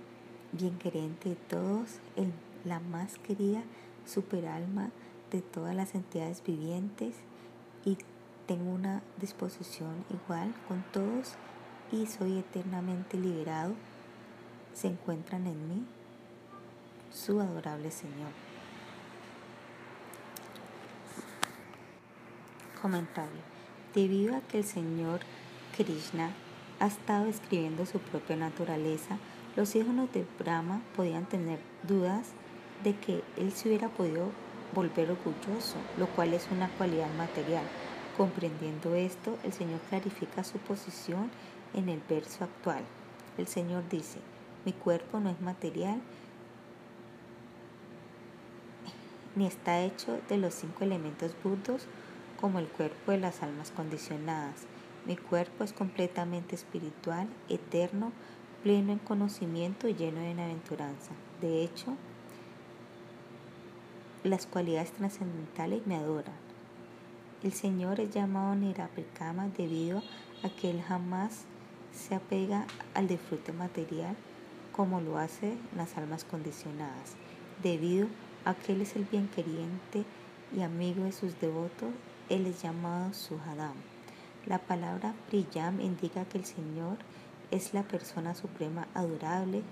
bien 0.52 0.78
querente 0.78 1.28
de 1.28 1.34
todos, 1.34 1.98
el, 2.16 2.32
la 2.64 2.80
más 2.80 3.18
querida 3.18 3.62
superalma 4.06 4.88
de 5.30 5.42
todas 5.42 5.74
las 5.74 5.94
entidades 5.94 6.42
vivientes 6.42 7.14
y 7.84 7.98
tengo 8.50 8.72
una 8.72 9.00
disposición 9.20 10.04
igual 10.10 10.52
con 10.66 10.82
todos 10.92 11.34
y 11.92 12.06
soy 12.06 12.38
eternamente 12.38 13.16
liberado, 13.16 13.74
se 14.74 14.88
encuentran 14.88 15.46
en 15.46 15.68
mí 15.68 15.86
su 17.12 17.38
adorable 17.38 17.92
Señor. 17.92 18.32
Comentario. 22.82 23.40
Debido 23.94 24.34
a 24.34 24.40
que 24.40 24.58
el 24.58 24.64
Señor 24.64 25.20
Krishna 25.76 26.32
ha 26.80 26.88
estado 26.88 27.26
escribiendo 27.26 27.86
su 27.86 28.00
propia 28.00 28.34
naturaleza, 28.34 29.18
los 29.54 29.76
hijos 29.76 29.94
de 30.12 30.26
Brahma 30.40 30.82
podían 30.96 31.26
tener 31.26 31.60
dudas 31.84 32.30
de 32.82 32.96
que 32.96 33.22
él 33.36 33.52
se 33.52 33.68
hubiera 33.68 33.90
podido 33.90 34.32
volver 34.74 35.08
orgulloso, 35.08 35.76
lo 35.96 36.08
cual 36.08 36.34
es 36.34 36.48
una 36.50 36.68
cualidad 36.70 37.14
material. 37.16 37.64
Comprendiendo 38.20 38.94
esto, 38.96 39.38
el 39.44 39.54
Señor 39.54 39.80
clarifica 39.88 40.44
su 40.44 40.58
posición 40.58 41.30
en 41.72 41.88
el 41.88 42.02
verso 42.06 42.44
actual. 42.44 42.84
El 43.38 43.46
Señor 43.46 43.88
dice, 43.88 44.18
mi 44.66 44.74
cuerpo 44.74 45.20
no 45.20 45.30
es 45.30 45.40
material 45.40 46.02
ni 49.34 49.46
está 49.46 49.80
hecho 49.80 50.20
de 50.28 50.36
los 50.36 50.52
cinco 50.52 50.84
elementos 50.84 51.34
burdos 51.42 51.86
como 52.38 52.58
el 52.58 52.68
cuerpo 52.68 53.12
de 53.12 53.16
las 53.16 53.42
almas 53.42 53.70
condicionadas. 53.70 54.66
Mi 55.06 55.16
cuerpo 55.16 55.64
es 55.64 55.72
completamente 55.72 56.54
espiritual, 56.54 57.26
eterno, 57.48 58.12
pleno 58.62 58.92
en 58.92 58.98
conocimiento 58.98 59.88
y 59.88 59.94
lleno 59.94 60.20
de 60.20 60.26
bienaventuranza. 60.26 61.12
De 61.40 61.62
hecho, 61.62 61.96
las 64.24 64.46
cualidades 64.46 64.92
trascendentales 64.92 65.86
me 65.86 65.96
adoran. 65.96 66.49
El 67.42 67.54
Señor 67.54 68.00
es 68.00 68.10
llamado 68.10 68.54
Niraprikama 68.54 69.48
debido 69.56 70.02
a 70.42 70.50
que 70.50 70.68
Él 70.68 70.82
jamás 70.82 71.44
se 71.90 72.14
apega 72.14 72.66
al 72.92 73.08
disfrute 73.08 73.54
material 73.54 74.14
como 74.72 75.00
lo 75.00 75.16
hacen 75.16 75.58
las 75.74 75.96
almas 75.96 76.24
condicionadas. 76.24 77.14
Debido 77.62 78.08
a 78.44 78.52
que 78.52 78.74
Él 78.74 78.82
es 78.82 78.94
el 78.94 79.04
bien 79.04 79.26
queriente 79.28 80.04
y 80.54 80.60
amigo 80.60 81.04
de 81.04 81.12
sus 81.12 81.40
devotos, 81.40 81.88
Él 82.28 82.44
es 82.44 82.60
llamado 82.60 83.14
Suhadam. 83.14 83.74
La 84.44 84.58
palabra 84.58 85.14
Priyam 85.30 85.80
indica 85.80 86.26
que 86.26 86.36
el 86.36 86.44
Señor 86.44 86.98
es 87.50 87.72
la 87.72 87.84
persona 87.84 88.34
suprema 88.34 88.86
adorable 88.92 89.62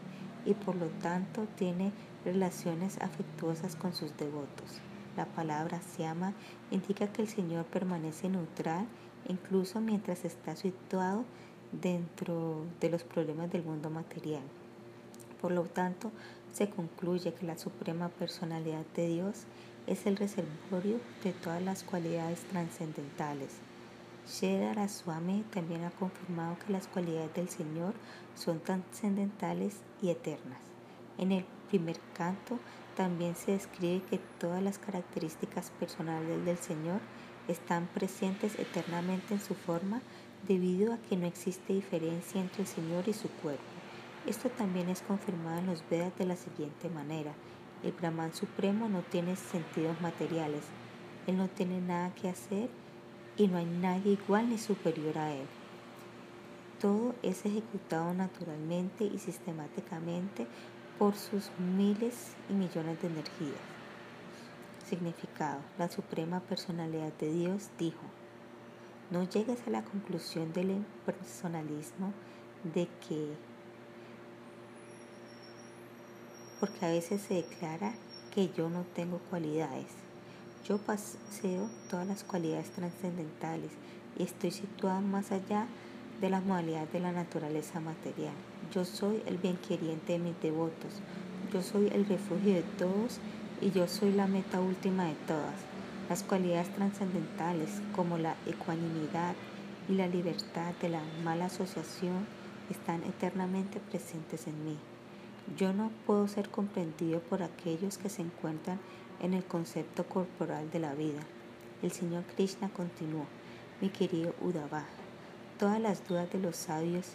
y 0.46 0.54
por 0.54 0.74
lo 0.74 0.86
tanto 1.02 1.46
tiene 1.56 1.92
relaciones 2.24 2.96
afectuosas 3.02 3.76
con 3.76 3.94
sus 3.94 4.16
devotos. 4.16 4.80
La 5.18 5.26
palabra 5.26 5.80
Siama 5.82 6.32
indica 6.70 7.08
que 7.08 7.22
el 7.22 7.26
Señor 7.26 7.64
permanece 7.64 8.28
neutral 8.28 8.86
incluso 9.26 9.80
mientras 9.80 10.24
está 10.24 10.54
situado 10.54 11.24
dentro 11.72 12.64
de 12.80 12.88
los 12.88 13.02
problemas 13.02 13.50
del 13.50 13.64
mundo 13.64 13.90
material. 13.90 14.44
Por 15.40 15.50
lo 15.50 15.64
tanto, 15.64 16.12
se 16.52 16.70
concluye 16.70 17.34
que 17.34 17.46
la 17.46 17.58
suprema 17.58 18.10
personalidad 18.10 18.86
de 18.94 19.08
Dios 19.08 19.38
es 19.88 20.06
el 20.06 20.16
reservorio 20.16 21.00
de 21.24 21.32
todas 21.32 21.62
las 21.62 21.82
cualidades 21.82 22.38
trascendentales. 22.52 23.56
Shedara 24.28 24.86
Swami 24.86 25.42
también 25.52 25.82
ha 25.82 25.90
confirmado 25.90 26.56
que 26.64 26.72
las 26.72 26.86
cualidades 26.86 27.34
del 27.34 27.48
Señor 27.48 27.92
son 28.36 28.60
trascendentales 28.60 29.78
y 30.00 30.10
eternas. 30.10 30.67
En 31.18 31.32
el 31.32 31.44
primer 31.68 31.98
canto 32.14 32.58
también 32.96 33.36
se 33.36 33.52
describe 33.52 34.02
que 34.08 34.18
todas 34.38 34.62
las 34.62 34.78
características 34.78 35.70
personales 35.78 36.44
del 36.44 36.58
Señor 36.58 37.00
están 37.48 37.86
presentes 37.86 38.58
eternamente 38.58 39.34
en 39.34 39.40
su 39.40 39.54
forma 39.54 40.00
debido 40.46 40.92
a 40.92 40.98
que 40.98 41.16
no 41.16 41.26
existe 41.26 41.72
diferencia 41.72 42.40
entre 42.40 42.62
el 42.62 42.68
Señor 42.68 43.08
y 43.08 43.12
su 43.12 43.28
cuerpo. 43.28 43.62
Esto 44.26 44.50
también 44.50 44.88
es 44.88 45.02
confirmado 45.02 45.58
en 45.58 45.66
los 45.66 45.82
Vedas 45.88 46.16
de 46.18 46.26
la 46.26 46.36
siguiente 46.36 46.88
manera. 46.88 47.32
El 47.82 47.92
Brahman 47.92 48.34
Supremo 48.34 48.88
no 48.88 49.02
tiene 49.02 49.36
sentidos 49.36 50.00
materiales. 50.00 50.62
Él 51.26 51.36
no 51.36 51.48
tiene 51.48 51.80
nada 51.80 52.14
que 52.14 52.28
hacer 52.28 52.68
y 53.36 53.48
no 53.48 53.58
hay 53.58 53.66
nadie 53.66 54.12
igual 54.12 54.50
ni 54.50 54.58
superior 54.58 55.16
a 55.18 55.32
él. 55.32 55.46
Todo 56.80 57.14
es 57.22 57.44
ejecutado 57.44 58.12
naturalmente 58.14 59.04
y 59.04 59.18
sistemáticamente 59.18 60.46
por 60.98 61.14
sus 61.14 61.50
miles 61.58 62.32
y 62.50 62.54
millones 62.54 63.00
de 63.00 63.06
energías. 63.06 63.60
Significado. 64.88 65.60
La 65.78 65.88
Suprema 65.88 66.40
Personalidad 66.40 67.12
de 67.14 67.32
Dios 67.32 67.68
dijo, 67.78 68.02
no 69.10 69.22
llegues 69.28 69.60
a 69.66 69.70
la 69.70 69.84
conclusión 69.84 70.52
del 70.52 70.70
impersonalismo 70.70 72.12
de 72.74 72.88
que, 73.06 73.34
porque 76.58 76.84
a 76.84 76.90
veces 76.90 77.22
se 77.22 77.34
declara 77.34 77.94
que 78.34 78.50
yo 78.50 78.68
no 78.68 78.82
tengo 78.94 79.18
cualidades. 79.30 79.86
Yo 80.66 80.78
paseo 80.78 81.70
todas 81.88 82.06
las 82.06 82.24
cualidades 82.24 82.70
trascendentales 82.70 83.70
y 84.18 84.24
estoy 84.24 84.50
situado 84.50 85.00
más 85.00 85.30
allá 85.30 85.62
de 85.62 85.87
las 86.20 86.44
modalidades 86.44 86.92
de 86.92 87.00
la 87.00 87.12
naturaleza 87.12 87.80
material. 87.80 88.34
Yo 88.74 88.84
soy 88.84 89.22
el 89.26 89.38
bien 89.38 89.56
queriente 89.56 90.14
de 90.14 90.18
mis 90.18 90.40
devotos. 90.42 90.92
Yo 91.52 91.62
soy 91.62 91.88
el 91.88 92.06
refugio 92.06 92.54
de 92.54 92.64
todos 92.76 93.20
y 93.60 93.70
yo 93.70 93.86
soy 93.86 94.12
la 94.12 94.26
meta 94.26 94.60
última 94.60 95.04
de 95.04 95.14
todas. 95.26 95.54
Las 96.08 96.22
cualidades 96.22 96.74
trascendentales 96.74 97.70
como 97.94 98.18
la 98.18 98.34
ecuanimidad 98.46 99.34
y 99.88 99.94
la 99.94 100.08
libertad 100.08 100.74
de 100.82 100.88
la 100.88 101.02
mala 101.24 101.46
asociación 101.46 102.26
están 102.68 103.04
eternamente 103.04 103.80
presentes 103.80 104.46
en 104.46 104.64
mí. 104.64 104.76
Yo 105.56 105.72
no 105.72 105.90
puedo 106.06 106.28
ser 106.28 106.50
comprendido 106.50 107.20
por 107.20 107.42
aquellos 107.42 107.96
que 107.96 108.10
se 108.10 108.22
encuentran 108.22 108.78
en 109.22 109.34
el 109.34 109.44
concepto 109.44 110.04
corporal 110.04 110.70
de 110.70 110.78
la 110.78 110.94
vida. 110.94 111.20
El 111.82 111.92
Señor 111.92 112.24
Krishna 112.34 112.68
continuó, 112.68 113.24
mi 113.80 113.88
querido 113.88 114.34
Todas 115.58 115.80
las 115.80 116.06
dudas 116.06 116.30
de 116.30 116.38
los 116.38 116.54
sabios 116.54 117.14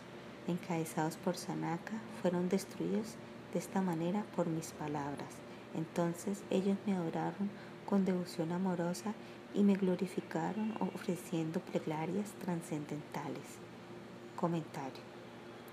encabezados 0.50 1.16
por 1.16 1.38
Sanaka 1.38 1.94
fueron 2.22 2.50
destruidos 2.50 3.16
de 3.54 3.60
esta 3.60 3.82
manera 3.82 4.26
por 4.36 4.48
mis 4.48 4.74
palabras. 4.74 5.30
Entonces 5.74 6.44
ellos 6.50 6.78
me 6.86 6.94
adoraron 6.94 7.50
con 7.86 8.04
devoción 8.04 8.52
amorosa 8.52 9.14
y 9.54 9.64
me 9.64 9.76
glorificaron 9.76 10.74
ofreciendo 10.82 11.62
plegarias 11.62 12.32
trascendentales. 12.44 13.60
Comentario. 14.36 15.02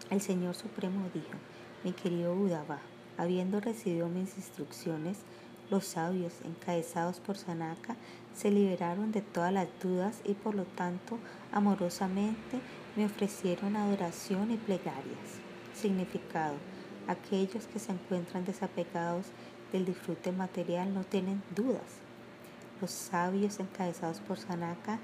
El 0.09 0.21
Señor 0.21 0.55
Supremo 0.55 1.09
dijo, 1.13 1.39
mi 1.83 1.93
querido 1.93 2.35
Udava, 2.35 2.79
habiendo 3.19 3.59
recibido 3.59 4.09
mis 4.09 4.37
instrucciones, 4.37 5.19
los 5.71 5.87
sabios 5.87 6.35
encabezados 6.45 7.19
por 7.19 7.37
Sanaka 7.37 7.97
se 8.33 8.53
liberaron 8.53 9.11
de 9.11 9.23
todas 9.23 9.53
las 9.53 9.67
dudas 9.83 10.21
y 10.25 10.35
por 10.35 10.55
lo 10.55 10.65
tanto 10.65 11.19
amorosamente 11.53 12.61
me 12.97 13.07
ofrecieron 13.07 13.77
adoración 13.77 14.51
y 14.51 14.57
plegarias. 14.57 15.41
Significado. 15.75 16.55
Aquellos 17.07 17.67
que 17.67 17.79
se 17.79 17.93
encuentran 17.93 18.45
desapegados 18.45 19.27
del 19.73 19.85
disfrute 19.85 20.33
material 20.33 20.93
no 20.95 21.05
tienen 21.05 21.43
dudas. 21.55 22.01
Los 22.81 22.91
sabios 22.91 23.61
encabezados 23.61 24.21
por 24.21 24.39
Sanaka 24.39 24.99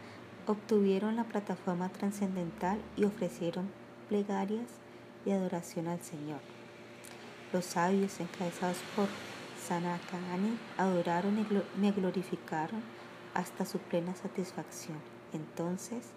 obtuvieron 0.47 1.17
la 1.17 1.25
plataforma 1.25 1.89
trascendental 1.89 2.79
y 2.97 3.05
ofrecieron 3.05 3.71
plegarias 4.09 4.69
y 5.25 5.31
adoración 5.33 5.89
al 5.89 6.01
Señor. 6.01 6.41
Los 7.53 7.65
sabios 7.65 8.21
encabezados 8.21 8.79
por 8.95 9.09
Sanakani 9.67 10.59
adoraron 10.79 11.39
y 11.39 11.81
me 11.81 11.93
glorificaron 11.93 12.81
hasta 13.35 13.67
su 13.67 13.79
plena 13.79 14.15
satisfacción. 14.15 14.99
Entonces, 15.33 16.16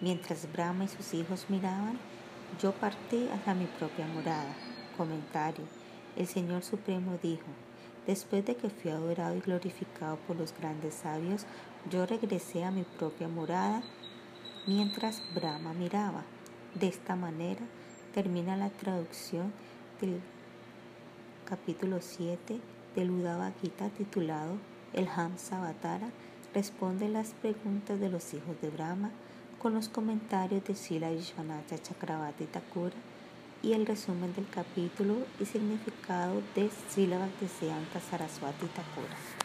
mientras 0.00 0.50
Brahma 0.52 0.84
y 0.84 0.88
sus 0.88 1.14
hijos 1.14 1.46
miraban, 1.48 1.98
yo 2.60 2.72
partí 2.72 3.28
hacia 3.28 3.54
mi 3.54 3.66
propia 3.66 4.06
morada. 4.06 4.54
Comentario. 4.96 5.64
El 6.16 6.26
Señor 6.26 6.64
Supremo 6.64 7.18
dijo, 7.22 7.46
después 8.06 8.44
de 8.44 8.56
que 8.56 8.70
fui 8.70 8.90
adorado 8.90 9.36
y 9.36 9.40
glorificado 9.40 10.16
por 10.26 10.36
los 10.36 10.52
grandes 10.58 10.94
sabios, 10.94 11.46
yo 11.90 12.06
regresé 12.06 12.64
a 12.64 12.70
mi 12.70 12.82
propia 12.82 13.28
morada 13.28 13.82
mientras 14.66 15.22
Brahma 15.34 15.72
miraba. 15.72 16.24
De 16.74 16.88
esta 16.88 17.16
manera 17.16 17.60
termina 18.14 18.56
la 18.56 18.70
traducción 18.70 19.52
del 20.00 20.20
capítulo 21.44 22.00
7 22.00 22.60
del 22.94 23.10
Uddhava 23.10 23.52
Gita 23.62 23.88
titulado 23.90 24.56
El 24.92 25.08
Hamsa 25.08 25.58
Avatara 25.58 26.10
responde 26.54 27.08
las 27.08 27.30
preguntas 27.30 28.00
de 28.00 28.08
los 28.08 28.34
hijos 28.34 28.60
de 28.60 28.70
Brahma 28.70 29.10
con 29.60 29.74
los 29.74 29.88
comentarios 29.88 30.64
de 30.64 30.74
Sila 30.74 31.10
Vishwanatha 31.10 31.78
Chakravarti 31.82 32.44
Thakura 32.44 32.94
y 33.62 33.72
el 33.72 33.86
resumen 33.86 34.32
del 34.34 34.48
capítulo 34.48 35.16
y 35.40 35.46
significado 35.46 36.42
de 36.54 36.70
Sila 36.88 37.18
Bhaktisiddhanta 37.18 38.00
Saraswati 38.00 38.66
Thakura. 38.66 39.37